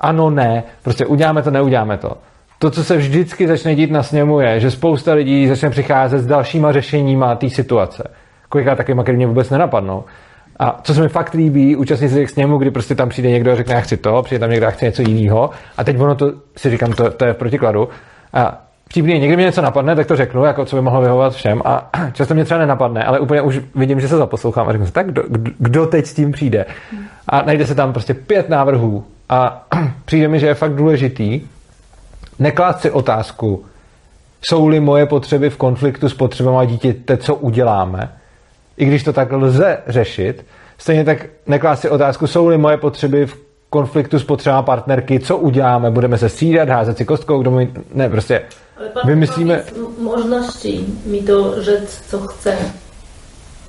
[0.00, 2.12] Ano, ne, prostě uděláme to, neuděláme to.
[2.58, 6.26] To, co se vždycky začne dít na sněmu, je, že spousta lidí začne přicházet s
[6.26, 8.10] dalšíma řešeníma té situace.
[8.48, 10.04] Kolikrát takovýma, který mě vůbec nenapadnou.
[10.58, 13.54] A co se mi fakt líbí, účastníci těch sněmu, kdy prostě tam přijde někdo a
[13.54, 15.50] řekne, já chci to, přijde tam někdo a chce něco jiného.
[15.76, 17.88] A teď ono to, si říkám, to, to je v protikladu.
[18.32, 21.62] A vtipný, někdy mě něco napadne, tak to řeknu, jako co by mohlo vyhovovat všem.
[21.64, 24.92] A často mě třeba nenapadne, ale úplně už vidím, že se zaposlouchám a řeknu si,
[24.92, 25.22] tak kdo,
[25.58, 26.66] kdo teď s tím přijde?
[27.28, 29.04] A najde se tam prostě pět návrhů.
[29.28, 29.66] A
[30.04, 31.40] přijde mi, že je fakt důležitý
[32.38, 33.64] neklást si otázku,
[34.42, 38.12] jsou-li moje potřeby v konfliktu s potřebama dítěte, co uděláme,
[38.76, 40.46] i když to tak lze řešit,
[40.78, 45.90] stejně tak neklást si otázku, jsou-li moje potřeby v konfliktu s potřebama partnerky, co uděláme,
[45.90, 47.72] budeme se střídat, házet si kostkou, kdo mi...
[47.94, 48.42] Ne, prostě
[49.04, 49.64] vymyslíme...
[49.98, 52.56] možností mi to říct, co chce.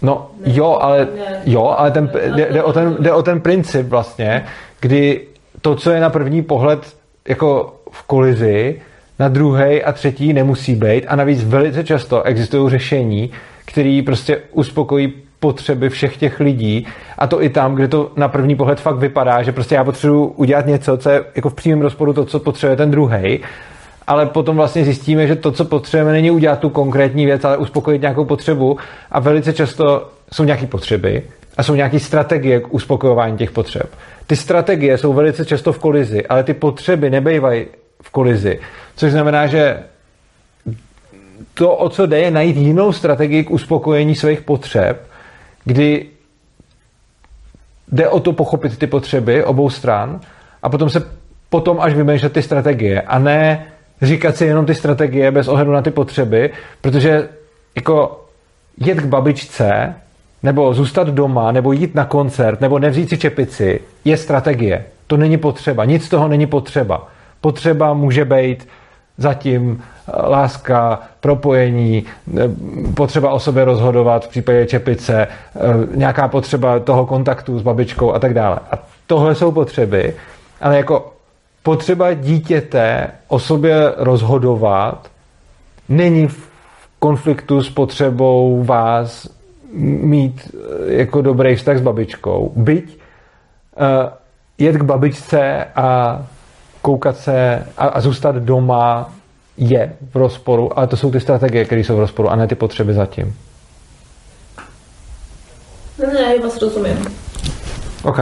[0.01, 1.07] No jo, ale,
[1.45, 4.45] jo, ale ten, jde, jde, o ten, jde o ten princip vlastně,
[4.79, 5.21] kdy
[5.61, 6.95] to, co je na první pohled
[7.27, 8.81] jako v kolizi,
[9.19, 13.31] na druhý a třetí nemusí být a navíc velice často existují řešení,
[13.65, 15.13] které prostě uspokojí
[15.43, 16.87] potřeby všech těch lidí.
[17.17, 20.25] A to i tam, kde to na první pohled fakt vypadá, že prostě já potřebuji
[20.25, 23.39] udělat něco, co je jako v přímém rozporu to, co potřebuje ten druhý,
[24.07, 28.01] ale potom vlastně zjistíme, že to, co potřebujeme, není udělat tu konkrétní věc, ale uspokojit
[28.01, 28.77] nějakou potřebu.
[29.11, 31.23] A velice často jsou nějaké potřeby
[31.57, 33.89] a jsou nějaké strategie k uspokojování těch potřeb.
[34.27, 37.65] Ty strategie jsou velice často v kolizi, ale ty potřeby nebejvají
[38.03, 38.59] v kolizi,
[38.95, 39.83] což znamená, že
[41.53, 45.12] to, o co jde, je najít jinou strategii k uspokojení svých potřeb,
[45.65, 46.05] kdy
[47.91, 50.19] jde o to pochopit ty potřeby obou stran
[50.63, 51.01] a potom se
[51.49, 53.65] potom až vymýšlet ty strategie a ne
[54.01, 56.49] říkat si jenom ty strategie bez ohledu na ty potřeby,
[56.81, 57.29] protože
[57.75, 58.25] jako
[58.77, 59.95] jet k babičce
[60.43, 64.85] nebo zůstat doma, nebo jít na koncert, nebo nevzít si čepici, je strategie.
[65.07, 65.85] To není potřeba.
[65.85, 67.07] Nic z toho není potřeba.
[67.41, 68.67] Potřeba může být
[69.17, 72.03] zatím eh, láska, propojení,
[72.37, 72.41] eh,
[72.93, 75.59] potřeba o sobě rozhodovat v případě čepice, eh,
[75.95, 78.59] nějaká potřeba toho kontaktu s babičkou a tak dále.
[78.71, 78.77] A
[79.07, 80.15] tohle jsou potřeby,
[80.61, 81.13] ale jako
[81.63, 85.07] potřeba dítěte o sobě rozhodovat
[85.89, 86.49] není v
[86.99, 89.29] konfliktu s potřebou vás
[89.73, 92.51] mít jako dobrý vztah s babičkou.
[92.55, 92.99] Byť
[94.57, 96.19] jet k babičce a
[96.83, 99.11] koukat se a, a zůstat doma
[99.57, 102.55] je v rozporu, ale to jsou ty strategie, které jsou v rozporu a ne ty
[102.55, 103.35] potřeby zatím.
[105.99, 107.05] Ne, ne, já vás rozumím.
[108.03, 108.19] OK.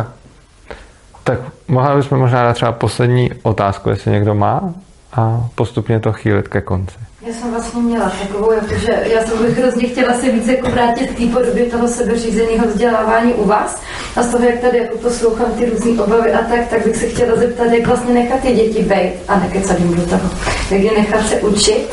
[1.24, 4.74] Tak mohli bychom možná dát třeba poslední otázku, jestli někdo má
[5.14, 7.00] a postupně to chýlit ke konci.
[7.28, 11.08] Já jsem vlastně měla takovou, jakože já jsem bych hrozně chtěla se více jako vrátit
[11.08, 13.82] k té podobě toho sebeřízeného vzdělávání u vás.
[14.16, 17.06] A z toho, jak tady jako poslouchám ty různé obavy a tak, tak bych se
[17.06, 20.30] chtěla zeptat, jak vlastně nechat ty děti být a nekecat jim do toho.
[20.72, 21.90] Jak je nechat se učit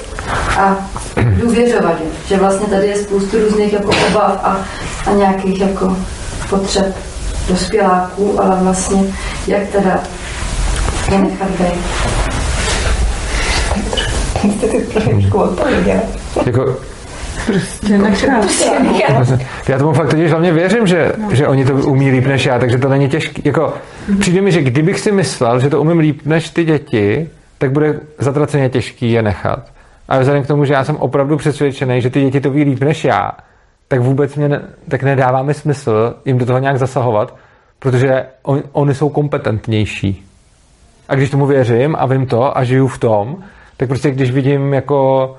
[0.59, 2.11] a důvěřovat jim.
[2.27, 4.67] Že vlastně tady je spoustu různých jako obav a,
[5.07, 5.97] a nějakých jako
[6.51, 6.97] potřeb
[7.49, 9.15] dospěláků, ale vlastně
[9.47, 10.03] jak teda
[11.13, 12.28] je nechat být.
[14.43, 16.01] Jste ty trošičku odpověděla.
[16.47, 16.77] Jako,
[17.47, 18.45] Prostě nechat.
[19.69, 22.79] já tomu fakt totiž hlavně věřím, že, že oni to umí líp než já, takže
[22.79, 23.43] to není těžké.
[23.45, 23.75] Jako,
[24.21, 27.29] přijde mi, že kdybych si myslel, že to umím líp než ty děti,
[27.59, 29.73] tak bude zatraceně těžký je nechat.
[30.09, 32.81] A vzhledem k tomu, že já jsem opravdu přesvědčený, že ty děti to ví líp
[32.81, 33.31] než já,
[33.89, 37.37] tak vůbec mě ne, tak nedává mi smysl jim do toho nějak zasahovat,
[37.79, 40.25] protože on, oni jsou kompetentnější.
[41.09, 43.37] A když tomu věřím a vím to a žiju v tom,
[43.79, 45.31] tak prostě když vidím jako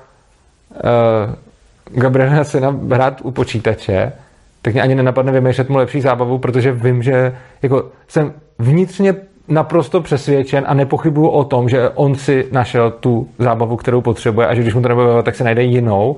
[0.70, 4.12] uh, Gabriela syna hrát u počítače,
[4.62, 9.14] tak mě ani nenapadne vymýšlet mu lepší zábavu, protože vím, že jako jsem vnitřně
[9.48, 14.54] naprosto přesvědčen a nepochybuju o tom, že on si našel tu zábavu, kterou potřebuje a
[14.54, 16.16] že když mu to nebude tak se najde jinou.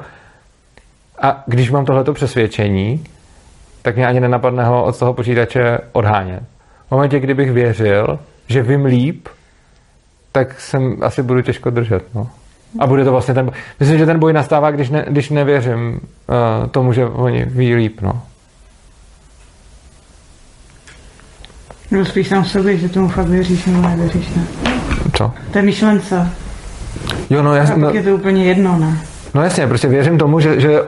[1.19, 3.05] A když mám tohleto přesvědčení,
[3.83, 6.43] tak mě ani nenapadne ho od toho počítače odhánět.
[6.89, 8.19] V momentě, kdybych věřil,
[8.49, 9.29] že vím líp,
[10.33, 12.15] tak jsem asi budu těžko držet.
[12.15, 12.29] No.
[12.79, 13.55] A bude to vlastně ten boj.
[13.81, 18.01] Myslím, že ten boj nastává, když, ne, když nevěřím uh, tomu, že oni ví líp.
[18.01, 18.23] No.
[21.91, 24.47] No spíš sám sobě, že tomu fakt věříš nebo nevěříš, ne?
[25.13, 25.33] Co?
[25.53, 26.31] To je myšlence.
[27.31, 28.99] Jo, no, jasně, no, je to úplně jedno, ne?
[29.35, 30.81] no jasně, prostě věřím tomu, že, že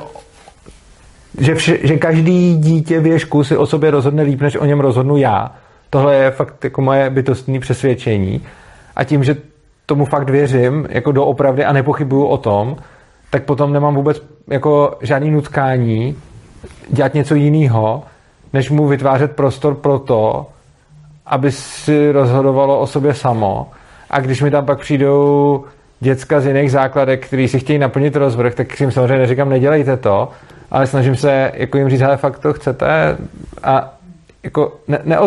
[1.39, 5.17] že, vše, že každý dítě věšku si o sobě rozhodne líp, než o něm rozhodnu
[5.17, 5.51] já.
[5.91, 8.41] Tohle je fakt jako moje bytostné přesvědčení.
[8.97, 9.37] A tím, že
[9.87, 12.77] tomu fakt věřím, jako doopravdy a nepochybuju o tom,
[13.31, 16.17] tak potom nemám vůbec jako žádný nutkání
[16.89, 18.03] dělat něco jiného,
[18.53, 20.47] než mu vytvářet prostor pro to,
[21.27, 23.69] aby si rozhodovalo o sobě samo.
[24.11, 25.65] A když mi tam pak přijdou
[26.01, 30.29] děcka z jiných základek, který si chtějí naplnit rozvrh, tak jim samozřejmě neříkám, nedělejte to,
[30.71, 33.17] ale snažím se jako jim říct, ale fakt to chcete
[33.63, 33.95] a
[34.43, 35.19] jako ne, ne,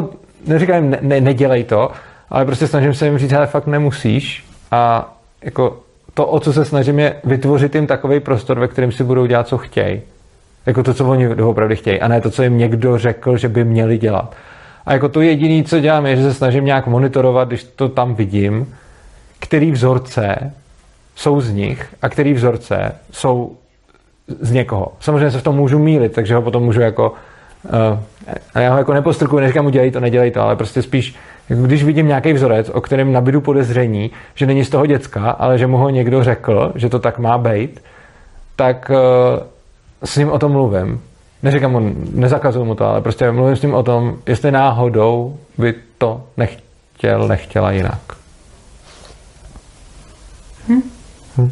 [0.47, 1.91] neříkám ne, ne, nedělej to,
[2.29, 5.79] ale prostě snažím se jim říct, ale fakt nemusíš a jako
[6.13, 9.47] to, o co se snažím, je vytvořit jim takový prostor, ve kterém si budou dělat,
[9.47, 10.01] co chtějí.
[10.65, 13.63] Jako to, co oni opravdu chtějí, a ne to, co jim někdo řekl, že by
[13.63, 14.35] měli dělat.
[14.85, 18.15] A jako to jediné, co dělám, je, že se snažím nějak monitorovat, když to tam
[18.15, 18.75] vidím,
[19.39, 20.53] který vzorce
[21.15, 23.51] jsou z nich a který vzorce jsou
[24.39, 24.91] z někoho.
[24.99, 27.13] Samozřejmě se v tom můžu mílit, takže ho potom můžu jako
[28.55, 31.15] uh, já ho jako nepostrkuju, neříkám mu dělej to, nedělej to, ale prostě spíš,
[31.47, 35.67] když vidím nějaký vzorec, o kterém nabidu podezření, že není z toho děcka, ale že
[35.67, 37.81] mu ho někdo řekl, že to tak má být,
[38.55, 39.43] tak uh,
[40.03, 41.01] s ním o tom mluvím.
[41.43, 45.73] Neříkám mu, nezakazuju mu to, ale prostě mluvím s ním o tom, jestli náhodou by
[45.97, 47.99] to nechtěl, nechtěla jinak.
[50.67, 50.81] Hm?
[51.37, 51.51] Hm.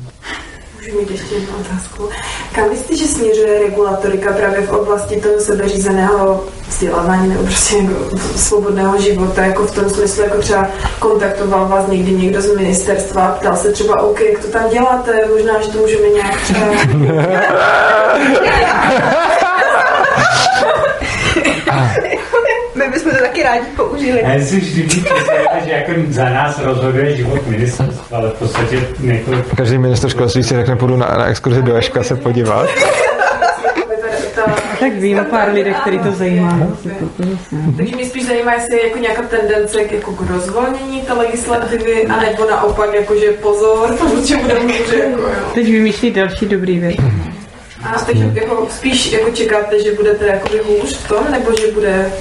[0.85, 2.09] Můžu mít ještě jednu otázku.
[2.51, 9.01] Kam myslíte, že směřuje regulatorika právě v oblasti toho sebeřízeného vzdělávání nebo prostě jako svobodného
[9.01, 10.67] života, jako v tom smyslu, jako třeba
[10.99, 15.25] kontaktoval vás někdy někdo z ministerstva a ptal se třeba, OK, jak to tam děláte,
[15.33, 16.65] možná, že to můžeme nějak třeba...
[22.85, 24.21] My bychom to taky rádi použili.
[24.23, 29.31] Já si vždy představujete, že jako za nás rozhoduje život ministerstva, ale v podstatě jako...
[29.57, 32.69] Každý minister školství si řekne, půjdu na, na exkurzi do Eška se podívat.
[34.79, 36.59] Tak vím o pár lidech, který to zajímá.
[37.77, 42.07] Takže mě spíš zajímá, jestli je jako nějaká tendence k, jako k rozvolnění té legislativy,
[42.07, 45.29] anebo naopak, jakože pozor, protože bude může, jako jo.
[45.53, 46.95] Teď vymýšlí další dobrý věc.
[47.83, 52.11] A takže jako spíš jako čekáte, že budete jakoby hůř v tom, nebo že bude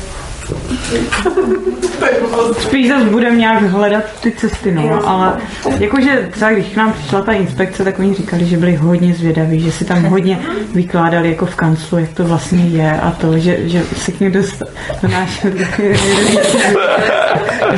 [2.59, 5.33] Spíš zase budeme nějak hledat ty cesty, no, ale
[5.79, 9.61] jakože třeba když k nám přišla ta inspekce, tak oni říkali, že byli hodně zvědaví,
[9.61, 10.39] že si tam hodně
[10.75, 14.33] vykládali jako v kanclu, jak to vlastně je a to, že, že se k ním
[14.33, 14.69] dostat
[15.03, 15.47] do náš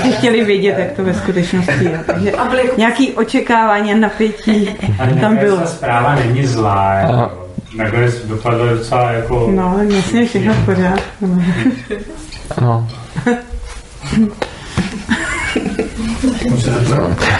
[0.04, 2.00] že chtěli vědět, jak to ve skutečnosti je.
[2.06, 2.32] Takže
[2.76, 4.76] nějaký očekávání a napětí
[5.20, 5.56] tam bylo.
[5.56, 7.46] Ta zpráva není zlá, jako.
[7.76, 9.48] Nakonec dopadlo docela jako...
[9.54, 11.42] No, jasně, všechno v pořádku.
[12.60, 12.88] No.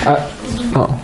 [0.07, 0.17] A,
[0.77, 1.01] no.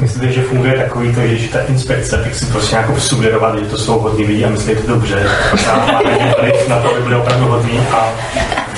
[0.00, 3.64] Myslíte, že funguje takový to, že když ta inspekce, tak si prostě nějakou sugerovat, že
[3.64, 5.28] to jsou hodní lidi a myslí to dobře,
[5.70, 6.00] a
[6.68, 8.08] na to, aby byli opravdu hodní a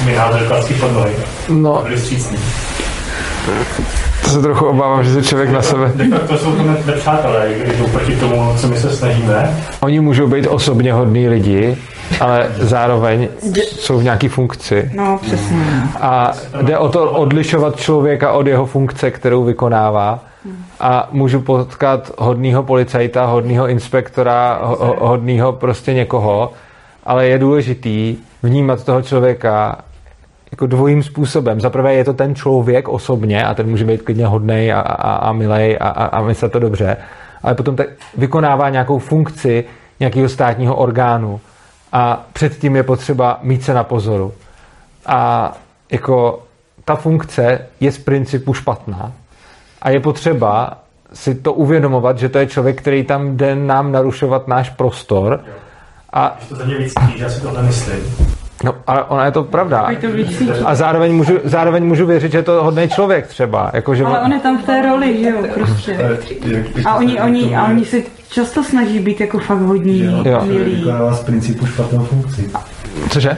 [0.04, 1.12] vyházeli klacky podlohy.
[1.48, 1.80] No.
[1.82, 2.38] Byli střícní.
[4.24, 5.92] To se trochu obávám, že se člověk na sebe...
[6.28, 9.64] To jsou to nepřátelé, jdou proti tomu, co my se snažíme.
[9.80, 11.76] Oni můžou být osobně hodní lidi,
[12.20, 14.90] ale zároveň jsou v nějaké funkci.
[14.94, 15.56] No, přesně.
[16.00, 16.32] A
[16.62, 20.20] jde o to odlišovat člověka od jeho funkce, kterou vykonává.
[20.80, 26.52] A můžu potkat hodného policajta, hodného inspektora, ho, hodného prostě někoho,
[27.04, 29.78] ale je důležitý vnímat toho člověka
[30.50, 31.60] jako dvojím způsobem.
[31.60, 35.12] Za prvé je to ten člověk osobně a ten může být klidně hodnej a, a,
[35.14, 36.96] a milej a, a, a myslet to dobře,
[37.42, 39.64] ale potom tak vykonává nějakou funkci
[40.00, 41.40] nějakého státního orgánu
[41.92, 44.32] a předtím je potřeba mít se na pozoru.
[45.06, 45.52] A
[45.92, 46.42] jako
[46.84, 49.12] ta funkce je z principu špatná
[49.82, 50.78] a je potřeba
[51.12, 55.40] si to uvědomovat, že to je člověk, který tam jde nám narušovat náš prostor.
[56.12, 56.34] A...
[56.36, 58.27] Když to za mě víc já si tohle myslím.
[58.68, 59.88] No, ale ona je to pravda.
[60.64, 63.70] A zároveň můžu, zároveň můžu věřit, že je to hodný člověk třeba.
[63.74, 66.18] Jako, že ale on je tam v té roli, že jo, prostě.
[66.84, 67.96] A oni, oni, a oni se
[68.30, 70.84] často snaží být jako fakt hodní, milí.
[71.12, 72.50] Z principu špatnou funkci.
[73.10, 73.36] Cože?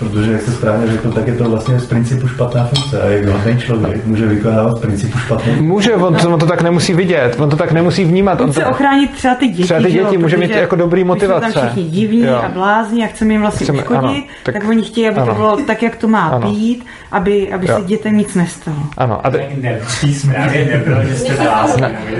[0.00, 3.02] Protože, jak jste správně řekl, tak je to vlastně z principu špatná funkce.
[3.02, 6.62] A jak hodný člověk může vykonávat z principu špatnou Může, on to, on to tak
[6.62, 8.40] nemusí vidět, on to tak nemusí vnímat.
[8.40, 11.00] On chce to, ochránit třeba ty děti, Třeba ty jo, děti může mít jako dobrý
[11.00, 11.52] když jsou motivace.
[11.52, 12.42] tam všichni divní Jo.
[12.44, 15.22] a blázni a chceme jim vlastně Chceme- uškodit, ano, tak, tak- oni chtějí, aby to
[15.22, 15.34] ano.
[15.34, 16.50] bylo tak, jak to má Ano.
[16.52, 17.76] být, aby, aby Jo.
[17.76, 18.76] se dětem nic nestalo.
[18.96, 19.26] ano.
[19.26, 19.30] A,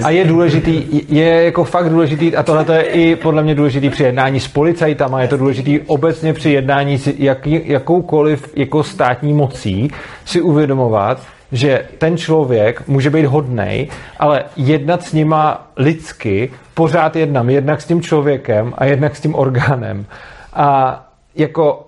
[0.02, 4.02] a je důležitý, je jako fakt důležitý, a tohle je i podle mě důležitý při
[4.02, 9.90] jednání s policajtama, je to důležitý obecně při jednání s jaký, jakoukoliv jako státní mocí
[10.24, 11.22] si uvědomovat,
[11.52, 13.88] že ten člověk může být hodnej,
[14.18, 19.34] ale jednat s nima lidsky, pořád jednám, jednak s tím člověkem a jednak s tím
[19.34, 20.06] orgánem.
[20.52, 21.00] A
[21.34, 21.86] jako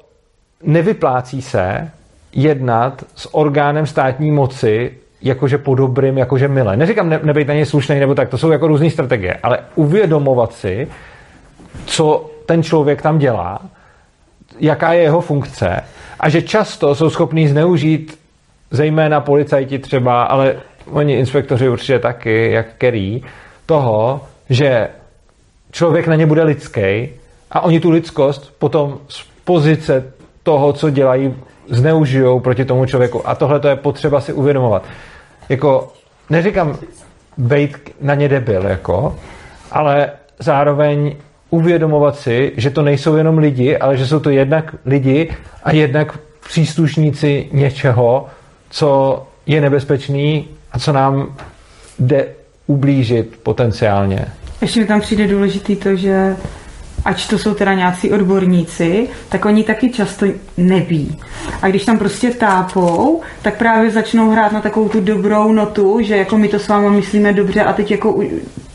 [0.62, 1.90] nevyplácí se
[2.32, 4.92] jednat s orgánem státní moci
[5.22, 6.76] jakože po dobrým, jakože milé.
[6.76, 10.52] Neříkám ne, nebejt na něj slušný nebo tak, to jsou jako různé strategie, ale uvědomovat
[10.52, 10.88] si,
[11.86, 13.58] co ten člověk tam dělá,
[14.60, 15.80] jaká je jeho funkce
[16.20, 18.18] a že často jsou schopní zneužít
[18.70, 20.56] zejména policajti třeba, ale
[20.90, 23.22] oni inspektoři určitě taky, jak Kerry,
[23.66, 24.88] toho, že
[25.70, 27.08] člověk na ně bude lidský
[27.50, 31.34] a oni tu lidskost potom z pozice toho, co dělají,
[31.72, 33.28] zneužijou proti tomu člověku.
[33.28, 34.84] A tohle to je potřeba si uvědomovat.
[35.48, 35.92] Jako,
[36.30, 36.78] neříkám
[37.36, 39.16] bejt na ně debil, jako,
[39.72, 41.16] ale zároveň
[41.50, 45.30] uvědomovat si, že to nejsou jenom lidi, ale že jsou to jednak lidi
[45.64, 46.18] a jednak
[46.48, 48.26] příslušníci něčeho,
[48.70, 51.36] co je nebezpečný a co nám
[51.98, 52.26] jde
[52.66, 54.26] ublížit potenciálně.
[54.60, 56.36] Ještě mi tam přijde důležitý to, že
[57.04, 60.26] ač to jsou teda nějací odborníci, tak oni taky často
[60.56, 61.18] neví.
[61.62, 66.16] A když tam prostě tápou, tak právě začnou hrát na takovou tu dobrou notu, že
[66.16, 68.20] jako my to s váma myslíme dobře a teď jako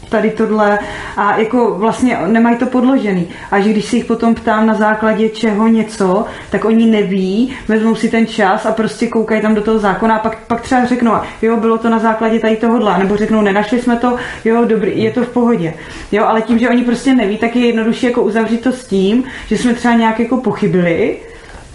[0.09, 0.79] tady tohle
[1.17, 3.27] a jako vlastně nemají to podložený.
[3.51, 7.95] A že když se jich potom ptám na základě čeho něco, tak oni neví, vezmou
[7.95, 11.13] si ten čas a prostě koukají tam do toho zákona a pak, pak třeba řeknou,
[11.41, 14.15] jo, bylo to na základě tady tohohle, nebo řeknou, nenašli jsme to,
[14.45, 15.73] jo, dobrý, je to v pohodě.
[16.11, 19.23] Jo, ale tím, že oni prostě neví, tak je jednodušší jako uzavřít to s tím,
[19.47, 21.17] že jsme třeba nějak jako pochybili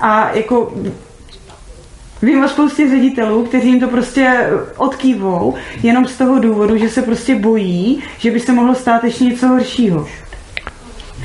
[0.01, 0.73] a jako
[2.23, 7.03] Vím o spoustě ředitelů, kteří jim to prostě odkývou, jenom z toho důvodu, že se
[7.03, 10.07] prostě bojí, že by se mohlo stát ještě něco horšího.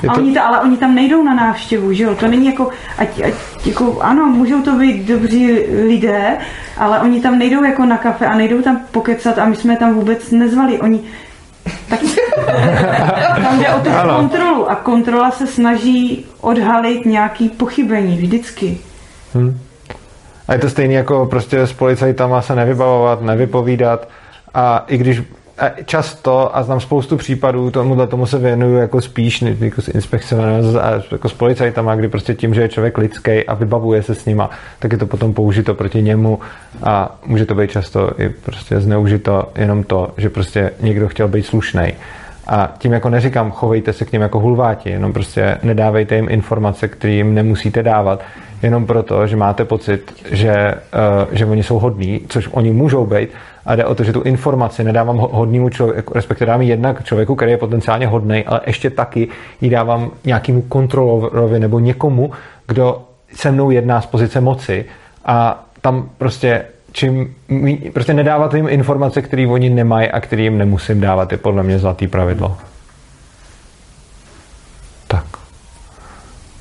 [0.04, 2.16] Je A to- oni ta, ale oni tam nejdou na návštěvu, že jo?
[2.16, 3.34] To není jako, ať, ať,
[3.66, 5.52] jako, ano, můžou to být dobří
[5.88, 6.38] lidé,
[6.78, 9.78] ale oni tam nejdou jako na kafe a nejdou tam pokecat a my jsme je
[9.78, 10.80] tam vůbec nezvali.
[10.80, 11.00] Oni,
[11.90, 12.00] tak,
[13.44, 14.16] tam jde o tu Ano.
[14.16, 18.78] kontrolu a kontrola se snaží odhalit nějaký pochybení vždycky.
[19.36, 19.58] Hm.
[20.48, 24.10] A je to stejné jako prostě s policajtama se nevybavovat, nevypovídat
[24.54, 25.22] a i když
[25.58, 30.42] a často, a znám spoustu případů, tomuhle tomu se věnuju jako spíš jako s inspekcemi,
[31.12, 34.50] jako s policajtama, kdy prostě tím, že je člověk lidský a vybavuje se s nima,
[34.80, 36.40] tak je to potom použito proti němu
[36.84, 41.46] a může to být často i prostě zneužito jenom to, že prostě někdo chtěl být
[41.46, 41.94] slušný.
[42.48, 46.88] A tím jako neříkám, chovejte se k něm jako hulváti, jenom prostě nedávejte jim informace,
[46.88, 48.22] které jim nemusíte dávat,
[48.64, 53.30] jenom proto, že máte pocit, že, uh, že oni jsou hodní, což oni můžou být,
[53.66, 57.36] a jde o to, že tu informaci nedávám ho- hodnému člověku, respektive dávám jednak člověku,
[57.36, 59.28] který je potenciálně hodný, ale ještě taky
[59.62, 62.32] ji dávám nějakému kontrolorovi nebo někomu,
[62.68, 63.02] kdo
[63.34, 64.86] se mnou jedná z pozice moci
[65.26, 67.36] a tam prostě čím
[67.94, 71.80] prostě nedávat jim informace, které oni nemají a které jim nemusím dávat, je podle mě
[71.80, 72.58] zlatý pravidlo.
[75.08, 75.24] Tak.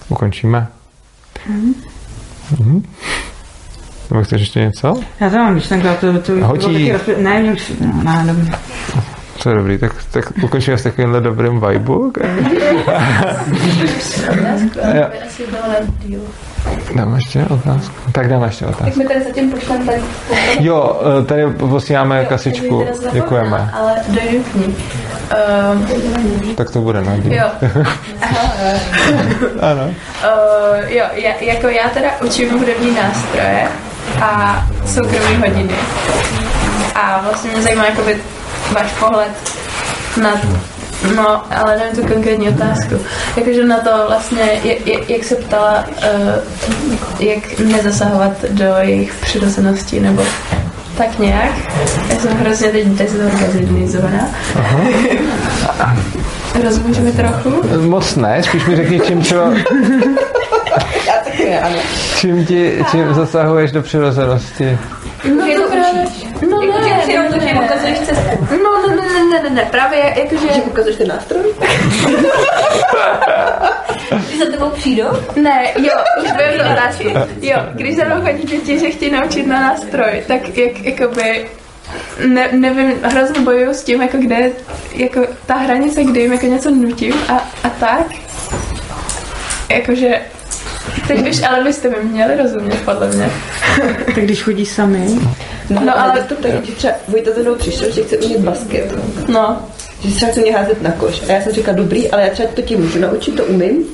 [0.08, 0.66] Ukončíme?
[1.48, 2.82] Mhm.
[4.10, 5.00] Nebo chceš ještě něco?
[5.20, 6.66] Já to mám myšlenku, to, to, to bylo Hotí.
[6.66, 7.16] taky rozpě...
[7.18, 7.72] Ne, už...
[7.80, 8.50] No, ne, dobrý.
[9.42, 12.12] To je dobrý, tak, tak ukončíme s takovýmhle dobrým vibu.
[16.70, 16.76] Jo.
[16.94, 17.94] Dáme ještě otázku?
[18.12, 18.98] Tak dáme ještě Tak otázku.
[18.98, 20.02] mi tady zatím pošlem tady
[20.60, 22.78] Jo, eh, tady posíláme kasičku.
[22.78, 23.70] Teda zapomněla, Děkujeme.
[23.74, 24.76] Ale dojdu k ní.
[25.72, 27.32] Um, Tak to bude na díl.
[27.34, 27.46] jo.
[29.60, 29.82] Ano.
[29.86, 33.68] Uh, jo, já, jako já teda učím hudební nástroje
[34.22, 35.74] a soukromí hodiny.
[36.94, 38.16] A vlastně mě zajímá jakoby
[38.72, 39.30] váš pohled
[40.22, 40.30] na
[41.16, 42.94] No, ale nevím tu konkrétní otázku.
[43.36, 50.22] Jakože na to vlastně, jak, jak, se ptala, uh, jak nezasahovat do jejich přirozenosti, nebo
[50.96, 51.52] tak nějak.
[52.10, 54.28] Já jsem hrozně teď dezorganizovaná.
[54.56, 55.96] Aha.
[56.64, 57.62] Rozumíš mi trochu?
[57.80, 59.42] Moc ne, spíš mi řekni, čím třeba,
[61.06, 61.76] Já taky ne, ano.
[62.18, 64.78] čím, ti, čím zasahuješ do přirozenosti.
[65.36, 66.04] No, Že to právě,
[67.06, 68.30] no si jenom to, že jim ukazuješ cestu.
[68.62, 70.54] No, ne, ne, ne, ne, ne, ne, právě jakože...
[70.54, 71.42] Že ukazuješ ten nástroj?
[74.28, 75.08] Když za tebou přijdou?
[75.36, 75.92] Ne, jo,
[76.22, 77.14] už vím do otázky.
[77.40, 81.48] Jo, když za mnou chodí děti, že chtějí naučit na nástroj, tak jak, jakoby,
[82.26, 84.50] ne, nevím, hrozně bojuju s tím, jako kde,
[84.94, 88.06] jako ta hranice, kdy jim jako něco nutím a, a tak.
[89.68, 90.20] Jakože,
[91.08, 93.30] teď už, ale byste mi měli rozumět, podle mě.
[94.14, 95.06] tak když chodí sami.
[95.70, 98.94] No, no ale to tak, když třeba Vojta za mnou přišel, že chce umět basket.
[99.28, 99.62] No.
[100.00, 101.22] Že třeba chce mě házet na koš.
[101.28, 103.84] A já jsem říkala, dobrý, ale já třeba to ti můžu naučit, to umím,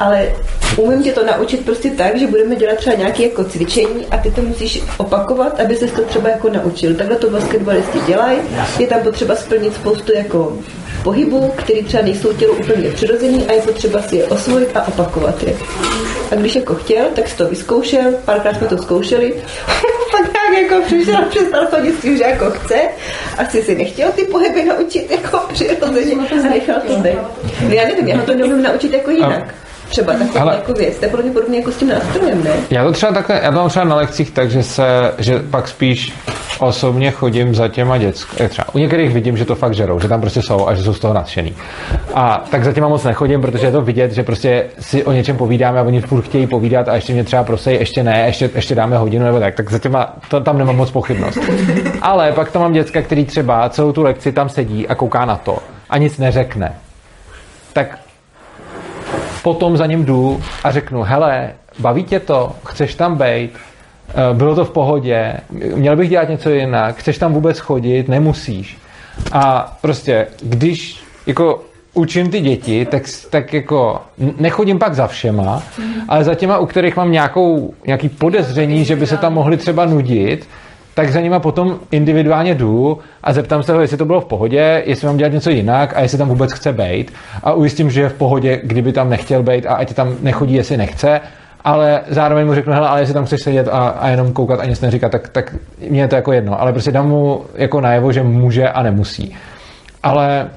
[0.00, 0.32] ale
[0.76, 4.30] umím tě to naučit prostě tak, že budeme dělat třeba nějaké jako cvičení a ty
[4.30, 6.94] to musíš opakovat, aby se to třeba jako naučil.
[6.94, 8.38] Takhle to basketbalisti dělají.
[8.78, 10.58] Je tam potřeba splnit spoustu jako
[11.02, 15.42] pohybů, které třeba nejsou tělu úplně přirozený a je potřeba si je osvojit a opakovat
[15.42, 15.54] je.
[16.32, 19.34] A když jako chtěl, tak si to vyzkoušel, párkrát jsme to zkoušeli,
[20.12, 22.80] pak nějak jako přišel a přestal chodit s tím, že jako chce,
[23.38, 27.18] asi si nechtěl ty pohyby naučit jako přirozeně a nechal to být.
[27.68, 29.54] No já nevím, já to neumím naučit jako jinak.
[29.92, 30.98] Třeba takovou Ale- jako věc.
[30.98, 32.50] To je podobně jako s tím nástrojem, ne?
[32.70, 35.68] Já to třeba takhle, já to mám třeba na lekcích tak, že se, že pak
[35.68, 36.12] spíš
[36.58, 38.48] osobně chodím za těma dětskými.
[38.48, 40.94] Třeba u některých vidím, že to fakt žerou, že tam prostě jsou a že jsou
[40.94, 41.54] z toho nadšený.
[42.14, 45.36] A tak za těma moc nechodím, protože je to vidět, že prostě si o něčem
[45.36, 48.74] povídáme a oni furt chtějí povídat a ještě mě třeba prosej, ještě ne, ještě, ještě
[48.74, 51.38] dáme hodinu nebo tak, tak za těma, to, tam nemám moc pochybnost.
[52.02, 55.36] Ale pak to mám děcka, který třeba celou tu lekci tam sedí a kouká na
[55.36, 55.58] to
[55.90, 56.72] a nic neřekne.
[57.72, 57.98] Tak
[59.42, 63.50] potom za ním jdu a řeknu, hele, baví tě to, chceš tam být,
[64.14, 65.36] Eh, bylo to v pohodě,
[65.74, 68.78] měl bych dělat něco jinak, chceš tam vůbec chodit, nemusíš.
[69.32, 71.62] A prostě, když jako
[71.94, 74.00] učím ty děti, tak, tak jako
[74.38, 75.62] nechodím pak za všema,
[76.08, 79.86] ale za těma, u kterých mám nějakou, nějaký podezření, že by se tam mohli třeba
[79.86, 80.48] nudit,
[80.94, 84.82] tak za nima potom individuálně jdu a zeptám se ho, jestli to bylo v pohodě,
[84.86, 87.12] jestli mám dělat něco jinak a jestli tam vůbec chce být.
[87.42, 90.76] A ujistím, že je v pohodě, kdyby tam nechtěl být a ať tam nechodí, jestli
[90.76, 91.20] nechce.
[91.64, 94.64] Ale zároveň mu řeknu, hele, ale jestli tam chceš sedět a, a jenom koukat a
[94.64, 95.54] nic neříkat, tak, tak
[95.90, 96.60] mně je to jako jedno.
[96.60, 99.34] Ale prostě dám mu jako najevo, že může a nemusí.
[100.02, 100.50] Ale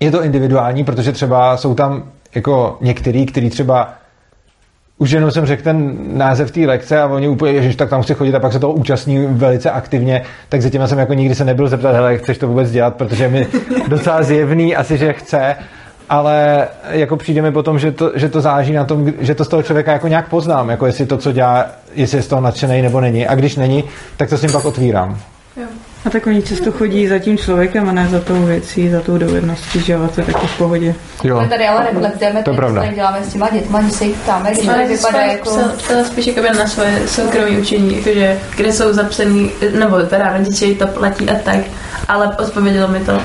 [0.00, 2.02] je to individuální, protože třeba jsou tam
[2.34, 3.94] jako některý, který třeba
[4.98, 8.14] už jenom jsem řekl ten název té lekce a oni úplně, ježiš, tak tam chci
[8.14, 11.68] chodit a pak se toho účastní velice aktivně, tak zatím jsem jako nikdy se nebyl
[11.68, 13.46] zeptat, hele, chceš to vůbec dělat, protože je mi
[13.88, 15.56] docela zjevný asi, že chce,
[16.08, 19.48] ale jako přijde mi potom, že to, že to záleží na tom, že to z
[19.48, 22.82] toho člověka jako nějak poznám, jako jestli to, co dělá, jestli je z toho nadšený
[22.82, 23.26] nebo není.
[23.26, 23.84] A když není,
[24.16, 25.18] tak to s ním pak otvírám.
[26.06, 29.18] A tak oni často chodí za tím člověkem a ne za tou věcí, za tou
[29.18, 30.94] dovedností, že jo, to je taky v pohodě.
[31.24, 31.40] Jo.
[31.40, 32.82] My tady ale reflektujeme To je to, co pravda.
[32.82, 35.50] tady děláme s těma dětma, že se jich ptáme, když to Ale vypadá jako...
[35.88, 40.86] To spíš jako na svoje soukromé učení, jakože, kde jsou zapsaný, nebo teda rodiče to
[40.86, 41.58] platí a tak,
[42.08, 43.20] ale odpovědělo mi to.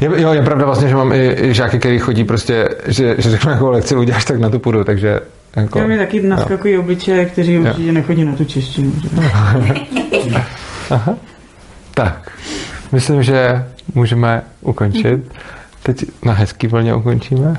[0.00, 3.30] Je, jo, je pravda vlastně, že mám i, i žáky, který chodí prostě, že, že
[3.30, 5.20] řeknu, jakou lekci uděláš, tak na tu půjdu, takže
[5.56, 7.60] jako, Já mi taky naskakují obličeje, kteří Jo.
[7.60, 8.92] určitě nechodí na tu češtinu.
[9.00, 9.10] že?
[10.90, 11.16] Aha.
[11.98, 12.30] Tak,
[12.92, 13.64] myslím, že
[13.94, 15.32] můžeme ukončit.
[15.82, 17.54] Teď na hezký vlně ukončíme.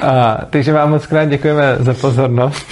[0.00, 2.66] A, takže vám moc krát děkujeme za pozornost.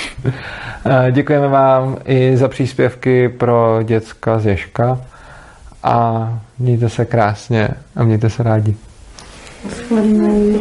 [0.85, 4.99] A, děkujeme vám i za příspěvky pro děcka z Ježka.
[5.83, 6.29] A
[6.59, 8.77] mějte se krásně a mějte se rádi.
[9.69, 10.53] Shledanou.